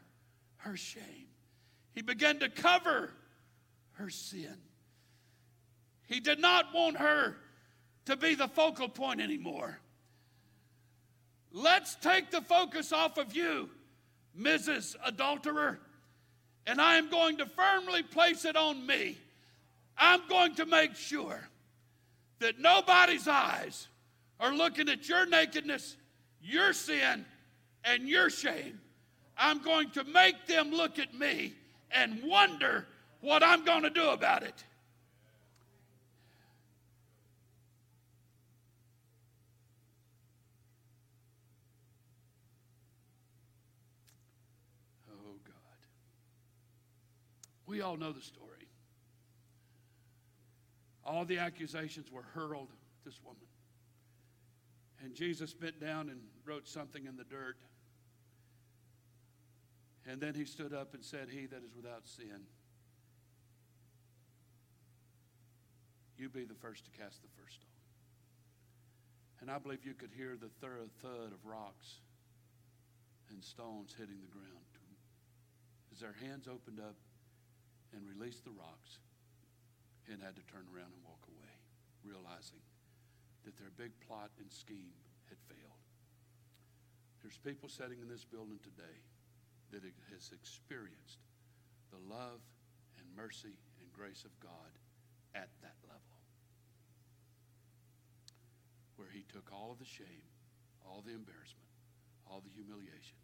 her 0.57 0.75
shame, 0.75 1.29
he 1.93 2.01
began 2.01 2.39
to 2.39 2.49
cover 2.49 3.13
her 3.93 4.09
sin. 4.09 4.57
He 6.07 6.19
did 6.19 6.39
not 6.41 6.73
want 6.73 6.97
her 6.97 7.37
to 8.03 8.17
be 8.17 8.35
the 8.35 8.49
focal 8.49 8.89
point 8.89 9.21
anymore. 9.21 9.79
Let's 11.51 11.95
take 11.95 12.31
the 12.31 12.41
focus 12.41 12.91
off 12.93 13.17
of 13.17 13.35
you, 13.35 13.69
Mrs. 14.39 14.95
Adulterer, 15.03 15.79
and 16.67 16.79
I 16.79 16.97
am 16.97 17.09
going 17.09 17.37
to 17.37 17.45
firmly 17.45 18.03
place 18.03 18.45
it 18.45 18.55
on 18.55 18.85
me. 18.85 19.17
I'm 19.97 20.21
going 20.29 20.55
to 20.55 20.65
make 20.65 20.95
sure 20.95 21.41
that 22.39 22.59
nobody's 22.59 23.27
eyes 23.27 23.87
are 24.39 24.53
looking 24.53 24.87
at 24.89 25.09
your 25.09 25.25
nakedness, 25.25 25.97
your 26.41 26.73
sin, 26.73 27.25
and 27.83 28.07
your 28.07 28.29
shame. 28.29 28.79
I'm 29.37 29.61
going 29.61 29.89
to 29.91 30.03
make 30.03 30.47
them 30.47 30.71
look 30.71 30.99
at 30.99 31.13
me 31.13 31.53
and 31.91 32.21
wonder 32.23 32.85
what 33.21 33.43
I'm 33.43 33.65
going 33.65 33.83
to 33.83 33.89
do 33.89 34.09
about 34.09 34.43
it. 34.43 34.63
Oh, 45.09 45.35
God. 45.45 45.53
We 47.69 47.81
all 47.81 47.97
know 47.97 48.11
the 48.11 48.21
story. 48.21 48.67
All 51.05 51.23
the 51.23 51.37
accusations 51.37 52.11
were 52.11 52.23
hurled 52.33 52.69
at 52.71 53.05
this 53.05 53.21
woman. 53.23 53.45
And 55.03 55.13
Jesus 55.13 55.53
bent 55.53 55.79
down 55.79 56.09
and 56.09 56.19
wrote 56.45 56.67
something 56.67 57.05
in 57.05 57.15
the 57.15 57.23
dirt. 57.23 57.57
And 60.07 60.19
then 60.19 60.33
he 60.33 60.45
stood 60.45 60.73
up 60.73 60.95
and 60.95 61.05
said, 61.05 61.27
He 61.29 61.45
that 61.45 61.63
is 61.63 61.75
without 61.75 62.07
sin, 62.07 62.41
you 66.17 66.27
be 66.27 66.45
the 66.45 66.55
first 66.55 66.85
to 66.85 66.91
cast 66.91 67.21
the 67.21 67.29
first 67.39 67.61
stone. 67.61 67.69
And 69.41 69.51
I 69.51 69.59
believe 69.59 69.85
you 69.85 69.93
could 69.93 70.11
hear 70.17 70.35
the 70.41 70.49
thorough 70.59 70.89
thud 71.03 71.31
of 71.31 71.45
rocks 71.45 72.01
and 73.29 73.43
stones 73.43 73.93
hitting 73.95 74.17
the 74.21 74.27
ground 74.27 74.65
as 75.93 75.99
their 75.99 76.15
hands 76.19 76.47
opened 76.47 76.79
up 76.79 76.95
and 77.93 78.05
released 78.05 78.43
the 78.45 78.53
rocks 78.53 78.99
and 80.09 80.21
had 80.21 80.35
to 80.35 80.45
turn 80.49 80.65
around 80.73 80.93
and 80.93 81.01
walk 81.05 81.21
away, 81.29 81.53
realizing 82.05 82.61
that 83.45 83.57
their 83.57 83.73
big 83.77 83.93
plot 84.05 84.29
and 84.41 84.49
scheme 84.51 84.97
had 85.29 85.37
failed. 85.45 85.83
There's 87.21 87.37
people 87.37 87.69
sitting 87.69 87.99
in 88.01 88.09
this 88.09 88.25
building 88.25 88.59
today 88.63 88.97
that 89.71 89.85
has 90.13 90.31
experienced 90.33 91.21
the 91.93 92.01
love 92.09 92.41
and 92.97 93.05
mercy 93.13 93.57
and 93.81 93.87
grace 93.93 94.25
of 94.25 94.33
God 94.41 94.73
at 95.35 95.49
that 95.61 95.77
level. 95.85 96.17
Where 98.97 99.09
he 99.13 99.23
took 99.31 99.47
all 99.53 99.71
of 99.71 99.79
the 99.79 99.87
shame, 99.87 100.25
all 100.83 101.05
the 101.05 101.13
embarrassment, 101.13 101.69
all 102.25 102.41
the 102.41 102.51
humiliation, 102.51 103.19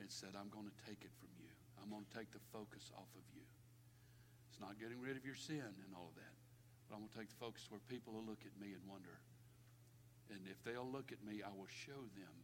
and 0.00 0.10
said, 0.10 0.34
I'm 0.34 0.50
going 0.50 0.66
to 0.66 0.78
take 0.82 1.00
it 1.06 1.14
from 1.22 1.30
you. 1.38 1.52
I'm 1.78 1.90
going 1.90 2.04
to 2.04 2.14
take 2.16 2.30
the 2.34 2.42
focus 2.52 2.90
off 2.94 3.10
of 3.14 3.24
you. 3.32 3.46
It's 4.52 4.60
not 4.60 4.76
getting 4.76 5.00
rid 5.00 5.16
of 5.16 5.24
your 5.24 5.34
sin 5.34 5.64
and 5.64 5.90
all 5.96 6.12
of 6.12 6.16
that. 6.20 6.36
But 6.84 7.00
I'm 7.00 7.08
going 7.08 7.16
to 7.16 7.18
take 7.24 7.32
the 7.32 7.40
focus 7.40 7.64
where 7.72 7.80
people 7.88 8.12
will 8.12 8.28
look 8.28 8.44
at 8.44 8.52
me 8.60 8.76
and 8.76 8.84
wonder. 8.84 9.16
And 10.28 10.44
if 10.44 10.60
they'll 10.60 10.84
look 10.84 11.08
at 11.08 11.24
me, 11.24 11.40
I 11.40 11.48
will 11.56 11.72
show 11.72 12.04
them 12.12 12.36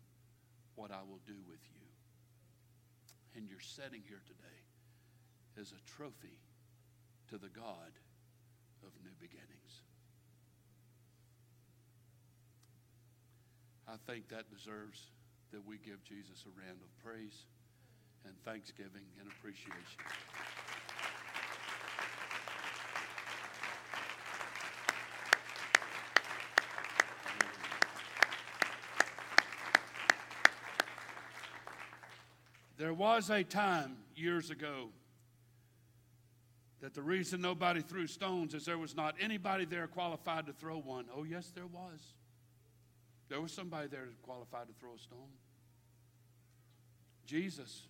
what 0.72 0.89
I 0.89 1.05
will 1.05 1.20
do 1.28 1.36
with 1.44 1.60
you. 1.68 1.85
And 3.36 3.44
you're 3.44 3.60
sitting 3.60 4.01
here 4.09 4.24
today 4.24 4.60
as 5.60 5.76
a 5.76 5.80
trophy 5.85 6.40
to 7.28 7.36
the 7.36 7.52
God 7.52 7.93
of 8.80 8.97
new 9.05 9.12
beginnings. 9.20 9.85
I 13.85 14.01
think 14.09 14.32
that 14.32 14.48
deserves 14.48 15.12
that 15.52 15.60
we 15.60 15.76
give 15.76 16.01
Jesus 16.05 16.44
a 16.48 16.52
round 16.56 16.80
of 16.80 16.89
praise 17.05 17.44
and 18.24 18.32
thanksgiving 18.44 19.05
and 19.20 19.28
appreciation. 19.28 20.68
There 32.79 32.95
was 32.95 33.29
a 33.29 33.43
time 33.43 33.97
years 34.15 34.51
ago 34.51 34.91
that 36.81 36.95
the 36.95 37.03
reason 37.03 37.41
nobody 37.41 37.81
threw 37.81 38.07
stones 38.07 38.55
is 38.55 38.65
there 38.65 38.79
was 38.79 38.95
not 38.95 39.17
anybody 39.21 39.65
there 39.65 39.89
qualified 39.89 40.47
to 40.47 40.53
throw 40.53 40.79
one. 40.79 41.07
Oh, 41.13 41.25
yes, 41.25 41.51
there 41.53 41.67
was. 41.67 42.15
There 43.29 43.41
was 43.41 43.51
somebody 43.51 43.89
there 43.89 44.07
qualified 44.23 44.69
to 44.69 44.75
throw 44.75 44.95
a 44.95 44.99
stone. 44.99 45.33
Jesus 47.27 47.89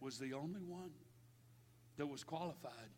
was 0.00 0.18
the 0.18 0.34
only 0.34 0.60
one 0.60 0.90
that 1.96 2.06
was 2.06 2.22
qualified 2.22 2.90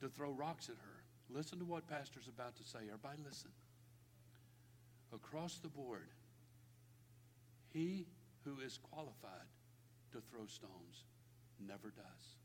to 0.00 0.08
throw 0.08 0.30
rocks 0.30 0.68
at 0.68 0.76
her. 0.76 1.02
Listen 1.36 1.58
to 1.58 1.64
what 1.64 1.88
Pastor's 1.88 2.28
about 2.28 2.54
to 2.56 2.62
say. 2.62 2.78
Everybody, 2.84 3.22
listen. 3.26 3.50
Across 5.12 5.58
the 5.58 5.68
board, 5.68 6.08
he 7.72 8.06
who 8.44 8.60
is 8.60 8.78
qualified 8.78 9.48
to 10.14 10.20
throw 10.30 10.46
stones 10.46 11.04
never 11.60 11.90
does. 11.90 12.36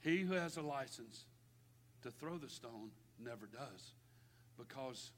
He 0.00 0.18
who 0.18 0.34
has 0.34 0.56
a 0.56 0.62
license 0.62 1.24
to 2.02 2.10
throw 2.10 2.38
the 2.38 2.48
stone 2.48 2.90
never 3.22 3.46
does 3.46 3.92
because 4.56 5.12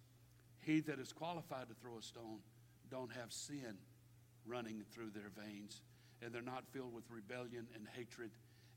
he 0.60 0.80
that 0.80 0.98
is 0.98 1.12
qualified 1.12 1.68
to 1.68 1.74
throw 1.74 1.98
a 1.98 2.02
stone 2.02 2.38
don't 2.90 3.12
have 3.12 3.32
sin 3.32 3.76
running 4.46 4.82
through 4.92 5.10
their 5.10 5.30
veins 5.44 5.82
and 6.22 6.32
they're 6.32 6.42
not 6.42 6.64
filled 6.72 6.94
with 6.94 7.04
rebellion 7.10 7.66
and 7.74 7.86
hatred 7.94 8.30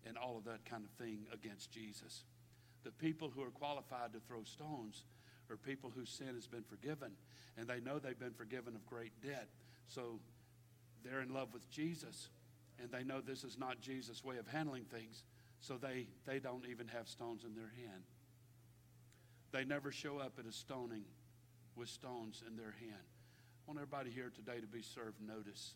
and 0.06 0.18
all 0.18 0.38
of 0.38 0.46
that 0.46 0.66
kind 0.66 0.84
of 0.84 0.92
thing 1.04 1.26
against 1.34 1.72
Jesus. 1.72 2.24
The 2.84 2.92
people 2.92 3.32
who 3.34 3.42
are 3.42 3.52
qualified 3.52 4.14
to 4.14 4.20
throw 4.20 4.44
stones 4.44 5.04
are 5.50 5.58
people 5.58 5.92
whose 5.96 6.10
sin 6.10 6.36
has 6.36 6.48
been 6.48 6.64
forgiven 6.64 7.12
and 7.58 7.68
they 7.68 7.80
know 7.80 8.00
they've 8.00 8.20
been 8.20 8.34
forgiven 8.34 8.76
of 8.76 8.86
great 8.86 9.12
debt. 9.22 9.50
So 9.88 10.20
they're 11.06 11.22
in 11.22 11.34
love 11.34 11.54
with 11.54 11.70
Jesus 11.70 12.30
and 12.82 12.92
they 12.92 13.04
know 13.04 13.22
this 13.22 13.44
is 13.44 13.58
not 13.58 13.80
Jesus' 13.80 14.24
way 14.24 14.38
of 14.38 14.48
handling 14.48 14.84
things. 14.84 15.24
So 15.62 15.78
they, 15.78 16.08
they 16.26 16.40
don't 16.40 16.66
even 16.70 16.88
have 16.90 17.08
stones 17.08 17.44
in 17.44 17.56
their 17.56 17.72
hand. 17.78 18.04
They 19.52 19.64
never 19.64 19.92
show 19.92 20.18
up 20.18 20.34
at 20.38 20.46
a 20.46 20.52
stoning 20.52 21.04
with 21.76 21.90
stones 21.90 22.44
in 22.46 22.58
their 22.58 22.76
hand. 22.80 23.06
I 23.66 23.72
want 23.72 23.80
everybody 23.80 24.12
here 24.12 24.32
today 24.34 24.60
to 24.60 24.68
be 24.68 24.82
served 24.82 25.22
notice. 25.22 25.76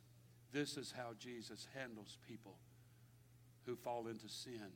This 0.52 0.78
is 0.78 0.94
how 0.96 1.12
Jesus 1.18 1.68
handles 1.74 2.18
people 2.28 2.58
who 3.66 3.76
fall 3.76 4.08
into 4.08 4.28
sin, 4.28 4.74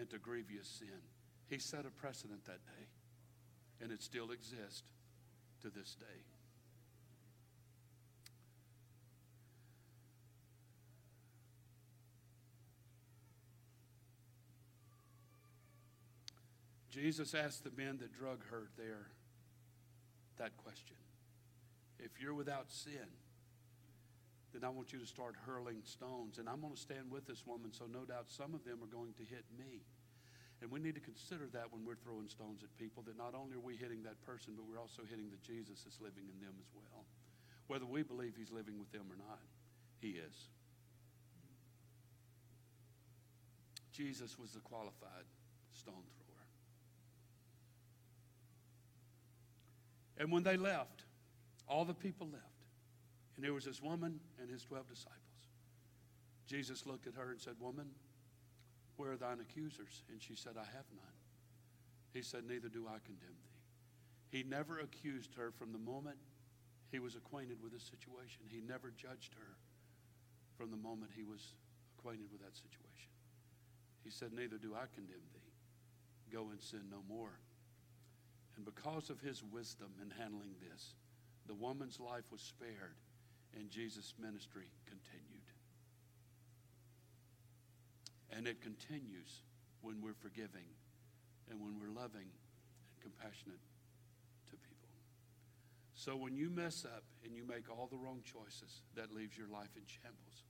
into 0.00 0.18
grievous 0.18 0.68
sin. 0.68 1.00
He 1.48 1.58
set 1.58 1.86
a 1.86 1.90
precedent 1.90 2.44
that 2.44 2.64
day, 2.64 2.86
and 3.82 3.90
it 3.90 4.02
still 4.02 4.30
exists 4.30 4.90
to 5.62 5.70
this 5.70 5.96
day. 5.96 6.35
Jesus 16.96 17.34
asked 17.34 17.60
the 17.60 17.76
men 17.76 17.98
that 18.00 18.16
drug 18.16 18.40
her 18.48 18.72
there 18.78 19.12
that 20.38 20.56
question. 20.56 20.96
If 22.00 22.20
you're 22.20 22.32
without 22.32 22.72
sin, 22.72 23.12
then 24.54 24.64
I 24.64 24.72
want 24.72 24.94
you 24.94 24.98
to 24.98 25.06
start 25.06 25.36
hurling 25.44 25.84
stones. 25.84 26.38
And 26.38 26.48
I'm 26.48 26.64
going 26.64 26.72
to 26.72 26.80
stand 26.80 27.12
with 27.12 27.26
this 27.26 27.44
woman, 27.44 27.68
so 27.72 27.84
no 27.84 28.08
doubt 28.08 28.32
some 28.32 28.54
of 28.54 28.64
them 28.64 28.80
are 28.80 28.88
going 28.88 29.12
to 29.20 29.24
hit 29.28 29.44
me. 29.58 29.84
And 30.62 30.70
we 30.70 30.80
need 30.80 30.94
to 30.94 31.04
consider 31.04 31.52
that 31.52 31.68
when 31.68 31.84
we're 31.84 32.00
throwing 32.00 32.32
stones 32.32 32.64
at 32.64 32.72
people, 32.80 33.04
that 33.04 33.18
not 33.18 33.36
only 33.36 33.56
are 33.56 33.64
we 33.64 33.76
hitting 33.76 34.02
that 34.04 34.16
person, 34.24 34.56
but 34.56 34.64
we're 34.64 34.80
also 34.80 35.04
hitting 35.04 35.28
the 35.28 35.40
Jesus 35.44 35.84
that's 35.84 36.00
living 36.00 36.24
in 36.32 36.40
them 36.40 36.56
as 36.56 36.72
well. 36.72 37.04
Whether 37.68 37.84
we 37.84 38.04
believe 38.04 38.32
he's 38.40 38.52
living 38.52 38.78
with 38.78 38.90
them 38.92 39.04
or 39.12 39.20
not, 39.20 39.44
he 40.00 40.16
is. 40.16 40.48
Jesus 43.92 44.38
was 44.38 44.52
the 44.52 44.60
qualified 44.60 45.28
stone 45.72 46.08
thrower. 46.16 46.25
And 50.18 50.32
when 50.32 50.42
they 50.42 50.56
left, 50.56 51.04
all 51.68 51.84
the 51.84 51.94
people 51.94 52.26
left. 52.26 52.44
And 53.36 53.44
there 53.44 53.52
was 53.52 53.64
this 53.64 53.82
woman 53.82 54.20
and 54.40 54.50
his 54.50 54.64
12 54.64 54.88
disciples. 54.88 55.20
Jesus 56.46 56.86
looked 56.86 57.06
at 57.06 57.14
her 57.14 57.30
and 57.30 57.40
said, 57.40 57.54
Woman, 57.60 57.90
where 58.96 59.12
are 59.12 59.16
thine 59.16 59.40
accusers? 59.40 60.02
And 60.10 60.22
she 60.22 60.34
said, 60.34 60.52
I 60.56 60.64
have 60.64 60.86
none. 60.94 61.16
He 62.14 62.22
said, 62.22 62.44
Neither 62.48 62.68
do 62.68 62.86
I 62.86 62.98
condemn 63.04 63.36
thee. 63.36 64.38
He 64.38 64.42
never 64.42 64.78
accused 64.78 65.34
her 65.34 65.50
from 65.50 65.72
the 65.72 65.78
moment 65.78 66.16
he 66.90 66.98
was 66.98 67.14
acquainted 67.14 67.62
with 67.62 67.72
the 67.72 67.80
situation. 67.80 68.42
He 68.48 68.60
never 68.60 68.90
judged 68.90 69.34
her 69.34 69.56
from 70.56 70.70
the 70.70 70.76
moment 70.76 71.10
he 71.14 71.24
was 71.24 71.54
acquainted 71.98 72.30
with 72.32 72.40
that 72.40 72.56
situation. 72.56 73.12
He 74.02 74.10
said, 74.10 74.32
Neither 74.32 74.56
do 74.56 74.74
I 74.74 74.86
condemn 74.94 75.26
thee. 75.34 76.32
Go 76.32 76.50
and 76.50 76.60
sin 76.60 76.82
no 76.90 77.02
more. 77.08 77.38
And 78.56 78.64
because 78.64 79.10
of 79.10 79.20
his 79.20 79.42
wisdom 79.42 79.88
in 80.02 80.10
handling 80.10 80.54
this, 80.60 80.94
the 81.46 81.54
woman's 81.54 82.00
life 82.00 82.24
was 82.32 82.40
spared 82.40 82.96
and 83.54 83.70
Jesus' 83.70 84.14
ministry 84.20 84.70
continued. 84.86 85.44
And 88.30 88.46
it 88.46 88.60
continues 88.60 89.42
when 89.82 90.02
we're 90.02 90.14
forgiving 90.14 90.66
and 91.50 91.60
when 91.60 91.78
we're 91.78 91.94
loving 91.94 92.26
and 92.26 93.00
compassionate 93.00 93.60
to 94.50 94.56
people. 94.56 94.90
So 95.94 96.16
when 96.16 96.36
you 96.36 96.50
mess 96.50 96.84
up 96.84 97.04
and 97.24 97.34
you 97.34 97.46
make 97.46 97.70
all 97.70 97.88
the 97.90 97.96
wrong 97.96 98.20
choices, 98.24 98.82
that 98.96 99.14
leaves 99.14 99.36
your 99.38 99.48
life 99.48 99.70
in 99.76 99.82
shambles. 99.86 100.44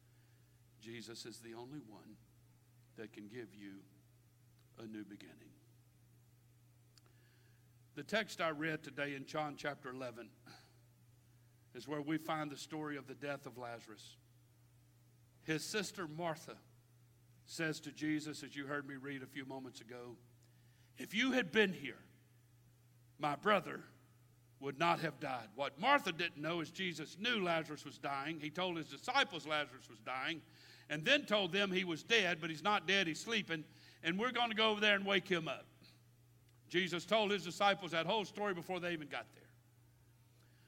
Jesus 0.80 1.26
is 1.26 1.38
the 1.38 1.54
only 1.54 1.80
one 1.88 2.16
that 2.96 3.12
can 3.12 3.28
give 3.28 3.54
you 3.54 3.82
a 4.78 4.86
new 4.86 5.04
beginning. 5.04 5.52
The 7.96 8.02
text 8.02 8.42
I 8.42 8.50
read 8.50 8.82
today 8.82 9.14
in 9.14 9.24
John 9.24 9.54
chapter 9.56 9.88
11 9.88 10.28
is 11.74 11.88
where 11.88 12.02
we 12.02 12.18
find 12.18 12.50
the 12.50 12.56
story 12.58 12.98
of 12.98 13.06
the 13.06 13.14
death 13.14 13.46
of 13.46 13.56
Lazarus. 13.56 14.16
His 15.44 15.64
sister 15.64 16.06
Martha 16.06 16.56
says 17.46 17.80
to 17.80 17.92
Jesus, 17.92 18.42
as 18.42 18.54
you 18.54 18.66
heard 18.66 18.86
me 18.86 18.96
read 18.96 19.22
a 19.22 19.26
few 19.26 19.46
moments 19.46 19.80
ago, 19.80 20.18
If 20.98 21.14
you 21.14 21.32
had 21.32 21.50
been 21.50 21.72
here, 21.72 21.96
my 23.18 23.34
brother 23.34 23.80
would 24.60 24.78
not 24.78 25.00
have 25.00 25.18
died. 25.18 25.48
What 25.54 25.80
Martha 25.80 26.12
didn't 26.12 26.42
know 26.42 26.60
is 26.60 26.70
Jesus 26.70 27.16
knew 27.18 27.42
Lazarus 27.42 27.86
was 27.86 27.96
dying. 27.96 28.38
He 28.40 28.50
told 28.50 28.76
his 28.76 28.88
disciples 28.88 29.46
Lazarus 29.46 29.88
was 29.88 30.00
dying, 30.00 30.42
and 30.90 31.02
then 31.02 31.24
told 31.24 31.50
them 31.50 31.72
he 31.72 31.84
was 31.84 32.02
dead, 32.02 32.42
but 32.42 32.50
he's 32.50 32.62
not 32.62 32.86
dead, 32.86 33.06
he's 33.06 33.20
sleeping, 33.20 33.64
and 34.02 34.18
we're 34.18 34.32
going 34.32 34.50
to 34.50 34.56
go 34.56 34.68
over 34.68 34.82
there 34.82 34.96
and 34.96 35.06
wake 35.06 35.28
him 35.28 35.48
up. 35.48 35.64
Jesus 36.68 37.04
told 37.04 37.30
his 37.30 37.44
disciples 37.44 37.92
that 37.92 38.06
whole 38.06 38.24
story 38.24 38.54
before 38.54 38.80
they 38.80 38.92
even 38.92 39.08
got 39.08 39.26
there. 39.34 39.44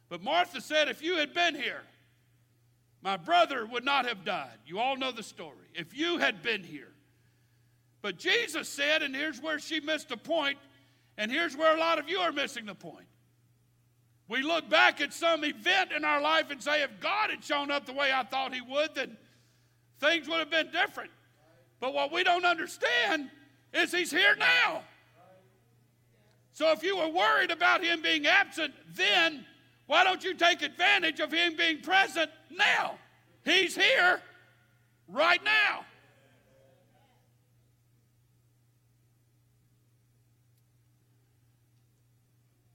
But 0.09 0.23
Martha 0.23 0.61
said, 0.61 0.89
If 0.89 1.03
you 1.03 1.17
had 1.17 1.35
been 1.35 1.55
here, 1.55 1.83
my 3.03 3.17
brother 3.17 3.67
would 3.67 3.85
not 3.85 4.07
have 4.07 4.25
died. 4.25 4.59
You 4.67 4.79
all 4.79 4.97
know 4.97 5.13
the 5.13 5.23
story. 5.23 5.57
If 5.75 5.97
you 5.97 6.19
had 6.19 6.43
been 6.43 6.63
here. 6.63 6.93
But 8.03 8.19
Jesus 8.19 8.69
said, 8.69 9.03
and 9.03 9.15
here's 9.15 9.41
where 9.41 9.59
she 9.59 9.81
missed 9.81 10.09
the 10.09 10.17
point, 10.17 10.59
and 11.17 11.31
here's 11.31 11.57
where 11.57 11.77
a 11.77 11.81
lot 11.81 11.99
of 11.99 12.09
you 12.09 12.19
are 12.19 12.33
missing 12.33 12.67
the 12.67 12.75
point. 12.75 13.07
We 14.29 14.43
look 14.43 14.69
back 14.69 15.01
at 15.01 15.13
some 15.13 15.45
event 15.45 15.91
in 15.97 16.05
our 16.05 16.21
life 16.21 16.51
and 16.51 16.63
say, 16.63 16.83
if 16.83 17.01
God 17.01 17.31
had 17.31 17.43
shown 17.43 17.71
up 17.71 17.87
the 17.87 17.93
way 17.93 18.13
I 18.13 18.23
thought 18.23 18.55
he 18.55 18.61
would, 18.61 18.95
then 18.95 19.17
things 20.01 20.29
would 20.29 20.39
have 20.39 20.51
been 20.51 20.71
different. 20.71 21.11
But 21.81 21.95
what 21.95 22.13
we 22.13 22.25
don't 22.25 22.45
understand 22.45 23.31
is 23.73 23.93
he's 23.93 24.11
here 24.11 24.37
now. 24.37 24.83
So 26.59 26.73
if 26.73 26.83
you 26.83 26.97
were 26.97 27.07
worried 27.07 27.53
about 27.53 27.85
him 27.85 28.03
being 28.03 28.27
absent 28.27 28.75
then, 28.93 29.47
why 29.87 30.03
don't 30.03 30.25
you 30.25 30.35
take 30.35 30.61
advantage 30.61 31.21
of 31.21 31.31
him 31.31 31.55
being 31.55 31.83
present 31.83 32.33
now? 32.51 32.99
He's 33.45 33.77
here 33.77 34.21
right 35.07 35.41
now. 35.45 35.85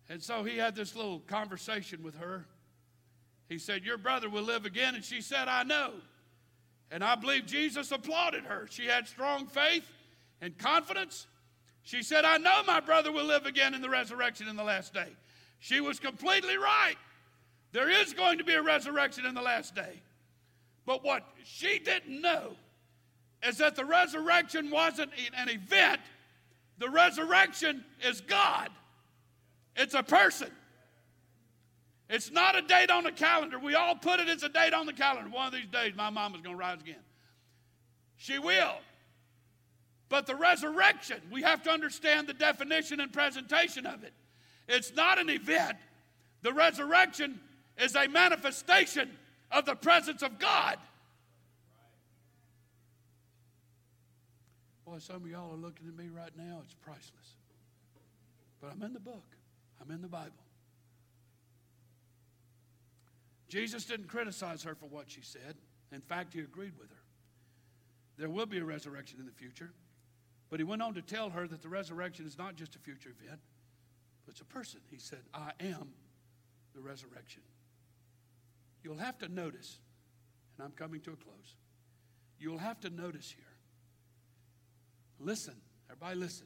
And 0.07 0.23
so 0.23 0.45
he 0.45 0.57
had 0.57 0.77
this 0.77 0.95
little 0.95 1.19
conversation 1.19 2.03
with 2.03 2.15
her. 2.15 2.45
He 3.49 3.60
said, 3.60 3.84
Your 3.84 3.97
brother 3.97 4.30
will 4.30 4.43
live 4.43 4.65
again. 4.65 4.95
And 4.95 5.03
she 5.03 5.19
said, 5.19 5.49
I 5.49 5.64
know. 5.64 5.91
And 6.89 7.03
I 7.03 7.15
believe 7.15 7.45
Jesus 7.45 7.91
applauded 7.91 8.45
her. 8.45 8.65
She 8.69 8.85
had 8.85 9.10
strong 9.10 9.45
faith 9.45 9.91
and 10.39 10.57
confidence. 10.57 11.27
She 11.84 12.01
said, 12.01 12.26
I 12.26 12.38
know 12.38 12.64
my 12.65 12.80
brother 12.80 13.11
will 13.11 13.26
live 13.26 13.45
again 13.45 13.73
in 13.73 13.81
the 13.81 13.89
resurrection 13.89 14.47
in 14.47 14.55
the 14.55 14.64
last 14.64 14.93
day. 14.93 15.10
She 15.60 15.81
was 15.81 15.99
completely 15.99 16.57
right. 16.57 16.95
There 17.73 17.89
is 17.89 18.14
going 18.14 18.38
to 18.38 18.43
be 18.43 18.53
a 18.53 18.61
resurrection 18.61 19.26
in 19.26 19.35
the 19.35 19.41
last 19.41 19.76
day. 19.76 20.01
But 20.85 21.03
what 21.03 21.23
she 21.43 21.80
didn't 21.80 22.22
know 22.22 22.53
is 23.45 23.57
that 23.57 23.76
the 23.76 23.85
resurrection 23.85 24.69
wasn't 24.69 25.11
an 25.38 25.49
event, 25.49 25.99
the 26.77 26.89
resurrection 26.89 27.84
is 28.05 28.22
God. 28.22 28.69
It's 29.76 29.93
a 29.93 30.03
person. 30.03 30.51
It's 32.10 32.31
not 32.31 32.55
a 32.55 32.61
date 32.61 32.91
on 32.91 33.03
the 33.03 33.11
calendar. 33.11 33.57
We 33.60 33.76
all 33.76 33.95
put 33.95 34.19
it 34.19 34.30
as 34.30 34.43
a 34.43 34.49
date 34.49 34.73
on 34.73 34.85
the 34.85 34.93
calendar. 34.93 35.30
One 35.30 35.47
of 35.47 35.53
these 35.53 35.68
days, 35.68 35.93
my 35.95 36.10
mama's 36.10 36.41
going 36.41 36.55
to 36.55 36.60
rise 36.60 36.80
again. 36.81 36.95
She 38.18 38.39
will. 38.39 38.76
But 40.14 40.27
the 40.27 40.35
resurrection, 40.35 41.19
we 41.31 41.41
have 41.41 41.64
to 41.64 41.72
understand 41.72 42.27
the 42.27 42.35
definition 42.35 42.99
and 42.99 43.11
presentation 43.11 43.88
of 43.88 44.03
it. 44.03 44.14
It's 44.68 44.94
not 44.94 45.18
an 45.18 45.27
event. 45.27 45.76
The 46.44 46.53
resurrection 46.53 47.40
is 47.80 47.95
a 47.95 48.07
manifestation 48.07 49.10
of 49.49 49.65
the 49.65 49.73
presence 49.73 50.22
of 50.22 50.38
God. 50.38 50.77
Boy, 54.85 54.99
some 54.99 55.15
of 55.15 55.27
y'all 55.27 55.52
are 55.52 55.57
looking 55.57 55.88
at 55.88 55.98
me 55.98 56.11
right 56.15 56.30
now. 56.38 56.60
It's 56.64 56.76
priceless. 56.76 57.38
But 58.61 58.73
I'm 58.73 58.84
in 58.84 58.94
the 58.94 58.99
book, 58.99 59.26
I'm 59.81 59.90
in 59.90 60.03
the 60.03 60.07
Bible. 60.07 60.30
Jesus 63.49 63.84
didn't 63.85 64.10
criticize 64.10 64.61
her 64.61 64.76
for 64.76 64.85
what 64.85 65.10
she 65.10 65.22
said. 65.22 65.56
In 65.91 66.02
fact, 66.02 66.35
he 66.35 66.41
agreed 66.41 66.73
with 66.80 66.91
her. 66.91 67.02
There 68.19 68.30
will 68.30 68.45
be 68.45 68.60
a 68.60 68.64
resurrection 68.64 69.18
in 69.19 69.26
the 69.26 69.31
future. 69.31 69.72
But 70.54 70.60
he 70.60 70.66
went 70.66 70.84
on 70.84 70.94
to 70.94 71.02
tell 71.02 71.32
her 71.32 71.48
that 71.48 71.64
the 71.64 71.68
resurrection 71.68 72.28
is 72.28 72.38
not 72.38 72.56
just 72.56 72.76
a 72.76 72.78
future 72.78 73.10
event, 73.10 73.40
but 74.24 74.34
it's 74.34 74.42
a 74.42 74.46
person. 74.46 74.82
He 74.92 75.00
said, 75.00 75.22
I 75.34 75.50
am 75.60 75.94
the 76.76 76.80
resurrection. 76.80 77.42
You'll 78.84 79.00
have 79.00 79.18
to 79.18 79.30
notice, 79.30 79.80
and 80.56 80.66
I'm 80.66 80.74
coming 80.74 81.02
to 81.02 81.14
a 81.14 81.16
close. 81.16 81.56
You'll 82.38 82.60
have 82.60 82.80
to 82.82 82.92
notice 82.92 83.34
here. 83.36 83.44
Listen, 85.20 85.56
everybody 85.90 86.20
listen, 86.20 86.46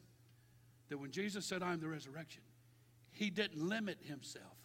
that 0.88 0.98
when 0.98 1.12
Jesus 1.12 1.46
said, 1.46 1.62
I'm 1.62 1.82
the 1.82 1.90
resurrection, 1.90 2.44
he 3.12 3.30
didn't 3.30 3.62
limit 3.62 3.98
himself 4.02 4.56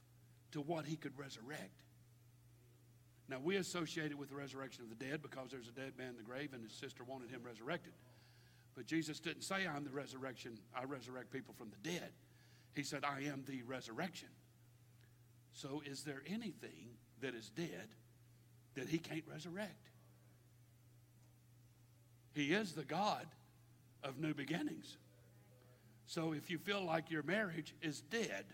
to 0.52 0.60
what 0.60 0.86
he 0.86 0.94
could 0.94 1.18
resurrect. 1.18 1.82
Now, 3.28 3.40
we 3.42 3.56
associate 3.56 4.12
it 4.12 4.18
with 4.18 4.28
the 4.28 4.36
resurrection 4.36 4.84
of 4.84 4.96
the 4.96 5.04
dead 5.04 5.20
because 5.20 5.50
there's 5.50 5.66
a 5.66 5.72
dead 5.72 5.94
man 5.98 6.10
in 6.10 6.16
the 6.16 6.22
grave 6.22 6.50
and 6.52 6.62
his 6.62 6.72
sister 6.72 7.02
wanted 7.02 7.30
him 7.30 7.40
resurrected. 7.44 7.94
But 8.74 8.86
Jesus 8.86 9.20
didn't 9.20 9.42
say, 9.42 9.66
I'm 9.66 9.84
the 9.84 9.90
resurrection, 9.90 10.58
I 10.74 10.84
resurrect 10.84 11.30
people 11.30 11.54
from 11.56 11.70
the 11.70 11.90
dead. 11.90 12.10
He 12.74 12.82
said, 12.82 13.04
I 13.04 13.24
am 13.24 13.44
the 13.46 13.62
resurrection. 13.62 14.28
So, 15.52 15.82
is 15.84 16.04
there 16.04 16.22
anything 16.26 16.96
that 17.20 17.34
is 17.34 17.50
dead 17.50 17.88
that 18.74 18.88
he 18.88 18.98
can't 18.98 19.24
resurrect? 19.30 19.90
He 22.34 22.54
is 22.54 22.72
the 22.72 22.84
God 22.84 23.26
of 24.02 24.18
new 24.18 24.32
beginnings. 24.32 24.96
So, 26.06 26.32
if 26.32 26.50
you 26.50 26.56
feel 26.56 26.82
like 26.82 27.10
your 27.10 27.22
marriage 27.22 27.74
is 27.82 28.00
dead, 28.00 28.46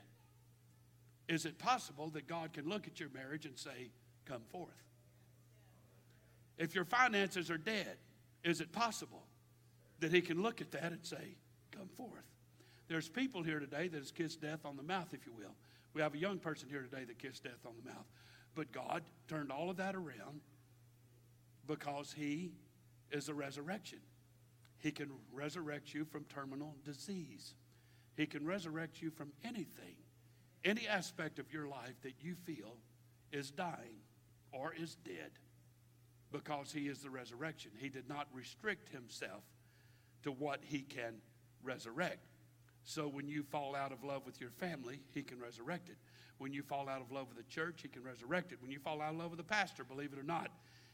is 1.28 1.44
it 1.44 1.58
possible 1.58 2.10
that 2.10 2.26
God 2.26 2.52
can 2.52 2.68
look 2.68 2.88
at 2.88 2.98
your 2.98 3.10
marriage 3.10 3.46
and 3.46 3.56
say, 3.56 3.90
Come 4.24 4.42
forth? 4.50 4.68
If 6.58 6.74
your 6.74 6.84
finances 6.84 7.50
are 7.50 7.58
dead, 7.58 7.96
is 8.42 8.60
it 8.60 8.72
possible 8.72 9.27
that 10.00 10.12
He 10.12 10.20
can 10.20 10.42
look 10.42 10.60
at 10.60 10.70
that 10.72 10.92
and 10.92 11.04
say, 11.04 11.36
Come 11.72 11.88
forth? 11.96 12.24
There's 12.88 13.08
people 13.08 13.42
here 13.42 13.60
today 13.60 13.88
that 13.88 13.98
has 13.98 14.10
kissed 14.10 14.40
death 14.40 14.64
on 14.64 14.76
the 14.76 14.82
mouth, 14.82 15.08
if 15.12 15.26
you 15.26 15.32
will. 15.32 15.54
We 15.92 16.02
have 16.02 16.14
a 16.14 16.18
young 16.18 16.38
person 16.38 16.68
here 16.68 16.82
today 16.82 17.04
that 17.04 17.18
kissed 17.18 17.44
death 17.44 17.66
on 17.66 17.74
the 17.82 17.90
mouth. 17.90 18.06
But 18.54 18.72
God 18.72 19.02
turned 19.28 19.52
all 19.52 19.70
of 19.70 19.76
that 19.76 19.94
around 19.94 20.40
because 21.66 22.14
He 22.16 22.52
is 23.10 23.26
the 23.26 23.34
resurrection. 23.34 23.98
He 24.78 24.90
can 24.90 25.10
resurrect 25.32 25.92
you 25.92 26.04
from 26.04 26.24
terminal 26.24 26.74
disease. 26.84 27.54
He 28.16 28.26
can 28.26 28.46
resurrect 28.46 29.02
you 29.02 29.10
from 29.10 29.32
anything, 29.44 29.96
any 30.64 30.88
aspect 30.88 31.38
of 31.38 31.52
your 31.52 31.68
life 31.68 32.00
that 32.02 32.14
you 32.20 32.34
feel 32.34 32.76
is 33.32 33.50
dying 33.50 34.00
or 34.52 34.74
is 34.74 34.96
dead 35.04 35.30
because 36.32 36.72
He 36.72 36.88
is 36.88 37.00
the 37.00 37.10
resurrection. 37.10 37.70
He 37.78 37.88
did 37.88 38.08
not 38.08 38.26
restrict 38.32 38.88
Himself 38.88 39.42
to 40.22 40.32
what 40.32 40.60
He 40.62 40.80
can 40.80 41.14
resurrect. 41.62 42.26
So 42.84 43.06
when 43.08 43.28
you 43.28 43.42
fall 43.42 43.76
out 43.76 43.92
of 43.92 44.02
love 44.04 44.24
with 44.24 44.40
your 44.40 44.50
family, 44.50 45.00
He 45.12 45.22
can 45.22 45.38
resurrect 45.38 45.88
it. 45.88 45.96
When 46.38 46.52
you 46.52 46.62
fall 46.62 46.88
out 46.88 47.00
of 47.00 47.10
love 47.10 47.28
with 47.28 47.36
the 47.36 47.52
church, 47.52 47.80
He 47.82 47.88
can 47.88 48.02
resurrect 48.02 48.52
it. 48.52 48.62
When 48.62 48.70
you 48.70 48.78
fall 48.78 49.02
out 49.02 49.12
of 49.12 49.18
love 49.18 49.30
with 49.30 49.38
the 49.38 49.44
pastor, 49.44 49.84
believe 49.84 50.12
it 50.12 50.18
or 50.18 50.24
not, 50.24 50.50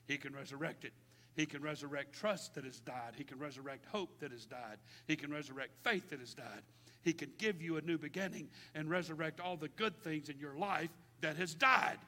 He 0.06 0.16
can 0.16 0.34
resurrect 0.34 0.84
it. 0.84 0.92
He 1.36 1.46
can 1.46 1.62
resurrect 1.62 2.14
trust 2.14 2.54
that 2.54 2.64
has 2.64 2.80
died. 2.80 3.14
He 3.16 3.24
can 3.24 3.38
resurrect 3.38 3.86
hope 3.86 4.20
that 4.20 4.30
has 4.30 4.46
died. 4.46 4.78
He 5.06 5.16
can 5.16 5.32
resurrect 5.32 5.72
faith 5.82 6.10
that 6.10 6.20
has 6.20 6.32
died. 6.32 6.62
He 7.02 7.12
can 7.12 7.30
give 7.38 7.60
you 7.60 7.76
a 7.76 7.80
new 7.82 7.98
beginning 7.98 8.48
and 8.74 8.88
resurrect 8.88 9.40
all 9.40 9.56
the 9.56 9.68
good 9.68 9.96
things 10.02 10.28
in 10.28 10.38
your 10.38 10.56
life 10.56 10.90
that 11.20 11.36
has 11.36 11.54
died. 11.54 11.98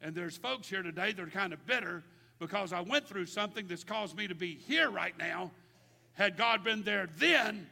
And 0.00 0.14
there's 0.14 0.36
folks 0.36 0.68
here 0.68 0.82
today 0.82 1.12
that 1.12 1.22
are 1.22 1.30
kind 1.30 1.52
of 1.52 1.66
bitter 1.66 2.02
because 2.38 2.72
I 2.72 2.80
went 2.80 3.06
through 3.06 3.26
something 3.26 3.66
that's 3.66 3.84
caused 3.84 4.16
me 4.16 4.26
to 4.28 4.34
be 4.34 4.54
here 4.66 4.90
right 4.90 5.16
now. 5.18 5.50
Had 6.14 6.36
God 6.36 6.64
been 6.64 6.82
there 6.82 7.08
then, 7.18 7.66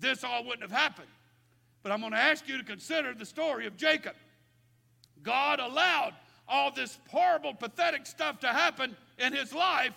this 0.00 0.24
all 0.24 0.44
wouldn't 0.44 0.62
have 0.62 0.72
happened. 0.72 1.08
But 1.82 1.92
I'm 1.92 2.00
going 2.00 2.12
to 2.12 2.18
ask 2.18 2.48
you 2.48 2.58
to 2.58 2.64
consider 2.64 3.14
the 3.14 3.26
story 3.26 3.66
of 3.66 3.76
Jacob. 3.76 4.14
God 5.22 5.60
allowed 5.60 6.14
all 6.48 6.70
this 6.70 6.98
horrible, 7.08 7.54
pathetic 7.54 8.06
stuff 8.06 8.40
to 8.40 8.48
happen 8.48 8.96
in 9.18 9.32
his 9.32 9.52
life 9.52 9.92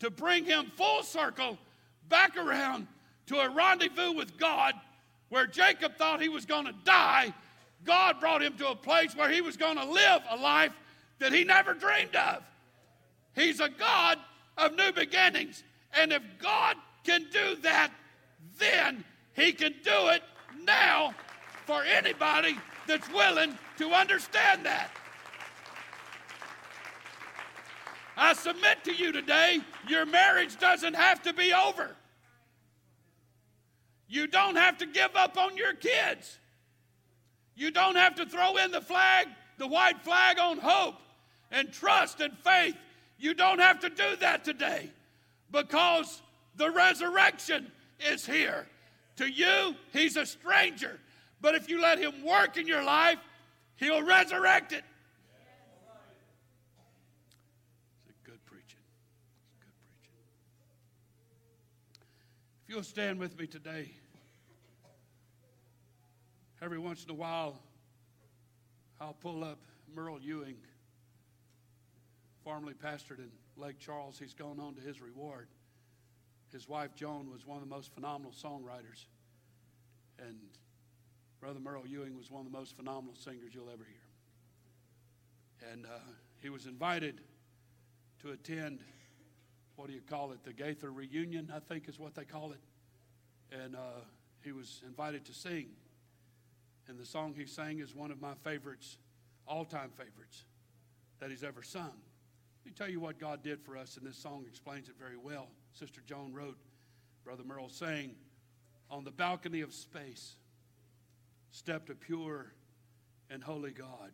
to 0.00 0.10
bring 0.10 0.44
him 0.44 0.70
full 0.76 1.02
circle 1.02 1.58
back 2.08 2.36
around 2.36 2.86
to 3.26 3.38
a 3.38 3.48
rendezvous 3.48 4.12
with 4.12 4.38
God 4.38 4.74
where 5.28 5.46
Jacob 5.46 5.96
thought 5.96 6.20
he 6.20 6.28
was 6.28 6.46
going 6.46 6.66
to 6.66 6.74
die. 6.84 7.34
God 7.84 8.20
brought 8.20 8.42
him 8.42 8.56
to 8.58 8.68
a 8.68 8.76
place 8.76 9.16
where 9.16 9.30
he 9.30 9.40
was 9.40 9.56
going 9.56 9.76
to 9.76 9.84
live 9.84 10.22
a 10.30 10.36
life 10.36 10.72
that 11.18 11.32
he 11.32 11.44
never 11.44 11.74
dreamed 11.74 12.14
of. 12.14 12.42
He's 13.36 13.60
a 13.60 13.68
God 13.68 14.18
of 14.58 14.74
new 14.74 14.90
beginnings. 14.90 15.62
And 15.92 16.12
if 16.12 16.22
God 16.40 16.76
can 17.04 17.26
do 17.30 17.56
that, 17.62 17.92
then 18.58 19.04
he 19.34 19.52
can 19.52 19.74
do 19.84 20.08
it 20.08 20.22
now 20.64 21.14
for 21.66 21.82
anybody 21.84 22.56
that's 22.88 23.08
willing 23.12 23.56
to 23.78 23.90
understand 23.90 24.64
that. 24.66 24.90
I 28.16 28.32
submit 28.32 28.82
to 28.84 28.92
you 28.94 29.12
today, 29.12 29.60
your 29.86 30.06
marriage 30.06 30.58
doesn't 30.58 30.94
have 30.94 31.22
to 31.22 31.34
be 31.34 31.52
over. 31.52 31.94
You 34.08 34.26
don't 34.26 34.56
have 34.56 34.78
to 34.78 34.86
give 34.86 35.14
up 35.14 35.36
on 35.36 35.56
your 35.56 35.74
kids. 35.74 36.38
You 37.54 37.70
don't 37.70 37.96
have 37.96 38.14
to 38.14 38.24
throw 38.24 38.56
in 38.56 38.70
the 38.70 38.80
flag, 38.80 39.26
the 39.58 39.66
white 39.66 40.00
flag 40.02 40.38
on 40.38 40.58
hope 40.58 40.94
and 41.50 41.70
trust 41.70 42.20
and 42.20 42.36
faith. 42.38 42.76
You 43.18 43.34
don't 43.34 43.58
have 43.58 43.80
to 43.80 43.88
do 43.88 44.16
that 44.20 44.44
today 44.44 44.90
because 45.50 46.22
the 46.56 46.70
resurrection 46.70 47.70
is 48.00 48.26
here. 48.26 48.66
To 49.16 49.26
you, 49.26 49.74
he's 49.92 50.16
a 50.16 50.26
stranger. 50.26 50.98
But 51.40 51.54
if 51.54 51.68
you 51.68 51.80
let 51.80 51.98
him 51.98 52.24
work 52.24 52.56
in 52.56 52.66
your 52.66 52.82
life, 52.82 53.18
he'll 53.76 54.02
resurrect 54.02 54.72
it. 54.72 54.84
It's 58.06 58.18
a 58.26 58.30
good 58.30 58.44
preaching. 58.44 58.80
It's 59.60 59.60
good 59.60 59.70
preaching. 60.00 60.16
If 62.64 62.74
you'll 62.74 62.82
stand 62.82 63.18
with 63.18 63.38
me 63.38 63.46
today, 63.46 63.90
every 66.60 66.78
once 66.78 67.04
in 67.04 67.10
a 67.10 67.14
while, 67.14 67.58
I'll 69.00 69.14
pull 69.14 69.44
up 69.44 69.58
Murrell 69.94 70.20
Ewing, 70.20 70.56
formerly 72.46 72.74
pastored 72.74 73.18
in 73.18 73.28
Lake 73.56 73.80
Charles. 73.80 74.20
He's 74.20 74.32
gone 74.32 74.60
on 74.60 74.76
to 74.76 74.80
his 74.80 75.00
reward. 75.00 75.48
His 76.52 76.68
wife, 76.68 76.94
Joan, 76.94 77.28
was 77.28 77.44
one 77.44 77.60
of 77.60 77.68
the 77.68 77.74
most 77.74 77.92
phenomenal 77.92 78.30
songwriters. 78.30 79.06
And 80.20 80.36
Brother 81.40 81.58
Murrell 81.58 81.88
Ewing 81.88 82.16
was 82.16 82.30
one 82.30 82.46
of 82.46 82.52
the 82.52 82.56
most 82.56 82.76
phenomenal 82.76 83.16
singers 83.16 83.52
you'll 83.52 83.68
ever 83.68 83.82
hear. 83.84 85.72
And 85.72 85.86
uh, 85.86 85.98
he 86.40 86.48
was 86.48 86.66
invited 86.66 87.20
to 88.22 88.30
attend, 88.30 88.78
what 89.74 89.88
do 89.88 89.94
you 89.94 90.02
call 90.08 90.30
it, 90.30 90.44
the 90.44 90.52
Gaither 90.52 90.92
reunion, 90.92 91.52
I 91.52 91.58
think 91.58 91.88
is 91.88 91.98
what 91.98 92.14
they 92.14 92.24
call 92.24 92.52
it. 92.52 92.60
And 93.50 93.74
uh, 93.74 94.04
he 94.44 94.52
was 94.52 94.82
invited 94.86 95.24
to 95.24 95.34
sing. 95.34 95.70
And 96.86 96.96
the 96.96 97.06
song 97.06 97.34
he 97.36 97.44
sang 97.44 97.80
is 97.80 97.92
one 97.92 98.12
of 98.12 98.20
my 98.20 98.34
favorites, 98.44 98.98
all 99.48 99.64
time 99.64 99.90
favorites, 99.96 100.44
that 101.18 101.30
he's 101.30 101.42
ever 101.42 101.64
sung. 101.64 101.90
Let 102.66 102.72
me 102.72 102.84
tell 102.84 102.92
you 102.92 102.98
what 102.98 103.20
God 103.20 103.44
did 103.44 103.62
for 103.62 103.76
us, 103.76 103.96
and 103.96 104.04
this 104.04 104.18
song 104.18 104.44
explains 104.48 104.88
it 104.88 104.96
very 104.98 105.16
well. 105.16 105.46
Sister 105.72 106.00
Joan 106.04 106.32
wrote, 106.32 106.58
Brother 107.24 107.44
Murrell 107.44 107.68
sang, 107.68 108.16
On 108.90 109.04
the 109.04 109.12
balcony 109.12 109.60
of 109.60 109.72
space 109.72 110.34
stepped 111.52 111.90
a 111.90 111.94
pure 111.94 112.46
and 113.30 113.44
holy 113.44 113.70
God, 113.70 114.10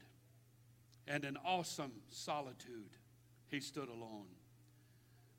and 1.08 1.24
in 1.24 1.38
awesome 1.46 1.92
solitude 2.10 2.90
he 3.48 3.58
stood 3.58 3.88
alone. 3.88 4.26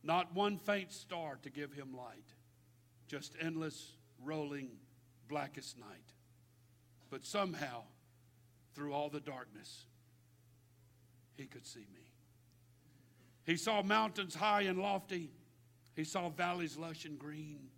Not 0.02 0.34
one 0.34 0.58
faint 0.58 0.92
star 0.92 1.38
to 1.44 1.52
give 1.52 1.72
him 1.72 1.96
light, 1.96 2.34
just 3.08 3.36
endless, 3.40 3.92
rolling, 4.24 4.70
blackest 5.30 5.78
night. 5.78 6.14
But 7.12 7.28
somehow, 7.28 7.84
through 8.74 8.92
all 8.92 9.10
the 9.10 9.20
darkness, 9.20 9.86
he 11.38 11.46
could 11.46 11.68
see 11.68 11.86
me. 11.94 12.03
He 13.46 13.58
saw 13.58 13.82
mountains 13.82 14.36
high 14.36 14.62
and 14.62 14.80
lofty. 14.80 15.30
He 15.96 16.04
saw 16.04 16.30
valleys 16.30 16.78
lush 16.78 17.06
and 17.06 17.20
green. 17.20 17.70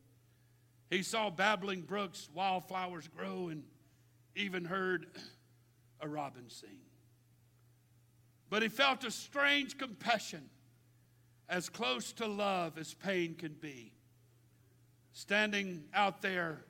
He 0.90 1.02
saw 1.02 1.30
babbling 1.30 1.82
brooks, 1.82 2.30
wildflowers 2.34 3.08
grow, 3.08 3.50
and 3.50 3.64
even 4.36 4.66
heard 4.66 5.08
a 6.00 6.08
robin 6.08 6.50
sing. 6.50 6.78
But 8.50 8.62
he 8.62 8.70
felt 8.70 9.04
a 9.04 9.12
strange 9.12 9.78
compassion, 9.78 10.50
as 11.50 11.70
close 11.70 12.12
to 12.14 12.28
love 12.28 12.78
as 12.78 12.94
pain 12.94 13.36
can 13.36 13.54
be, 13.54 13.92
standing 15.14 15.86
out 15.94 16.22
there 16.22 16.64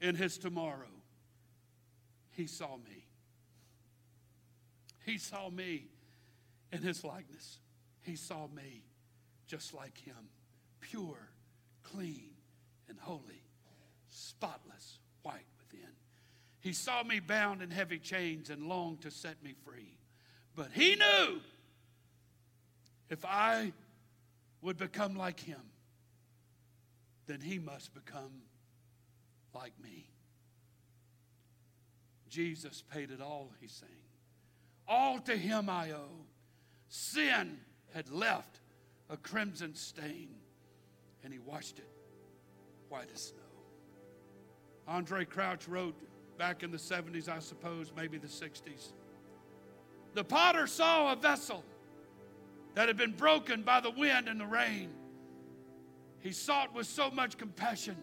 in 0.00 0.14
his 0.14 0.38
tomorrow. 0.38 0.88
He 2.30 2.46
saw 2.46 2.76
me. 2.76 3.06
He 5.04 5.18
saw 5.18 5.50
me 5.50 5.88
in 6.72 6.82
his 6.82 7.04
likeness. 7.04 7.58
He 8.08 8.16
saw 8.16 8.46
me 8.56 8.84
just 9.46 9.74
like 9.74 9.98
him, 9.98 10.30
pure, 10.80 11.28
clean, 11.82 12.30
and 12.88 12.98
holy, 12.98 13.42
spotless, 14.08 14.98
white 15.22 15.44
within. 15.60 15.90
He 16.60 16.72
saw 16.72 17.02
me 17.02 17.20
bound 17.20 17.60
in 17.60 17.70
heavy 17.70 17.98
chains 17.98 18.48
and 18.48 18.66
longed 18.66 19.02
to 19.02 19.10
set 19.10 19.42
me 19.44 19.52
free. 19.62 19.98
But 20.56 20.68
he 20.72 20.96
knew 20.96 21.40
if 23.10 23.26
I 23.26 23.74
would 24.62 24.78
become 24.78 25.14
like 25.14 25.40
him, 25.40 25.60
then 27.26 27.42
he 27.42 27.58
must 27.58 27.92
become 27.92 28.40
like 29.54 29.74
me. 29.82 30.08
Jesus 32.30 32.82
paid 32.90 33.10
it 33.10 33.20
all, 33.20 33.52
he's 33.60 33.72
saying. 33.72 33.92
All 34.88 35.18
to 35.18 35.36
him 35.36 35.68
I 35.68 35.90
owe. 35.90 36.24
Sin 36.88 37.58
had 37.94 38.10
left 38.10 38.60
a 39.10 39.16
crimson 39.16 39.74
stain, 39.74 40.28
and 41.24 41.32
he 41.32 41.38
washed 41.38 41.78
it 41.78 41.88
white 42.88 43.08
as 43.12 43.20
snow. 43.20 43.38
Andraé 44.88 45.28
Crouch 45.28 45.68
wrote 45.68 45.94
back 46.38 46.62
in 46.62 46.70
the 46.70 46.78
70s, 46.78 47.28
I 47.28 47.40
suppose, 47.40 47.92
maybe 47.96 48.16
the 48.16 48.28
60s. 48.28 48.92
The 50.14 50.24
potter 50.24 50.66
saw 50.66 51.12
a 51.12 51.16
vessel 51.16 51.62
that 52.74 52.88
had 52.88 52.96
been 52.96 53.12
broken 53.12 53.62
by 53.62 53.80
the 53.80 53.90
wind 53.90 54.28
and 54.28 54.40
the 54.40 54.46
rain. 54.46 54.90
He 56.20 56.32
sought 56.32 56.74
with 56.74 56.86
so 56.86 57.10
much 57.10 57.36
compassion 57.36 57.96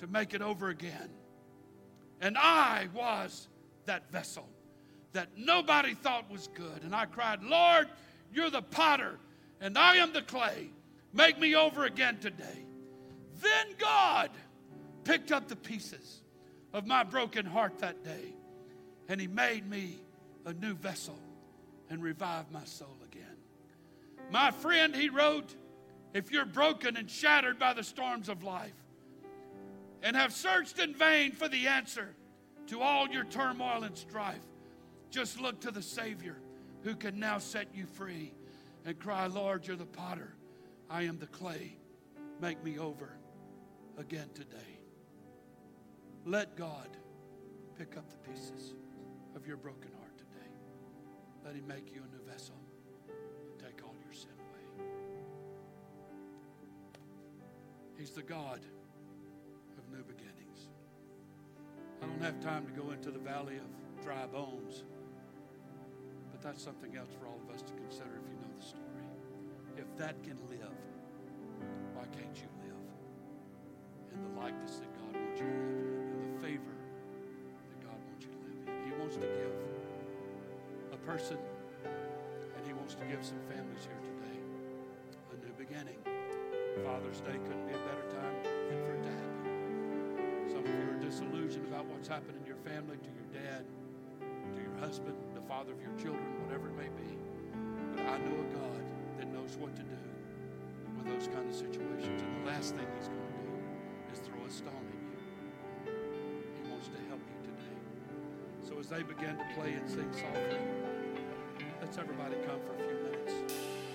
to 0.00 0.06
make 0.06 0.34
it 0.34 0.42
over 0.42 0.68
again. 0.68 1.10
And 2.20 2.36
I 2.36 2.88
was 2.94 3.48
that 3.86 4.10
vessel 4.10 4.48
that 5.12 5.28
nobody 5.36 5.94
thought 5.94 6.30
was 6.30 6.48
good. 6.54 6.82
And 6.82 6.94
I 6.94 7.06
cried, 7.06 7.42
Lord, 7.42 7.88
you're 8.34 8.50
the 8.50 8.62
potter, 8.62 9.18
and 9.60 9.78
I 9.78 9.96
am 9.96 10.12
the 10.12 10.22
clay. 10.22 10.70
Make 11.12 11.38
me 11.38 11.54
over 11.54 11.84
again 11.84 12.18
today. 12.18 12.66
Then 13.40 13.66
God 13.78 14.30
picked 15.04 15.30
up 15.32 15.48
the 15.48 15.56
pieces 15.56 16.20
of 16.72 16.86
my 16.86 17.04
broken 17.04 17.46
heart 17.46 17.78
that 17.78 18.02
day, 18.02 18.34
and 19.08 19.20
He 19.20 19.28
made 19.28 19.68
me 19.68 20.00
a 20.44 20.52
new 20.52 20.74
vessel 20.74 21.18
and 21.88 22.02
revived 22.02 22.50
my 22.50 22.64
soul 22.64 22.96
again. 23.04 23.24
My 24.30 24.50
friend, 24.50 24.94
he 24.94 25.08
wrote, 25.08 25.54
if 26.12 26.30
you're 26.30 26.44
broken 26.44 26.96
and 26.96 27.10
shattered 27.10 27.58
by 27.58 27.74
the 27.74 27.82
storms 27.82 28.28
of 28.28 28.42
life 28.42 28.72
and 30.02 30.16
have 30.16 30.32
searched 30.32 30.78
in 30.78 30.94
vain 30.94 31.32
for 31.32 31.48
the 31.48 31.66
answer 31.66 32.14
to 32.68 32.80
all 32.80 33.08
your 33.08 33.24
turmoil 33.24 33.84
and 33.84 33.96
strife, 33.96 34.44
just 35.10 35.40
look 35.40 35.60
to 35.60 35.70
the 35.70 35.82
Savior 35.82 36.36
who 36.84 36.94
can 36.94 37.18
now 37.18 37.38
set 37.38 37.74
you 37.74 37.86
free 37.86 38.34
and 38.84 38.98
cry, 38.98 39.26
Lord, 39.26 39.66
you're 39.66 39.76
the 39.76 39.86
potter. 39.86 40.34
I 40.90 41.02
am 41.02 41.18
the 41.18 41.26
clay. 41.26 41.78
Make 42.40 42.62
me 42.62 42.78
over 42.78 43.16
again 43.96 44.28
today. 44.34 44.58
Let 46.26 46.56
God 46.56 46.88
pick 47.78 47.96
up 47.96 48.08
the 48.10 48.16
pieces 48.30 48.74
of 49.34 49.46
your 49.46 49.56
broken 49.56 49.90
heart 49.98 50.16
today. 50.18 50.50
Let 51.44 51.54
Him 51.54 51.66
make 51.66 51.90
you 51.92 52.02
a 52.02 52.16
new 52.16 52.22
vessel 52.30 52.56
and 53.08 53.58
take 53.58 53.82
all 53.82 53.94
your 54.04 54.12
sin 54.12 54.30
away. 54.32 54.86
He's 57.96 58.10
the 58.10 58.22
God 58.22 58.60
of 59.78 59.90
new 59.90 60.04
beginnings. 60.04 60.68
I 62.02 62.06
don't 62.06 62.22
have 62.22 62.40
time 62.40 62.66
to 62.66 62.72
go 62.72 62.90
into 62.90 63.10
the 63.10 63.18
valley 63.18 63.56
of 63.56 64.04
dry 64.04 64.26
bones, 64.26 64.84
that's 66.44 66.62
something 66.62 66.94
else 66.94 67.08
for 67.18 67.26
all 67.26 67.40
of 67.48 67.54
us 67.56 67.62
to 67.62 67.72
consider 67.72 68.20
if 68.20 68.28
you 68.28 68.36
know 68.36 68.52
the 68.52 68.60
story. 68.60 69.08
If 69.80 69.88
that 69.96 70.22
can 70.22 70.36
live, 70.52 70.76
why 71.96 72.04
can't 72.12 72.36
you 72.36 72.52
live 72.60 72.84
in 74.12 74.20
the 74.20 74.32
likeness 74.38 74.76
that 74.76 74.92
God 74.92 75.16
wants 75.16 75.40
you 75.40 75.48
to 75.48 75.56
live 75.56 75.80
in, 75.80 76.20
in 76.20 76.36
the 76.36 76.40
favor 76.44 76.76
that 77.72 77.80
God 77.80 77.96
wants 77.96 78.28
you 78.28 78.32
to 78.36 78.40
live 78.44 78.60
in? 78.60 78.76
He 78.84 78.92
wants 79.00 79.16
to 79.16 79.24
give 79.24 79.56
a 80.92 81.00
person, 81.08 81.40
and 81.88 82.62
He 82.68 82.76
wants 82.76 82.92
to 82.92 83.04
give 83.08 83.24
some 83.24 83.40
families 83.48 83.88
here 83.88 84.04
today 84.04 84.36
a 85.32 85.36
new 85.40 85.54
beginning. 85.56 85.96
Father's 86.84 87.24
Day 87.24 87.40
couldn't 87.40 87.64
be 87.64 87.72
a 87.72 87.82
better 87.88 88.04
time 88.20 88.36
than 88.44 88.78
for 88.84 88.92
it 88.92 89.00
to 89.00 89.12
happen. 89.16 90.52
Some 90.52 90.60
of 90.60 90.68
you 90.68 90.92
are 90.92 91.00
disillusioned 91.00 91.72
about 91.72 91.88
what's 91.88 92.08
happened 92.08 92.36
in 92.36 92.44
your 92.44 92.60
family, 92.68 93.00
to 93.00 93.10
your 93.16 93.32
dad, 93.32 93.64
to 94.20 94.60
your 94.60 94.76
husband, 94.76 95.16
the 95.44 95.48
father 95.48 95.72
of 95.72 95.80
your 95.80 95.92
children, 96.00 96.24
whatever 96.46 96.68
it 96.68 96.76
may 96.76 96.88
be. 96.96 97.08
But 97.96 98.06
I 98.06 98.16
know 98.18 98.36
a 98.40 98.48
God 98.56 98.80
that 99.18 99.28
knows 99.28 99.56
what 99.60 99.76
to 99.76 99.82
do 99.82 100.00
with 100.96 101.06
those 101.06 101.28
kind 101.28 101.44
of 101.48 101.54
situations. 101.54 102.22
And 102.22 102.32
the 102.40 102.46
last 102.48 102.74
thing 102.74 102.86
He's 102.96 103.08
going 103.08 103.28
to 103.28 103.36
do 103.44 103.52
is 104.12 104.18
throw 104.24 104.40
a 104.40 104.50
stone 104.50 104.86
at 104.88 105.00
you. 105.04 105.20
He 105.92 106.62
wants 106.70 106.88
to 106.88 106.98
help 107.12 107.20
you 107.20 107.38
today. 107.44 107.76
So 108.64 108.78
as 108.80 108.88
they 108.88 109.02
begin 109.04 109.36
to 109.36 109.46
play 109.52 109.76
and 109.76 109.84
sing 109.84 110.08
softly, 110.16 110.64
let's 111.80 111.98
everybody 111.98 112.36
come 112.48 112.60
for 112.64 112.72
a 112.72 112.80
few 112.80 112.96
minutes. 113.04 113.34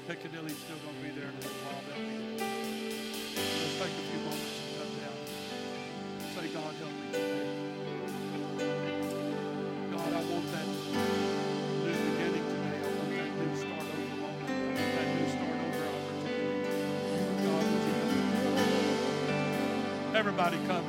Piccadilly's 0.05 0.57
still 0.57 0.77
going 0.85 0.97
to 1.01 1.03
be 1.05 1.11
there 1.17 1.29
in 1.29 1.33
a 1.33 1.41
little 1.41 1.61
while. 1.65 1.81
Let's 1.97 3.75
take 3.81 3.95
a 3.95 4.05
few 4.05 4.21
moments 4.21 4.53
and 4.53 4.73
come 4.77 4.93
down. 5.01 5.17
Say, 6.37 6.45
God, 6.53 6.73
help 6.77 6.93
me 6.93 7.05
today. 7.13 7.48
My 20.23 20.49
head. 20.49 20.83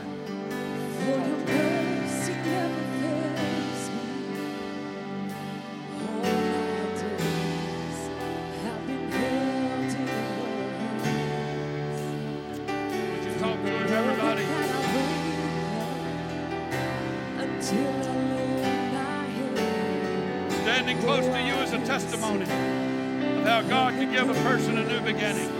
Standing 20.51 20.99
close 20.99 21.25
to 21.25 21.41
you 21.41 21.55
is 21.55 21.73
a 21.73 21.79
testimony 21.87 22.43
of 22.43 23.47
how 23.47 23.63
God 23.63 23.95
can 23.95 24.11
give 24.11 24.29
a 24.29 24.35
person 24.43 24.77
a 24.77 24.85
new 24.85 25.01
beginning. 25.01 25.60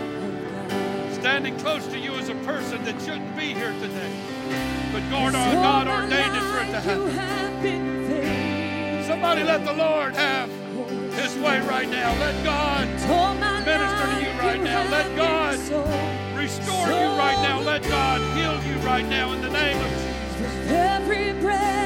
Standing 1.41 1.59
close 1.59 1.87
to 1.87 1.97
you 1.97 2.13
is 2.13 2.29
a 2.29 2.35
person 2.45 2.83
that 2.83 3.01
shouldn't 3.01 3.35
be 3.35 3.55
here 3.55 3.71
today. 3.81 4.13
But 4.93 5.01
God, 5.09 5.33
our 5.33 5.53
God 5.55 5.87
ordained 5.87 6.35
it 6.35 6.43
for 6.43 6.59
it 6.61 6.69
to 6.71 6.79
happen. 7.19 7.81
Somebody 9.07 9.43
let 9.43 9.65
the 9.65 9.73
Lord 9.73 10.13
have 10.13 10.51
his 11.15 11.35
way 11.37 11.59
right 11.61 11.89
now. 11.89 12.13
Let 12.19 12.43
God 12.43 12.87
minister 13.65 14.05
to 14.05 14.21
you 14.21 14.31
right 14.37 14.61
now. 14.61 14.87
Let 14.91 15.15
God 15.15 15.57
restore 16.37 16.87
you 16.89 17.09
right 17.17 17.39
now. 17.41 17.59
Let 17.59 17.81
God 17.89 18.21
heal 18.37 18.61
you 18.71 18.77
right 18.85 19.07
now 19.07 19.31
in 19.31 19.41
the 19.41 19.49
name 19.49 19.77
of 19.77 19.89
Jesus. 19.89 20.67
Every 20.69 21.33
breath 21.41 21.80